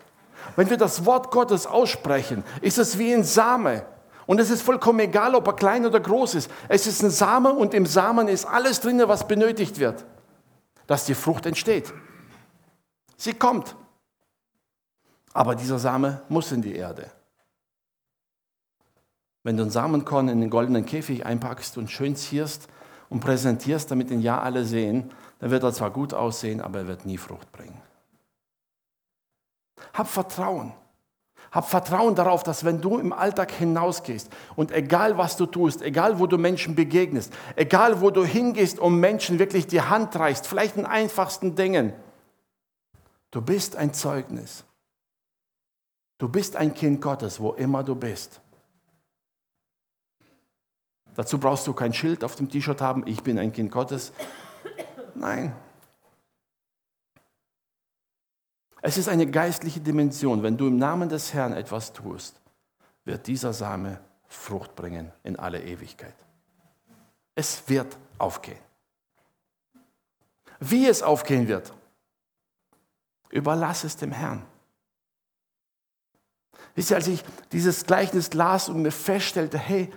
Wenn 0.56 0.70
wir 0.70 0.78
das 0.78 1.06
Wort 1.06 1.32
Gottes 1.32 1.66
aussprechen, 1.66 2.44
ist 2.62 2.78
es 2.78 2.98
wie 2.98 3.14
ein 3.14 3.24
Same. 3.24 3.86
Und 4.26 4.40
es 4.40 4.50
ist 4.50 4.62
vollkommen 4.62 5.00
egal, 5.00 5.36
ob 5.36 5.48
er 5.48 5.54
klein 5.54 5.86
oder 5.86 6.00
groß 6.00 6.36
ist. 6.36 6.52
Es 6.68 6.88
ist 6.88 7.02
ein 7.04 7.10
Same 7.10 7.52
und 7.52 7.74
im 7.74 7.86
Samen 7.86 8.28
ist 8.28 8.46
alles 8.46 8.80
drin, 8.80 9.02
was 9.06 9.28
benötigt 9.28 9.80
wird, 9.80 10.06
dass 10.88 11.06
die 11.06 11.16
Frucht 11.16 11.46
entsteht. 11.46 11.92
Sie 13.18 13.34
kommt. 13.34 13.76
Aber 15.34 15.56
dieser 15.56 15.80
Same 15.80 16.22
muss 16.30 16.52
in 16.52 16.62
die 16.62 16.76
Erde. 16.76 17.10
Wenn 19.44 19.58
du 19.58 19.64
ein 19.64 19.70
Samenkorn 19.70 20.30
in 20.30 20.42
den 20.42 20.50
goldenen 20.50 20.86
Käfig 20.86 21.26
einpackst 21.26 21.78
und 21.78 21.90
schön 21.90 22.16
zierst 22.16 22.68
und 23.10 23.22
präsentierst, 23.22 23.90
damit 23.90 24.12
ihn 24.12 24.22
ja 24.22 24.40
alle 24.40 24.66
sehen, 24.66 25.12
dann 25.40 25.50
wird 25.52 25.64
er 25.64 25.74
zwar 25.74 25.92
gut 25.92 26.14
aussehen, 26.14 26.62
aber 26.62 26.80
er 26.80 26.88
wird 26.88 27.06
nie 27.06 27.18
Frucht 27.18 27.52
bringen. 27.52 27.82
Hab 29.94 30.08
Vertrauen. 30.08 30.74
Hab 31.52 31.70
Vertrauen 31.70 32.16
darauf, 32.16 32.44
dass 32.44 32.64
wenn 32.64 32.80
du 32.80 32.98
im 32.98 33.12
Alltag 33.12 33.52
hinausgehst 33.52 34.30
und 34.56 34.72
egal 34.72 35.18
was 35.18 35.36
du 35.36 35.46
tust, 35.46 35.82
egal 35.82 36.20
wo 36.20 36.28
du 36.28 36.38
Menschen 36.38 36.76
begegnest, 36.76 37.34
egal 37.56 38.00
wo 38.00 38.10
du 38.10 38.24
hingehst, 38.24 38.80
um 38.80 39.00
Menschen 39.00 39.40
wirklich 39.40 39.68
die 39.68 39.82
Hand 39.82 40.16
reichst, 40.16 40.48
vielleicht 40.48 40.78
in 40.78 40.86
einfachsten 40.86 41.56
Dingen, 41.56 41.94
du 43.32 43.42
bist 43.42 43.76
ein 43.76 43.94
Zeugnis. 43.94 44.64
Du 46.20 46.30
bist 46.30 46.56
ein 46.56 46.76
Kind 46.76 47.02
Gottes, 47.02 47.40
wo 47.40 47.54
immer 47.54 47.84
du 47.84 47.96
bist. 47.96 48.41
Dazu 51.16 51.40
brauchst 51.40 51.68
du 51.68 51.74
kein 51.74 51.94
Schild 51.94 52.24
auf 52.24 52.36
dem 52.36 52.50
T-Shirt 52.50 52.82
haben, 52.82 53.06
ich 53.06 53.22
bin 53.22 53.38
ein 53.38 53.52
Kind 53.52 53.72
Gottes. 53.72 54.14
Nein. 55.16 55.56
Es 58.82 58.98
ist 58.98 59.10
eine 59.10 59.28
geistliche 59.30 59.80
Dimension. 59.80 60.42
Wenn 60.42 60.58
du 60.58 60.68
im 60.68 60.78
Namen 60.78 61.10
des 61.10 61.34
Herrn 61.34 61.54
etwas 61.54 61.94
tust, 61.94 62.42
wird 63.06 63.28
dieser 63.28 63.54
Same 63.54 64.00
Frucht 64.28 64.76
bringen 64.76 65.12
in 65.24 65.38
alle 65.38 65.62
Ewigkeit. 65.62 66.16
Es 67.36 67.68
wird 67.68 67.98
aufgehen. 68.18 68.60
Wie 70.60 70.88
es 70.88 71.04
aufgehen 71.04 71.48
wird, 71.48 71.74
überlass 73.30 73.84
es 73.84 73.98
dem 73.98 74.12
Herrn. 74.12 74.46
Wisst 76.76 76.92
ihr, 76.92 76.96
als 76.96 77.08
ich 77.08 77.24
dieses 77.52 77.86
Gleichnis 77.86 78.34
las 78.34 78.70
und 78.70 78.82
mir 78.82 78.92
feststellte, 78.92 79.58
hey, 79.58 79.92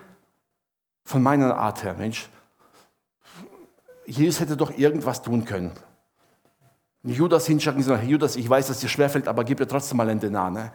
von 1.04 1.22
meiner 1.22 1.56
Art 1.56 1.84
her, 1.84 1.94
Mensch, 1.94 2.28
Jesus 4.06 4.40
hätte 4.40 4.56
doch 4.56 4.76
irgendwas 4.76 5.22
tun 5.22 5.44
können. 5.44 5.72
Judas 7.02 7.46
hinschauen 7.46 7.76
und 7.76 7.82
sagen, 7.82 8.08
Judas, 8.08 8.36
ich 8.36 8.48
weiß, 8.48 8.68
dass 8.68 8.80
dir 8.80 8.88
schwerfällt, 8.88 9.28
aber 9.28 9.44
gib 9.44 9.58
dir 9.58 9.68
trotzdem 9.68 9.98
mal 9.98 10.08
einen 10.08 10.20
Denar. 10.20 10.50
Ne? 10.50 10.72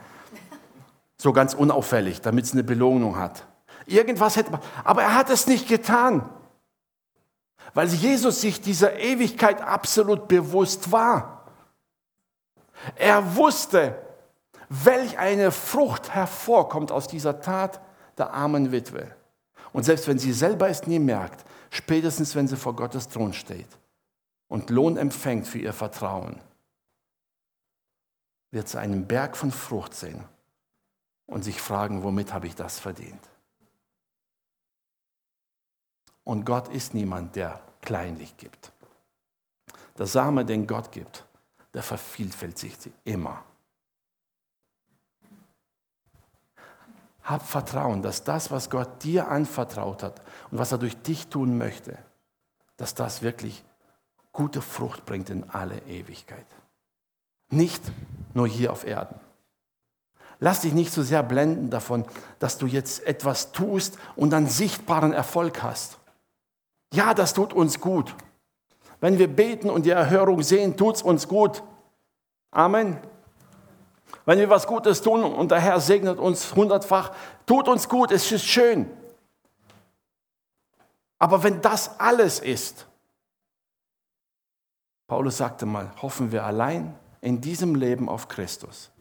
So 1.18 1.34
ganz 1.34 1.54
unauffällig, 1.54 2.22
damit 2.22 2.46
es 2.46 2.54
eine 2.54 2.64
Belohnung 2.64 3.18
hat. 3.18 3.48
Irgendwas 3.88 4.36
hätte 4.36 4.52
man, 4.52 4.62
aber 4.84 5.02
er 5.02 5.16
hat 5.16 5.32
es 5.32 5.48
nicht 5.48 5.68
getan, 5.68 6.30
weil 7.74 7.88
Jesus 7.88 8.42
sich 8.42 8.62
dieser 8.62 9.00
Ewigkeit 9.00 9.62
absolut 9.62 10.28
bewusst 10.28 10.92
war. 10.92 11.46
Er 12.96 13.36
wusste, 13.36 13.96
welch 14.70 15.18
eine 15.18 15.52
Frucht 15.52 16.14
hervorkommt 16.14 16.92
aus 16.92 17.08
dieser 17.08 17.42
Tat 17.42 17.82
der 18.18 18.34
armen 18.34 18.72
Witwe. 18.72 19.16
Und 19.74 19.84
selbst 19.84 20.08
wenn 20.08 20.20
sie 20.20 20.34
selber 20.34 20.70
es 20.70 20.88
nie 20.88 21.00
merkt, 21.00 21.46
spätestens 21.70 22.36
wenn 22.36 22.48
sie 22.48 22.58
vor 22.58 22.76
Gottes 22.76 23.08
Thron 23.08 23.34
steht 23.34 23.68
und 24.48 24.70
Lohn 24.70 24.98
empfängt 24.98 25.48
für 25.48 25.60
ihr 25.60 25.74
Vertrauen, 25.74 26.42
wird 28.52 28.68
sie 28.68 28.80
einen 28.80 29.08
Berg 29.08 29.38
von 29.38 29.52
Frucht 29.52 29.94
sehen 29.94 30.24
und 31.28 31.44
sich 31.44 31.62
fragen, 31.62 32.04
womit 32.04 32.34
habe 32.34 32.48
ich 32.48 32.56
das 32.56 32.80
verdient? 32.80 33.22
Und 36.24 36.46
Gott 36.46 36.68
ist 36.68 36.94
niemand, 36.94 37.36
der 37.36 37.62
kleinlich 37.82 38.38
gibt. 38.38 38.72
Der 39.98 40.08
Same, 40.08 40.46
den 40.46 40.68
Gott 40.68 40.92
gibt, 40.92 41.26
der 41.74 41.84
vervielfältigt 41.84 42.82
sich 42.82 42.94
immer. 43.04 43.44
Hab 47.30 47.46
Vertrauen, 47.46 48.02
dass 48.02 48.24
das, 48.24 48.50
was 48.50 48.72
Gott 48.72 49.04
dir 49.04 49.28
anvertraut 49.28 50.02
hat 50.02 50.20
und 50.50 50.58
was 50.58 50.72
er 50.72 50.80
durch 50.80 50.98
dich 50.98 51.28
tun 51.28 51.60
möchte, 51.60 51.96
dass 52.76 52.96
das 52.96 53.22
wirklich 53.22 53.64
gute 54.32 54.64
Frucht 54.64 55.06
bringt 55.06 55.30
in 55.30 55.48
alle 55.50 55.78
Ewigkeit. 55.84 56.46
Nicht 57.52 57.84
nur 58.34 58.48
hier 58.48 58.72
auf 58.72 58.84
Erden. 58.84 59.20
Lass 60.40 60.62
dich 60.62 60.74
nicht 60.74 60.92
so 60.92 61.04
sehr 61.04 61.22
blenden 61.22 61.70
davon, 61.70 62.06
dass 62.40 62.58
du 62.58 62.66
jetzt 62.66 63.06
etwas 63.06 63.52
tust 63.52 64.00
und 64.16 64.32
dann 64.32 64.48
sichtbaren 64.48 65.14
Erfolg 65.14 65.62
hast. 65.62 66.00
Ja, 66.94 67.14
das 67.14 67.36
tut 67.36 67.54
uns 67.54 67.80
gut. 67.80 68.16
Wenn 69.02 69.20
wir 69.20 69.28
beten 69.28 69.70
und 69.70 69.86
die 69.86 69.92
Erhörung 69.92 70.42
sehen, 70.42 70.78
tut 70.78 70.96
es 70.96 71.02
uns 71.04 71.28
gut. 71.28 71.62
Amen. 72.50 72.98
Wenn 74.30 74.38
wir 74.38 74.52
was 74.52 74.68
Gutes 74.68 75.02
tun 75.02 75.24
und 75.24 75.50
der 75.50 75.60
Herr 75.60 75.80
segnet 75.80 76.20
uns 76.20 76.54
hundertfach, 76.56 77.14
tut 77.48 77.68
uns 77.68 77.90
gut, 77.90 78.12
es 78.12 78.32
ist 78.32 78.46
schön. 78.46 78.88
Aber 81.18 81.42
wenn 81.42 81.64
das 81.64 82.00
alles 82.00 82.38
ist, 82.40 82.86
Paulus 85.08 85.38
sagte 85.38 85.66
mal, 85.66 85.92
hoffen 86.04 86.32
wir 86.32 86.46
allein 86.46 86.94
in 87.22 87.42
diesem 87.42 87.74
Leben 87.74 88.08
auf 88.08 88.28
Christus, 88.28 88.92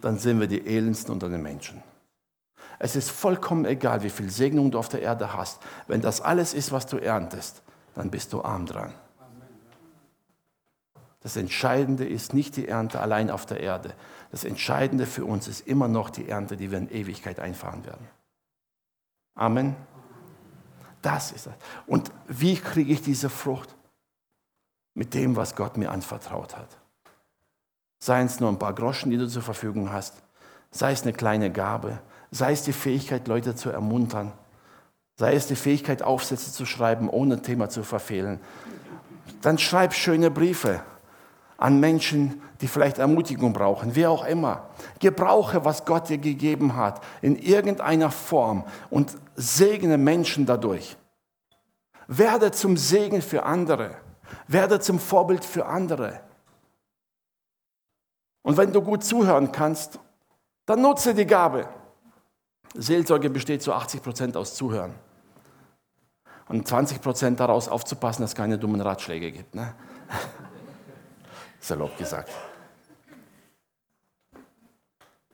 dann 0.00 0.16
sind 0.16 0.40
wir 0.40 0.46
die 0.46 0.66
elendsten 0.66 1.12
unter 1.12 1.28
den 1.28 1.42
Menschen. 1.42 1.82
Es 2.78 2.96
ist 2.96 3.10
vollkommen 3.10 3.66
egal, 3.66 4.02
wie 4.04 4.08
viel 4.08 4.30
Segnung 4.30 4.70
du 4.70 4.78
auf 4.78 4.88
der 4.88 5.02
Erde 5.02 5.34
hast. 5.34 5.60
Wenn 5.86 6.00
das 6.00 6.22
alles 6.22 6.54
ist, 6.54 6.72
was 6.72 6.86
du 6.86 6.96
erntest, 6.96 7.60
dann 7.94 8.10
bist 8.10 8.32
du 8.32 8.40
arm 8.40 8.64
dran. 8.64 8.94
Das 11.28 11.36
Entscheidende 11.36 12.06
ist 12.06 12.32
nicht 12.32 12.56
die 12.56 12.68
Ernte 12.68 13.02
allein 13.02 13.30
auf 13.30 13.44
der 13.44 13.60
Erde. 13.60 13.92
Das 14.30 14.44
Entscheidende 14.44 15.04
für 15.04 15.26
uns 15.26 15.46
ist 15.46 15.66
immer 15.66 15.86
noch 15.86 16.08
die 16.08 16.26
Ernte, 16.26 16.56
die 16.56 16.70
wir 16.70 16.78
in 16.78 16.90
Ewigkeit 16.90 17.38
einfahren 17.38 17.84
werden. 17.84 18.08
Amen. 19.34 19.76
Das 21.02 21.30
ist 21.32 21.44
das. 21.44 21.52
Und 21.86 22.10
wie 22.28 22.56
kriege 22.56 22.94
ich 22.94 23.02
diese 23.02 23.28
Frucht? 23.28 23.76
Mit 24.94 25.12
dem, 25.12 25.36
was 25.36 25.54
Gott 25.54 25.76
mir 25.76 25.90
anvertraut 25.90 26.56
hat. 26.56 26.78
Seien 27.98 28.24
es 28.24 28.40
nur 28.40 28.48
ein 28.48 28.58
paar 28.58 28.72
Groschen, 28.72 29.10
die 29.10 29.18
du 29.18 29.28
zur 29.28 29.42
Verfügung 29.42 29.92
hast, 29.92 30.14
sei 30.70 30.92
es 30.92 31.02
eine 31.02 31.12
kleine 31.12 31.52
Gabe, 31.52 31.98
sei 32.30 32.52
es 32.52 32.62
die 32.62 32.72
Fähigkeit, 32.72 33.28
Leute 33.28 33.54
zu 33.54 33.68
ermuntern, 33.68 34.32
sei 35.16 35.34
es 35.34 35.46
die 35.46 35.56
Fähigkeit, 35.56 36.02
Aufsätze 36.02 36.54
zu 36.54 36.64
schreiben, 36.64 37.10
ohne 37.10 37.42
Thema 37.42 37.68
zu 37.68 37.82
verfehlen. 37.82 38.40
Dann 39.42 39.58
schreib 39.58 39.92
schöne 39.92 40.30
Briefe 40.30 40.82
an 41.58 41.80
Menschen, 41.80 42.40
die 42.60 42.68
vielleicht 42.68 42.98
Ermutigung 42.98 43.52
brauchen, 43.52 43.94
wer 43.94 44.10
auch 44.10 44.24
immer. 44.24 44.70
Gebrauche, 45.00 45.64
was 45.64 45.84
Gott 45.84 46.08
dir 46.08 46.18
gegeben 46.18 46.76
hat, 46.76 47.02
in 47.20 47.36
irgendeiner 47.36 48.10
Form 48.10 48.64
und 48.90 49.16
segne 49.34 49.98
Menschen 49.98 50.46
dadurch. 50.46 50.96
Werde 52.06 52.52
zum 52.52 52.76
Segen 52.76 53.20
für 53.20 53.42
andere. 53.42 53.96
Werde 54.46 54.78
zum 54.78 54.98
Vorbild 55.00 55.44
für 55.44 55.66
andere. 55.66 56.20
Und 58.42 58.56
wenn 58.56 58.72
du 58.72 58.80
gut 58.80 59.04
zuhören 59.04 59.50
kannst, 59.50 59.98
dann 60.64 60.80
nutze 60.80 61.12
die 61.12 61.26
Gabe. 61.26 61.68
Seelsorge 62.74 63.30
besteht 63.30 63.62
zu 63.62 63.72
80 63.72 64.02
Prozent 64.02 64.36
aus 64.36 64.54
Zuhören. 64.54 64.94
Und 66.48 66.68
20 66.68 67.02
Prozent 67.02 67.40
daraus 67.40 67.68
aufzupassen, 67.68 68.22
dass 68.22 68.30
es 68.30 68.36
keine 68.36 68.58
dummen 68.58 68.80
Ratschläge 68.80 69.32
gibt. 69.32 69.54
Ne? 69.54 69.74
Salopp 71.60 71.96
gesagt. 71.98 72.30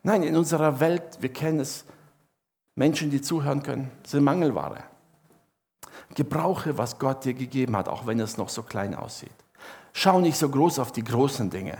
Nein, 0.02 0.22
in 0.22 0.36
unserer 0.36 0.80
Welt, 0.80 1.18
wir 1.20 1.32
kennen 1.32 1.60
es, 1.60 1.84
Menschen, 2.74 3.10
die 3.10 3.22
zuhören 3.22 3.62
können, 3.62 3.90
sind 4.06 4.24
Mangelware. 4.24 4.84
Gebrauche, 6.14 6.76
was 6.76 6.98
Gott 6.98 7.24
dir 7.24 7.34
gegeben 7.34 7.76
hat, 7.76 7.88
auch 7.88 8.06
wenn 8.06 8.20
es 8.20 8.36
noch 8.36 8.48
so 8.48 8.62
klein 8.62 8.94
aussieht. 8.94 9.32
Schau 9.92 10.20
nicht 10.20 10.36
so 10.36 10.48
groß 10.48 10.78
auf 10.78 10.92
die 10.92 11.04
großen 11.04 11.50
Dinge. 11.50 11.78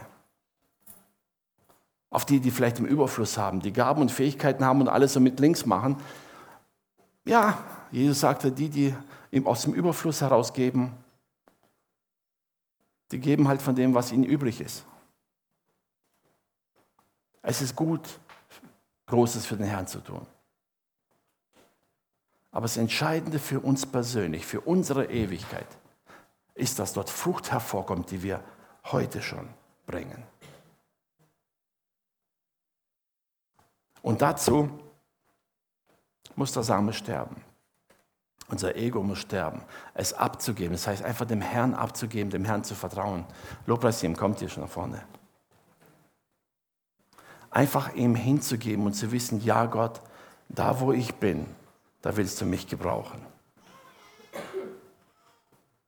Auf 2.11 2.24
die, 2.24 2.40
die 2.40 2.50
vielleicht 2.50 2.78
im 2.78 2.87
Überfluss 2.87 3.37
haben, 3.37 3.61
die 3.61 3.72
Gaben 3.72 4.00
und 4.00 4.11
Fähigkeiten 4.11 4.64
haben 4.64 4.80
und 4.80 4.88
alles 4.88 5.12
so 5.12 5.20
mit 5.20 5.40
links 5.40 5.66
machen. 5.66 5.96
Ja, 7.24 7.59
Jesus 7.90 8.20
sagte, 8.20 8.52
die, 8.52 8.68
die 8.68 8.94
aus 9.44 9.62
dem 9.62 9.74
Überfluss 9.74 10.20
herausgeben, 10.20 10.92
die 13.14 13.20
geben 13.20 13.46
halt 13.46 13.62
von 13.62 13.77
dem, 13.77 13.94
was 13.94 14.11
ihnen 14.11 14.24
übrig 14.24 14.61
ist. 14.61 14.85
Es 17.42 17.62
ist 17.62 17.77
gut, 17.77 18.18
Großes 19.07 19.46
für 19.46 19.57
den 19.57 19.68
Herrn 19.68 19.87
zu 19.87 20.00
tun. 20.00 20.27
Aber 22.50 22.62
das 22.62 22.77
Entscheidende 22.77 23.38
für 23.38 23.61
uns 23.61 23.87
persönlich, 23.87 24.44
für 24.44 24.62
unsere 24.62 25.12
Ewigkeit, 25.12 25.68
ist, 26.55 26.81
dass 26.81 26.92
dort 26.92 27.09
Frucht 27.09 27.53
hervorkommt, 27.53 28.11
die 28.11 28.20
wir 28.20 28.42
heute 28.87 29.22
schon 29.22 29.48
bringen. 29.87 30.20
Und 34.03 34.22
dazu 34.22 34.68
muss 36.35 36.50
der 36.50 36.64
Same 36.64 36.92
sterben. 36.92 37.37
Unser 38.48 38.76
Ego 38.76 39.02
muss 39.02 39.18
sterben, 39.18 39.62
es 39.94 40.12
abzugeben. 40.12 40.72
Das 40.72 40.87
heißt, 40.87 41.02
einfach 41.02 41.24
dem 41.24 41.40
Herrn 41.40 41.74
abzugeben, 41.74 42.30
dem 42.30 42.44
Herrn 42.44 42.62
zu 42.62 42.74
vertrauen. 42.74 43.24
Lobpreisteam, 43.66 44.16
kommt 44.16 44.40
hier 44.40 44.48
schon 44.48 44.64
nach 44.64 44.70
vorne. 44.70 45.02
Einfach 47.50 47.94
ihm 47.94 48.14
hinzugeben 48.14 48.85
und 48.85 48.94
zu 48.94 49.12
wissen, 49.12 49.42
ja 49.42 49.66
Gott, 49.66 50.00
da 50.48 50.80
wo 50.80 50.92
ich 50.92 51.14
bin, 51.14 51.46
da 52.02 52.16
willst 52.16 52.40
du 52.40 52.44
mich 52.44 52.66
gebrauchen. 52.66 53.20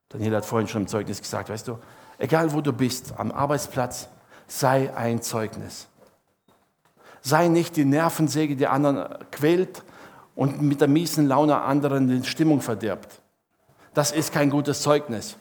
Daniel 0.09 0.37
hat 0.37 0.45
vorhin 0.45 0.67
schon 0.67 0.83
im 0.83 0.87
Zeugnis 0.87 1.21
gesagt, 1.21 1.49
weißt 1.49 1.67
du, 1.67 1.77
egal 2.17 2.53
wo 2.53 2.61
du 2.61 2.71
bist, 2.71 3.13
am 3.17 3.31
Arbeitsplatz, 3.31 4.07
sei 4.47 4.95
ein 4.95 5.21
Zeugnis. 5.21 5.87
Sei 7.21 7.49
nicht 7.49 7.75
die 7.75 7.85
Nervensäge, 7.85 8.55
die 8.55 8.67
anderen 8.67 9.25
quält, 9.31 9.83
und 10.37 10.61
mit 10.61 10.81
der 10.81 10.87
miesen 10.87 11.27
Laune 11.27 11.59
anderen 11.61 12.07
die 12.07 12.23
Stimmung 12.23 12.61
verdirbt. 12.61 13.21
Das 13.95 14.11
ist 14.11 14.31
kein 14.31 14.51
gutes 14.51 14.83
Zeugnis. 14.83 15.35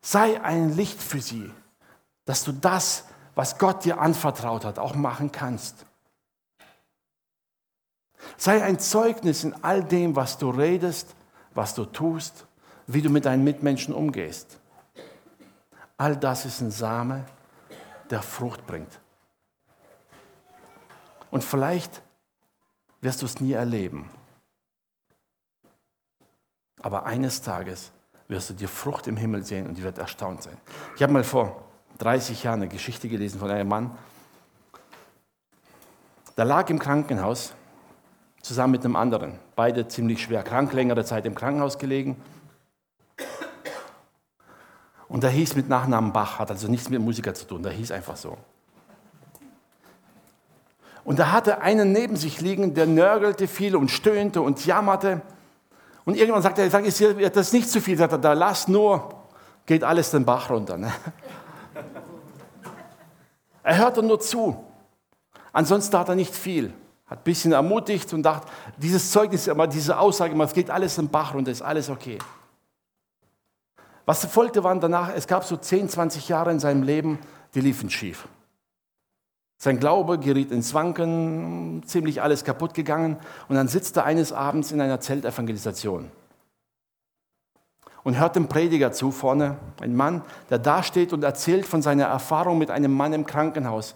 Sei 0.00 0.40
ein 0.40 0.76
Licht 0.76 1.02
für 1.02 1.20
sie, 1.20 1.50
dass 2.24 2.44
du 2.44 2.52
das, 2.52 3.06
was 3.34 3.58
Gott 3.58 3.84
dir 3.84 4.00
anvertraut 4.00 4.64
hat, 4.64 4.78
auch 4.78 4.94
machen 4.94 5.32
kannst. 5.32 5.86
Sei 8.36 8.62
ein 8.62 8.78
Zeugnis 8.78 9.42
in 9.42 9.64
all 9.64 9.82
dem, 9.82 10.14
was 10.14 10.38
du 10.38 10.50
redest, 10.50 11.16
was 11.52 11.74
du 11.74 11.84
tust, 11.84 12.46
wie 12.86 13.02
du 13.02 13.10
mit 13.10 13.24
deinen 13.24 13.42
Mitmenschen 13.42 13.92
umgehst. 13.92 14.60
All 15.96 16.16
das 16.16 16.44
ist 16.44 16.60
ein 16.60 16.70
Same, 16.70 17.24
der 18.08 18.22
Frucht 18.22 18.68
bringt. 18.68 19.01
Und 21.32 21.42
vielleicht 21.42 22.02
wirst 23.00 23.22
du 23.22 23.26
es 23.26 23.40
nie 23.40 23.52
erleben. 23.52 24.10
Aber 26.82 27.06
eines 27.06 27.40
Tages 27.40 27.90
wirst 28.28 28.50
du 28.50 28.54
die 28.54 28.66
Frucht 28.66 29.06
im 29.06 29.16
Himmel 29.16 29.42
sehen 29.42 29.66
und 29.66 29.78
die 29.78 29.82
wird 29.82 29.96
erstaunt 29.96 30.42
sein. 30.42 30.58
Ich 30.94 31.02
habe 31.02 31.10
mal 31.10 31.24
vor 31.24 31.64
30 31.98 32.42
Jahren 32.42 32.60
eine 32.60 32.68
Geschichte 32.68 33.08
gelesen 33.08 33.40
von 33.40 33.50
einem 33.50 33.68
Mann, 33.68 33.96
der 36.36 36.44
lag 36.44 36.68
im 36.68 36.78
Krankenhaus 36.78 37.54
zusammen 38.42 38.72
mit 38.72 38.84
einem 38.84 38.96
anderen. 38.96 39.38
Beide 39.56 39.88
ziemlich 39.88 40.22
schwer 40.22 40.42
krank, 40.42 40.74
längere 40.74 41.02
Zeit 41.02 41.24
im 41.24 41.34
Krankenhaus 41.34 41.78
gelegen. 41.78 42.20
Und 45.08 45.22
der 45.22 45.30
hieß 45.30 45.56
mit 45.56 45.70
Nachnamen 45.70 46.12
Bach, 46.12 46.38
hat 46.38 46.50
also 46.50 46.68
nichts 46.68 46.90
mit 46.90 47.00
Musiker 47.00 47.32
zu 47.32 47.46
tun, 47.46 47.62
der 47.62 47.72
hieß 47.72 47.90
einfach 47.90 48.16
so. 48.16 48.36
Und 51.04 51.18
er 51.18 51.32
hatte 51.32 51.60
einen 51.60 51.92
neben 51.92 52.16
sich 52.16 52.40
liegen, 52.40 52.74
der 52.74 52.86
nörgelte 52.86 53.48
viel 53.48 53.74
und 53.74 53.90
stöhnte 53.90 54.40
und 54.40 54.64
jammerte. 54.64 55.20
Und 56.04 56.16
irgendwann 56.16 56.42
sagte 56.42 56.62
er, 56.62 56.70
sag, 56.70 56.84
ist 56.84 57.02
das 57.36 57.52
nicht 57.52 57.68
zu 57.68 57.80
viel. 57.80 57.96
Sagt 57.98 58.12
er, 58.12 58.18
da 58.18 58.32
lass 58.32 58.68
nur, 58.68 59.14
geht 59.66 59.84
alles 59.84 60.10
den 60.10 60.24
Bach 60.24 60.50
runter. 60.50 60.76
Ne? 60.76 60.92
Er 63.64 63.78
hörte 63.78 64.02
nur 64.02 64.18
zu. 64.18 64.56
Ansonsten 65.52 65.96
hat 65.96 66.08
er 66.08 66.16
nicht 66.16 66.34
viel. 66.34 66.72
Hat 67.06 67.20
ein 67.20 67.22
bisschen 67.22 67.52
ermutigt 67.52 68.12
und 68.12 68.24
dachte, 68.24 68.48
dieses 68.76 69.12
Zeugnis, 69.12 69.48
diese 69.72 69.98
Aussage, 69.98 70.42
es 70.42 70.52
geht 70.52 70.68
alles 70.68 70.96
den 70.96 71.08
Bach 71.08 71.32
runter, 71.32 71.52
ist 71.52 71.62
alles 71.62 71.88
okay. 71.88 72.18
Was 74.04 74.24
folgte, 74.24 74.64
waren 74.64 74.80
danach, 74.80 75.14
es 75.14 75.28
gab 75.28 75.44
so 75.44 75.56
10, 75.56 75.88
20 75.90 76.28
Jahre 76.28 76.50
in 76.50 76.58
seinem 76.58 76.82
Leben, 76.82 77.20
die 77.54 77.60
liefen 77.60 77.88
schief. 77.88 78.26
Sein 79.62 79.78
Glaube 79.78 80.18
geriet 80.18 80.50
ins 80.50 80.74
Wanken, 80.74 81.84
ziemlich 81.86 82.20
alles 82.20 82.42
kaputt 82.42 82.74
gegangen. 82.74 83.18
Und 83.48 83.54
dann 83.54 83.68
sitzt 83.68 83.96
er 83.96 84.04
eines 84.04 84.32
Abends 84.32 84.72
in 84.72 84.80
einer 84.80 84.98
Zeltevangelisation 84.98 86.10
und 88.02 88.18
hört 88.18 88.34
dem 88.34 88.48
Prediger 88.48 88.90
zu 88.90 89.12
vorne, 89.12 89.58
ein 89.80 89.94
Mann, 89.94 90.22
der 90.50 90.58
da 90.58 90.82
steht 90.82 91.12
und 91.12 91.22
erzählt 91.22 91.64
von 91.64 91.80
seiner 91.80 92.06
Erfahrung 92.06 92.58
mit 92.58 92.72
einem 92.72 92.92
Mann 92.92 93.12
im 93.12 93.24
Krankenhaus, 93.24 93.94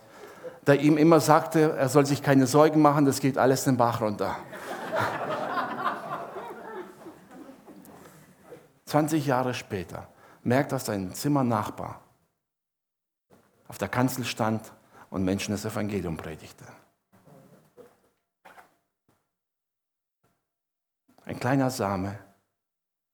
der 0.69 0.79
ihm 0.79 0.97
immer 0.97 1.19
sagte, 1.19 1.75
er 1.77 1.89
soll 1.89 2.07
sich 2.07 2.23
keine 2.23 2.47
Sorgen 2.47 2.81
machen, 2.81 3.05
das 3.05 3.19
geht 3.19 3.37
alles 3.37 3.65
den 3.65 3.77
Bach 3.77 4.01
runter. 4.01 4.37
20 8.85 9.27
Jahre 9.27 9.53
später 9.53 10.07
merkt 10.45 10.71
er 10.71 10.79
sein 10.79 11.13
Zimmernachbar 11.13 12.03
auf 13.67 13.79
der 13.79 13.89
Kanzel 13.89 14.25
stand 14.25 14.61
und 15.17 15.25
Menschen 15.25 15.53
das 15.53 15.65
Evangelium 15.65 16.19
predigte. 16.19 16.67
Ein 21.25 21.41
kleiner 21.41 21.71
Same, 21.71 22.19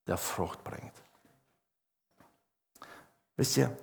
der 0.08 0.16
Frucht 0.16 0.64
bringt. 0.64 0.92
Wisst 3.36 3.56
ihr, 3.56 3.78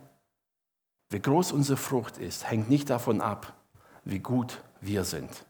wie 1.11 1.21
groß 1.21 1.53
unsere 1.53 1.77
Frucht 1.77 2.17
ist, 2.17 2.51
hängt 2.51 2.69
nicht 2.69 2.89
davon 2.89 3.21
ab, 3.21 3.53
wie 4.03 4.19
gut 4.19 4.61
wir 4.81 5.05
sind. 5.05 5.45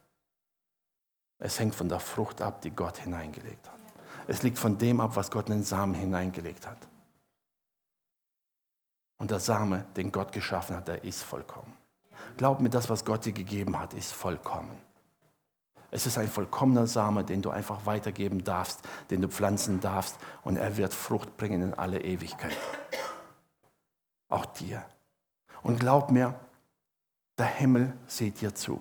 Es 1.40 1.60
hängt 1.60 1.74
von 1.74 1.90
der 1.90 2.00
Frucht 2.00 2.40
ab, 2.40 2.62
die 2.62 2.70
Gott 2.70 3.00
hineingelegt 3.00 3.68
hat. 3.68 3.80
Es 4.28 4.44
liegt 4.44 4.60
von 4.60 4.78
dem 4.78 5.00
ab, 5.00 5.16
was 5.16 5.32
Gott 5.32 5.48
in 5.48 5.56
den 5.56 5.64
Samen 5.64 5.96
hineingelegt 5.96 6.68
hat. 6.68 6.88
Und 9.18 9.32
der 9.32 9.40
Same, 9.40 9.86
den 9.96 10.12
Gott 10.12 10.32
geschaffen 10.32 10.76
hat, 10.76 10.88
der 10.88 11.04
ist 11.04 11.24
vollkommen. 11.24 11.79
Glaub 12.38 12.60
mir, 12.60 12.70
das, 12.70 12.90
was 12.90 13.06
Gott 13.06 13.26
dir 13.26 13.34
gegeben 13.34 13.80
hat, 13.80 13.94
ist 13.94 14.14
vollkommen. 14.14 14.72
Es 15.92 16.06
ist 16.06 16.18
ein 16.18 16.28
vollkommener 16.28 16.88
Same, 16.88 17.24
den 17.24 17.42
du 17.42 17.50
einfach 17.50 17.86
weitergeben 17.86 18.44
darfst, 18.44 18.82
den 19.10 19.22
du 19.22 19.28
pflanzen 19.28 19.80
darfst 19.80 20.18
und 20.44 20.58
er 20.58 20.78
wird 20.78 20.94
Frucht 20.94 21.36
bringen 21.38 21.62
in 21.62 21.74
alle 21.74 22.02
Ewigkeit. 22.02 22.56
Auch 24.30 24.46
dir. 24.46 24.86
Und 25.64 25.80
glaub 25.80 26.12
mir, 26.12 26.36
der 27.38 27.48
Himmel 27.48 27.94
sieht 28.06 28.42
dir 28.42 28.54
zu. 28.54 28.80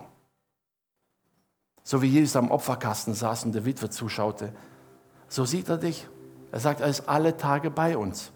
So 1.83 2.03
wie 2.03 2.09
Jesus 2.09 2.37
am 2.37 2.51
Opferkasten 2.51 3.15
saß 3.15 3.45
und 3.45 3.53
der 3.53 3.65
Witwe 3.65 3.89
zuschaute, 3.89 4.53
so 5.29 5.47
sieht 5.47 5.71
er 5.71 5.79
dich. 5.79 6.07
Er 6.53 6.61
sagt, 6.61 6.81
er 6.81 6.89
ist 6.89 7.09
alle 7.09 7.37
Tage 7.37 7.71
bei 7.71 7.97
uns. 7.97 8.31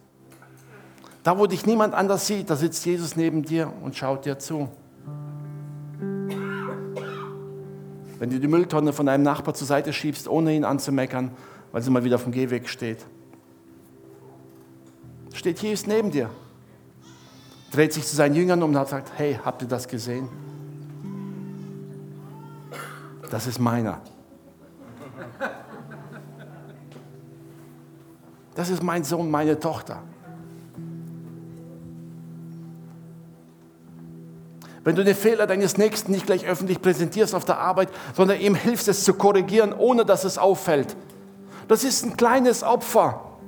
Da, 1.23 1.39
wo 1.39 1.47
dich 1.47 1.67
niemand 1.67 1.95
anders 1.95 2.27
sieht, 2.27 2.51
da 2.51 2.57
sitzt 2.57 2.85
Jesus 2.85 3.17
neben 3.17 3.43
dir 3.43 3.73
und 3.83 3.97
schaut 3.97 4.25
dir 4.25 4.39
zu. 4.39 4.69
Wenn 8.23 8.31
du 8.31 8.39
die 8.39 8.47
Mülltonne 8.47 8.93
von 8.93 9.07
deinem 9.07 9.25
Nachbar 9.25 9.53
zur 9.53 9.67
Seite 9.67 9.93
schiebst, 9.93 10.29
ohne 10.29 10.55
ihn 10.55 10.63
anzumeckern, 10.63 11.33
weil 11.73 11.83
sie 11.83 11.91
mal 11.91 12.05
wieder 12.05 12.15
auf 12.15 12.23
dem 12.23 12.31
Gehweg 12.31 12.69
steht, 12.69 13.05
steht 15.35 15.59
Jesus 15.59 15.89
neben 15.89 16.13
dir, 16.13 16.31
dreht 17.73 17.93
sich 17.93 18.07
zu 18.07 18.15
seinen 18.15 18.37
Jüngern 18.37 18.63
um 18.63 18.77
und 18.77 18.89
sagt, 18.89 19.11
hey, 19.17 19.41
habt 19.45 19.63
ihr 19.63 19.67
das 19.67 19.89
gesehen? 19.89 20.29
Das 23.29 23.49
ist 23.49 23.59
meiner. 23.59 24.01
Das 28.55 28.71
ist 28.71 28.85
mein 28.85 29.03
Sohn, 29.03 29.33
meine 29.33 29.59
Tochter. 29.59 30.01
Wenn 34.85 34.97
du 34.97 35.05
den 35.05 35.15
Fehler 35.15 35.47
deines 35.47 35.77
Nächsten 35.79 36.11
nicht 36.13 36.27
gleich 36.27 36.45
öffentlich 36.45 36.83
präsentierst 36.83 37.35
auf 37.35 37.45
der 37.45 37.59
Arbeit, 37.59 37.89
sondern 38.15 38.41
ihm 38.41 38.55
hilfst, 38.55 38.89
es 38.89 39.05
zu 39.05 39.15
korrigieren, 39.15 39.73
ohne 39.73 40.05
dass 40.05 40.25
es 40.25 40.39
auffällt. 40.39 40.97
Das 41.69 41.85
ist 41.85 42.05
ein 42.05 42.17
kleines 42.17 42.65
Opfer. 42.65 43.39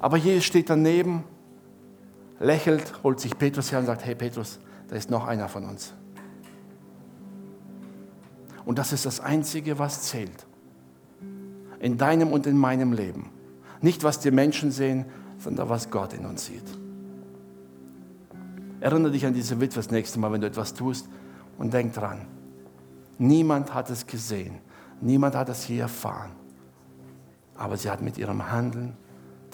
Aber 0.00 0.16
Jesus 0.16 0.44
steht 0.44 0.68
daneben, 0.68 1.22
lächelt, 2.40 2.92
holt 3.04 3.20
sich 3.20 3.38
Petrus 3.38 3.70
her 3.70 3.78
und 3.78 3.86
sagt, 3.86 4.04
hey 4.04 4.16
Petrus, 4.16 4.58
da 4.88 4.96
ist 4.96 5.10
noch 5.10 5.26
einer 5.28 5.48
von 5.48 5.64
uns. 5.64 5.94
Und 8.64 8.78
das 8.78 8.92
ist 8.92 9.06
das 9.06 9.20
Einzige, 9.20 9.78
was 9.78 10.02
zählt. 10.02 10.46
In 11.78 11.98
deinem 11.98 12.32
und 12.32 12.46
in 12.46 12.56
meinem 12.56 12.92
Leben. 12.92 13.30
Nicht, 13.80 14.02
was 14.04 14.20
die 14.20 14.30
Menschen 14.30 14.70
sehen, 14.70 15.04
sondern 15.38 15.68
was 15.68 15.90
Gott 15.90 16.12
in 16.12 16.26
uns 16.26 16.46
sieht. 16.46 16.81
Erinnere 18.82 19.12
dich 19.12 19.24
an 19.24 19.32
diese 19.32 19.60
Witwe 19.60 19.76
das 19.76 19.92
nächste 19.92 20.18
Mal, 20.18 20.32
wenn 20.32 20.40
du 20.40 20.46
etwas 20.48 20.74
tust 20.74 21.08
und 21.56 21.72
denk 21.72 21.94
dran. 21.94 22.26
Niemand 23.16 23.72
hat 23.72 23.90
es 23.90 24.04
gesehen. 24.08 24.58
Niemand 25.00 25.36
hat 25.36 25.48
es 25.48 25.62
hier 25.62 25.82
erfahren. 25.82 26.32
Aber 27.54 27.76
sie 27.76 27.88
hat 27.88 28.02
mit 28.02 28.18
ihrem 28.18 28.50
Handeln 28.50 28.96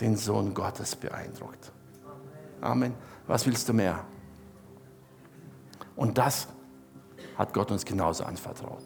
den 0.01 0.17
Sohn 0.17 0.55
Gottes 0.55 0.97
beeindruckt. 0.97 1.73
Amen. 2.63 2.95
Was 3.27 3.47
willst 3.47 3.69
du 3.69 3.75
mehr? 3.75 4.03
Und 5.95 6.17
das 6.17 6.49
hat 7.37 7.53
Gott 7.53 7.71
uns 7.71 7.85
genauso 7.85 8.25
anvertraut. 8.25 8.85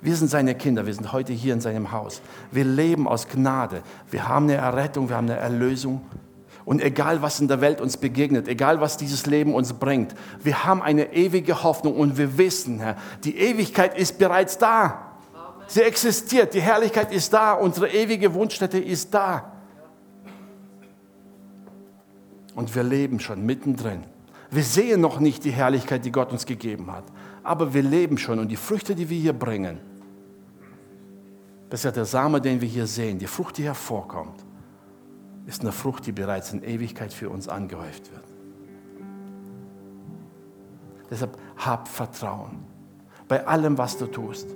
Wir 0.00 0.14
sind 0.14 0.28
seine 0.28 0.54
Kinder, 0.54 0.86
wir 0.86 0.94
sind 0.94 1.12
heute 1.12 1.32
hier 1.32 1.52
in 1.52 1.60
seinem 1.60 1.90
Haus. 1.90 2.22
Wir 2.52 2.64
leben 2.64 3.08
aus 3.08 3.26
Gnade. 3.26 3.82
Wir 4.08 4.28
haben 4.28 4.44
eine 4.44 4.54
Errettung, 4.54 5.08
wir 5.08 5.16
haben 5.16 5.28
eine 5.28 5.40
Erlösung. 5.40 6.02
Und 6.68 6.82
egal, 6.82 7.22
was 7.22 7.40
in 7.40 7.48
der 7.48 7.62
Welt 7.62 7.80
uns 7.80 7.96
begegnet, 7.96 8.46
egal, 8.46 8.78
was 8.78 8.98
dieses 8.98 9.24
Leben 9.24 9.54
uns 9.54 9.72
bringt, 9.72 10.14
wir 10.42 10.66
haben 10.66 10.82
eine 10.82 11.14
ewige 11.14 11.62
Hoffnung 11.62 11.96
und 11.96 12.18
wir 12.18 12.36
wissen, 12.36 12.78
Herr, 12.78 12.98
die 13.24 13.38
Ewigkeit 13.38 13.96
ist 13.96 14.18
bereits 14.18 14.58
da. 14.58 15.16
Sie 15.66 15.80
existiert, 15.80 16.52
die 16.52 16.60
Herrlichkeit 16.60 17.10
ist 17.10 17.32
da, 17.32 17.54
unsere 17.54 17.88
ewige 17.88 18.34
Wunschstätte 18.34 18.78
ist 18.78 19.14
da. 19.14 19.50
Und 22.54 22.74
wir 22.74 22.82
leben 22.82 23.18
schon 23.18 23.46
mittendrin. 23.46 24.04
Wir 24.50 24.62
sehen 24.62 25.00
noch 25.00 25.20
nicht 25.20 25.44
die 25.44 25.52
Herrlichkeit, 25.52 26.04
die 26.04 26.12
Gott 26.12 26.32
uns 26.32 26.44
gegeben 26.44 26.92
hat, 26.92 27.04
aber 27.42 27.72
wir 27.72 27.82
leben 27.82 28.18
schon 28.18 28.38
und 28.38 28.48
die 28.48 28.56
Früchte, 28.56 28.94
die 28.94 29.08
wir 29.08 29.18
hier 29.18 29.32
bringen, 29.32 29.80
das 31.70 31.80
ist 31.80 31.84
ja 31.84 31.92
der 31.92 32.04
Same, 32.04 32.42
den 32.42 32.60
wir 32.60 32.68
hier 32.68 32.86
sehen, 32.86 33.18
die 33.18 33.26
Frucht, 33.26 33.56
die 33.56 33.64
hervorkommt 33.64 34.44
ist 35.48 35.62
eine 35.62 35.72
Frucht, 35.72 36.06
die 36.06 36.12
bereits 36.12 36.52
in 36.52 36.62
Ewigkeit 36.62 37.10
für 37.10 37.30
uns 37.30 37.48
angehäuft 37.48 38.12
wird. 38.12 38.22
Deshalb 41.10 41.38
hab 41.56 41.88
Vertrauen 41.88 42.58
bei 43.28 43.46
allem, 43.46 43.78
was 43.78 43.96
du 43.96 44.06
tust. 44.06 44.46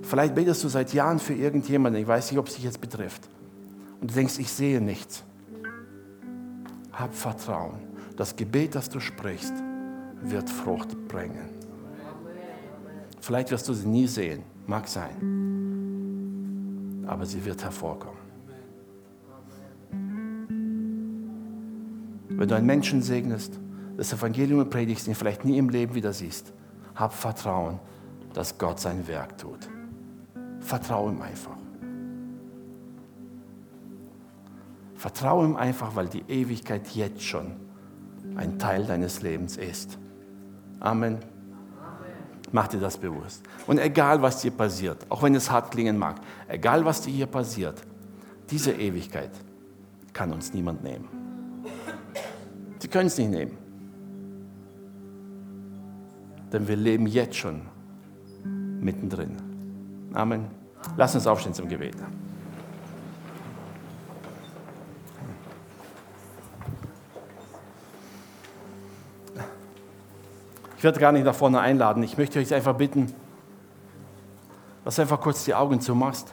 Vielleicht 0.00 0.34
betest 0.34 0.64
du 0.64 0.68
seit 0.68 0.94
Jahren 0.94 1.18
für 1.18 1.34
irgendjemanden, 1.34 2.00
ich 2.00 2.08
weiß 2.08 2.30
nicht, 2.30 2.38
ob 2.38 2.48
es 2.48 2.54
dich 2.54 2.64
jetzt 2.64 2.80
betrifft, 2.80 3.28
und 4.00 4.10
du 4.10 4.14
denkst, 4.14 4.38
ich 4.38 4.50
sehe 4.50 4.80
nichts. 4.80 5.22
Hab 6.92 7.14
Vertrauen. 7.14 7.80
Das 8.16 8.34
Gebet, 8.34 8.74
das 8.74 8.88
du 8.88 9.00
sprichst, 9.00 9.52
wird 10.22 10.48
Frucht 10.48 11.08
bringen. 11.08 11.50
Vielleicht 13.20 13.50
wirst 13.50 13.68
du 13.68 13.74
sie 13.74 13.86
nie 13.86 14.06
sehen, 14.06 14.44
mag 14.66 14.88
sein, 14.88 15.14
aber 17.06 17.26
sie 17.26 17.44
wird 17.44 17.62
hervorkommen. 17.62 18.19
Wenn 22.30 22.48
du 22.48 22.54
einen 22.54 22.66
Menschen 22.66 23.02
segnest, 23.02 23.58
das 23.96 24.12
Evangelium 24.12 24.68
predigst, 24.70 25.08
ihn 25.08 25.14
vielleicht 25.14 25.44
nie 25.44 25.58
im 25.58 25.68
Leben 25.68 25.94
wieder 25.94 26.12
siehst, 26.12 26.52
hab 26.94 27.12
Vertrauen, 27.12 27.78
dass 28.32 28.56
Gott 28.56 28.80
sein 28.80 29.06
Werk 29.08 29.36
tut. 29.36 29.68
Vertraue 30.60 31.12
ihm 31.12 31.20
einfach. 31.20 31.56
Vertraue 34.94 35.46
ihm 35.46 35.56
einfach, 35.56 35.96
weil 35.96 36.08
die 36.08 36.22
Ewigkeit 36.28 36.88
jetzt 36.88 37.22
schon 37.22 37.52
ein 38.36 38.58
Teil 38.58 38.84
deines 38.84 39.22
Lebens 39.22 39.56
ist. 39.56 39.98
Amen. 40.78 41.18
Mach 42.52 42.68
dir 42.68 42.80
das 42.80 42.96
bewusst. 42.96 43.42
Und 43.66 43.78
egal, 43.78 44.20
was 44.22 44.40
dir 44.40 44.50
passiert, 44.50 45.06
auch 45.08 45.22
wenn 45.22 45.34
es 45.34 45.50
hart 45.50 45.70
klingen 45.70 45.96
mag, 45.96 46.16
egal, 46.48 46.84
was 46.84 47.02
dir 47.02 47.12
hier 47.12 47.26
passiert, 47.26 47.80
diese 48.50 48.72
Ewigkeit 48.72 49.30
kann 50.12 50.32
uns 50.32 50.52
niemand 50.52 50.82
nehmen. 50.82 51.19
Können 52.90 53.06
es 53.06 53.18
nicht 53.18 53.30
nehmen. 53.30 53.56
Denn 56.52 56.66
wir 56.66 56.76
leben 56.76 57.06
jetzt 57.06 57.36
schon 57.36 57.62
mittendrin. 58.80 59.36
Amen. 60.12 60.46
Lass 60.96 61.14
uns 61.14 61.26
aufstehen 61.26 61.54
zum 61.54 61.68
Gebet. 61.68 61.94
Ich 70.76 70.84
werde 70.84 70.98
gar 70.98 71.12
nicht 71.12 71.24
nach 71.24 71.34
vorne 71.34 71.60
einladen. 71.60 72.02
Ich 72.02 72.16
möchte 72.16 72.38
euch 72.38 72.54
einfach 72.54 72.74
bitten, 72.74 73.12
dass 74.82 74.96
du 74.96 75.02
einfach 75.02 75.20
kurz 75.20 75.44
die 75.44 75.54
Augen 75.54 75.80
zumachst. 75.80 76.32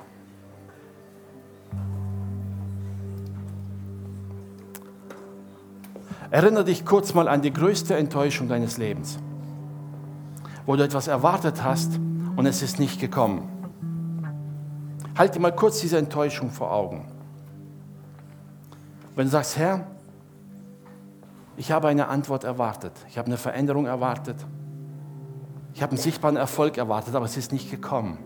Erinnere 6.30 6.66
dich 6.66 6.86
kurz 6.86 7.14
mal 7.14 7.28
an 7.28 7.42
die 7.42 7.54
größte 7.54 7.96
Enttäuschung 7.96 8.48
deines 8.48 8.78
Lebens, 8.78 9.18
wo 10.66 10.76
du 10.76 10.84
etwas 10.84 11.08
erwartet 11.08 11.64
hast 11.64 12.00
und 12.36 12.46
es 12.46 12.62
ist 12.62 12.80
nicht 12.80 13.00
gekommen. 13.00 13.50
Halte 15.18 15.40
mal 15.40 15.56
kurz 15.56 15.80
diese 15.80 15.98
Enttäuschung 15.98 16.52
vor 16.52 16.72
Augen. 16.72 17.12
Wenn 19.16 19.26
du 19.26 19.32
sagst, 19.32 19.58
Herr, 19.58 19.88
ich 21.56 21.72
habe 21.72 21.88
eine 21.88 22.08
Antwort 22.08 22.44
erwartet. 22.44 22.94
Ich 23.10 23.18
habe 23.18 23.26
eine 23.26 23.38
Veränderung 23.38 23.88
erwartet. 23.88 24.38
Ich 25.74 25.82
habe 25.82 25.92
einen 25.92 26.00
sichtbaren 26.00 26.36
Erfolg 26.36 26.78
erwartet, 26.78 27.16
aber 27.16 27.26
es 27.26 27.36
ist 27.36 27.52
nicht 27.52 27.72
gekommen. 27.72 28.20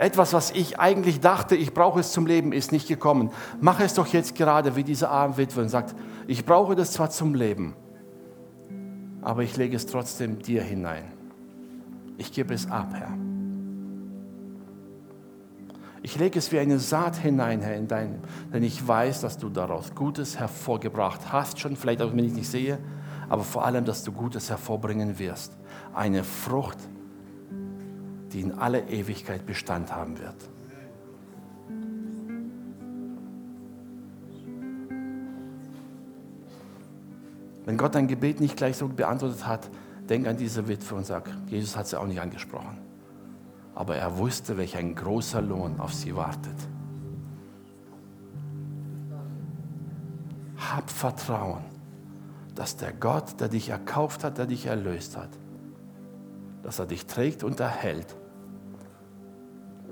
Etwas, 0.00 0.32
was 0.32 0.50
ich 0.52 0.80
eigentlich 0.80 1.20
dachte, 1.20 1.54
ich 1.54 1.74
brauche 1.74 2.00
es 2.00 2.10
zum 2.10 2.24
Leben, 2.24 2.52
ist 2.52 2.72
nicht 2.72 2.88
gekommen. 2.88 3.28
Mache 3.60 3.84
es 3.84 3.92
doch 3.92 4.06
jetzt 4.06 4.34
gerade 4.34 4.74
wie 4.74 4.82
diese 4.82 5.10
arme 5.10 5.36
Witwe 5.36 5.60
und 5.60 5.68
sagt, 5.68 5.94
ich 6.26 6.46
brauche 6.46 6.74
das 6.74 6.92
zwar 6.92 7.10
zum 7.10 7.34
Leben, 7.34 7.76
aber 9.20 9.42
ich 9.42 9.58
lege 9.58 9.76
es 9.76 9.84
trotzdem 9.84 10.38
dir 10.38 10.62
hinein. 10.62 11.04
Ich 12.16 12.32
gebe 12.32 12.54
es 12.54 12.70
ab, 12.70 12.94
Herr. 12.94 13.12
Ich 16.00 16.18
lege 16.18 16.38
es 16.38 16.50
wie 16.50 16.58
eine 16.58 16.78
Saat 16.78 17.16
hinein, 17.16 17.60
Herr, 17.60 17.76
in 17.76 17.86
dein, 17.86 18.20
denn 18.54 18.62
ich 18.62 18.88
weiß, 18.88 19.20
dass 19.20 19.36
du 19.36 19.50
daraus 19.50 19.94
Gutes 19.94 20.38
hervorgebracht 20.38 21.30
hast, 21.30 21.60
schon 21.60 21.76
vielleicht 21.76 22.00
auch 22.00 22.12
wenn 22.12 22.24
ich 22.24 22.32
nicht 22.32 22.50
sehe, 22.50 22.78
aber 23.28 23.44
vor 23.44 23.66
allem, 23.66 23.84
dass 23.84 24.02
du 24.02 24.12
Gutes 24.12 24.48
hervorbringen 24.48 25.18
wirst. 25.18 25.58
Eine 25.92 26.24
Frucht, 26.24 26.78
die 28.32 28.40
in 28.40 28.52
alle 28.52 28.88
Ewigkeit 28.88 29.46
Bestand 29.46 29.94
haben 29.94 30.18
wird. 30.18 30.36
Wenn 37.66 37.76
Gott 37.76 37.94
dein 37.94 38.08
Gebet 38.08 38.40
nicht 38.40 38.56
gleich 38.56 38.76
so 38.76 38.88
beantwortet 38.88 39.46
hat, 39.46 39.70
denk 40.08 40.26
an 40.26 40.36
diese 40.36 40.66
Witwe 40.66 40.94
und 40.94 41.06
sag, 41.06 41.30
Jesus 41.46 41.76
hat 41.76 41.86
sie 41.86 41.98
auch 41.98 42.06
nicht 42.06 42.20
angesprochen 42.20 42.78
aber 43.80 43.96
er 43.96 44.18
wusste, 44.18 44.58
welch 44.58 44.76
ein 44.76 44.94
großer 44.94 45.40
Lohn 45.40 45.80
auf 45.80 45.94
sie 45.94 46.14
wartet. 46.14 46.54
Hab 50.58 50.90
Vertrauen, 50.90 51.64
dass 52.54 52.76
der 52.76 52.92
Gott, 52.92 53.40
der 53.40 53.48
dich 53.48 53.70
erkauft 53.70 54.22
hat, 54.22 54.36
der 54.36 54.44
dich 54.44 54.66
erlöst 54.66 55.16
hat, 55.16 55.30
dass 56.62 56.78
er 56.78 56.84
dich 56.84 57.06
trägt 57.06 57.42
und 57.42 57.58
erhält 57.58 58.14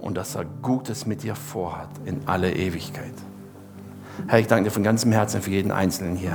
und 0.00 0.16
dass 0.16 0.34
er 0.34 0.44
Gutes 0.62 1.06
mit 1.06 1.22
dir 1.22 1.34
vorhat 1.34 1.88
in 2.04 2.20
alle 2.26 2.52
Ewigkeit. 2.52 3.14
Herr, 4.26 4.40
ich 4.40 4.46
danke 4.46 4.64
dir 4.64 4.70
von 4.70 4.82
ganzem 4.82 5.12
Herzen 5.12 5.42
für 5.42 5.50
jeden 5.50 5.70
Einzelnen 5.70 6.16
hier. 6.16 6.32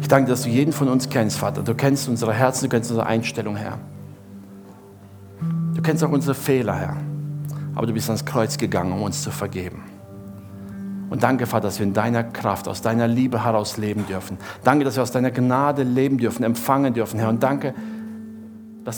Ich 0.00 0.08
danke, 0.08 0.26
dir, 0.26 0.32
dass 0.32 0.42
du 0.42 0.48
jeden 0.48 0.72
von 0.72 0.88
uns 0.88 1.08
kennst, 1.08 1.38
Vater. 1.38 1.62
Du 1.62 1.74
kennst 1.74 2.08
unsere 2.08 2.32
Herzen, 2.32 2.64
du 2.64 2.68
kennst 2.70 2.90
unsere 2.90 3.06
Einstellung, 3.06 3.56
Herr. 3.56 3.78
Du 5.74 5.82
kennst 5.82 6.02
auch 6.04 6.10
unsere 6.10 6.34
Fehler, 6.34 6.76
Herr. 6.76 6.96
Aber 7.74 7.86
du 7.86 7.92
bist 7.92 8.08
ans 8.08 8.24
Kreuz 8.24 8.56
gegangen, 8.56 8.92
um 8.92 9.02
uns 9.02 9.22
zu 9.22 9.30
vergeben. 9.30 9.82
Und 11.10 11.22
danke, 11.22 11.46
Vater, 11.46 11.64
dass 11.64 11.78
wir 11.78 11.86
in 11.86 11.92
deiner 11.92 12.24
Kraft, 12.24 12.66
aus 12.66 12.82
deiner 12.82 13.06
Liebe 13.06 13.44
heraus 13.44 13.76
leben 13.76 14.06
dürfen. 14.06 14.38
Danke, 14.64 14.84
dass 14.84 14.96
wir 14.96 15.02
aus 15.02 15.12
deiner 15.12 15.30
Gnade 15.30 15.82
leben 15.82 16.18
dürfen, 16.18 16.42
empfangen 16.42 16.94
dürfen, 16.94 17.20
Herr. 17.20 17.28
Und 17.28 17.42
danke, 17.42 17.68
dass 17.68 17.76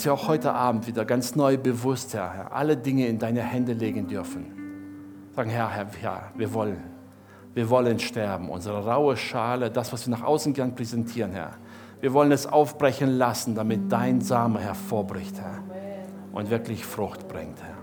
wir 0.05 0.13
auch 0.13 0.27
heute 0.27 0.53
Abend 0.53 0.85
wieder 0.85 1.03
ganz 1.03 1.35
neu 1.35 1.57
bewusst, 1.57 2.13
Herr, 2.13 2.31
Herr 2.31 2.53
alle 2.53 2.77
Dinge 2.77 3.07
in 3.07 3.17
deine 3.17 3.41
Hände 3.41 3.73
legen 3.73 4.07
dürfen. 4.07 4.45
Sagen, 5.35 5.49
Herr, 5.49 5.69
Herr, 5.69 5.87
ja, 6.03 6.21
wir 6.35 6.53
wollen. 6.53 6.83
Wir 7.55 7.67
wollen 7.71 7.97
sterben. 7.97 8.49
Unsere 8.49 8.85
raue 8.85 9.17
Schale, 9.17 9.71
das, 9.71 9.91
was 9.91 10.05
wir 10.05 10.11
nach 10.15 10.23
außen 10.23 10.53
gern 10.53 10.75
präsentieren, 10.75 11.31
Herr. 11.31 11.53
Wir 12.01 12.13
wollen 12.13 12.31
es 12.31 12.45
aufbrechen 12.45 13.17
lassen, 13.17 13.55
damit 13.55 13.91
dein 13.91 14.21
Same 14.21 14.59
hervorbricht, 14.59 15.39
Herr 15.39 15.63
und 16.31 16.49
wirklich 16.49 16.85
Frucht 16.85 17.27
bringt, 17.27 17.61
Herr. 17.61 17.77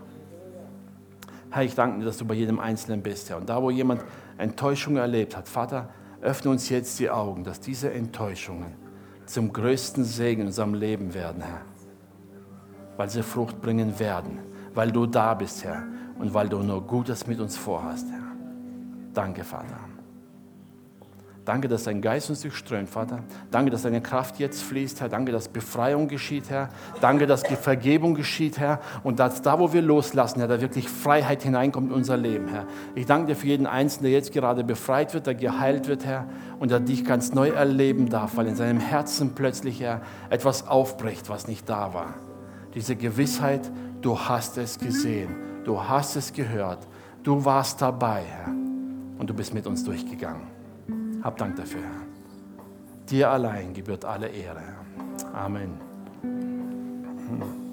Herr, 1.51 1.65
ich 1.65 1.75
danke 1.75 1.99
dir, 1.99 2.05
dass 2.05 2.19
du 2.19 2.25
bei 2.25 2.35
jedem 2.35 2.61
Einzelnen 2.61 3.03
bist, 3.03 3.31
Herr. 3.31 3.39
Und 3.39 3.49
da, 3.49 3.61
wo 3.61 3.71
jemand 3.71 4.05
Enttäuschung 4.39 4.97
erlebt 4.97 5.37
hat, 5.37 5.49
Vater, 5.49 5.89
öffne 6.21 6.51
uns 6.51 6.69
jetzt 6.69 6.99
die 6.99 7.11
Augen, 7.11 7.45
dass 7.45 7.61
diese 7.61 7.93
Enttäuschungen 7.93 8.75
zum 9.27 9.53
größten 9.53 10.05
Segen 10.05 10.43
in 10.43 10.47
unserem 10.49 10.75
Leben 10.75 11.15
werden, 11.15 11.43
Herr. 11.43 11.63
Weil 12.97 13.11
sie 13.11 13.23
Frucht 13.23 13.61
bringen 13.61 13.99
werden, 13.99 14.39
weil 14.75 14.91
du 14.91 15.07
da 15.07 15.35
bist, 15.35 15.65
Herr, 15.65 15.85
und 16.19 16.33
weil 16.33 16.49
du 16.49 16.59
nur 16.59 16.87
Gutes 16.87 17.27
mit 17.27 17.41
uns 17.41 17.57
vorhast, 17.57 18.07
Herr. 18.11 18.27
Danke, 19.13 19.45
Vater. 19.45 19.79
Danke, 21.47 21.69
dass 21.69 21.85
dein 21.85 22.03
Geist 22.03 22.29
uns 22.29 22.43
durchströmt, 22.43 22.91
Vater. 22.91 23.21
Danke, 23.53 23.71
dass 23.71 23.83
deine 23.83 24.01
Kraft 24.01 24.41
jetzt 24.41 24.65
fließt, 24.65 25.01
Herr. 25.01 25.09
Danke, 25.09 25.31
dass 25.31 25.47
Befreiung 25.47 26.09
geschieht, 26.09 26.51
Herr. 26.51 26.71
Danke, 27.01 27.29
dass 27.29 27.45
Vergebung 27.45 28.17
geschieht, 28.17 28.59
Herr. 28.59 28.81
Und 29.05 29.21
dass 29.21 29.43
da, 29.43 29.61
wo 29.61 29.73
wir 29.73 29.81
loslassen, 29.81 30.41
Herr, 30.41 30.49
da 30.49 30.61
wirklich 30.61 30.89
Freiheit 30.89 31.45
hineinkommt 31.45 31.91
in 31.91 31.95
unser 31.95 32.17
Leben, 32.17 32.49
Herr. 32.49 32.67
Ich 32.97 33.07
danke 33.07 33.29
dir 33.29 33.37
für 33.37 33.47
jeden 33.47 33.69
Einzelnen, 33.69 34.11
der 34.11 34.13
jetzt 34.13 34.33
gerade 34.33 34.65
befreit 34.65 35.15
wird, 35.15 35.29
der 35.29 35.37
geheilt 35.37 35.87
wird, 35.87 36.05
Herr. 36.05 36.27
Und 36.59 36.73
der 36.73 36.81
dich 36.81 37.05
ganz 37.05 37.33
neu 37.33 37.51
erleben 37.51 38.09
darf, 38.09 38.37
weil 38.37 38.49
in 38.49 38.57
seinem 38.57 38.81
Herzen 38.81 39.37
plötzlich, 39.37 39.81
Herr, 39.81 40.01
etwas 40.31 40.67
aufbricht, 40.67 41.29
was 41.29 41.47
nicht 41.47 41.69
da 41.69 41.95
war. 41.95 42.15
Diese 42.77 42.95
Gewissheit, 42.95 43.73
du 44.03 44.19
hast 44.19 44.59
es 44.59 44.79
gesehen, 44.79 45.35
du 45.65 45.83
hast 45.83 46.15
es 46.15 46.31
gehört, 46.31 46.87
du 47.23 47.43
warst 47.43 47.81
dabei, 47.81 48.23
Herr. 48.23 48.49
Und 48.49 49.31
du 49.31 49.33
bist 49.33 49.55
mit 49.55 49.67
uns 49.67 49.83
durchgegangen. 49.83 50.47
Hab 51.23 51.39
Dank 51.39 51.57
dafür, 51.57 51.81
Herr. 51.81 53.07
Dir 53.09 53.31
allein 53.31 53.73
gebührt 53.73 54.05
alle 54.05 54.29
Ehre. 54.29 54.63
Amen. 55.33 55.71
Hm. 56.21 57.66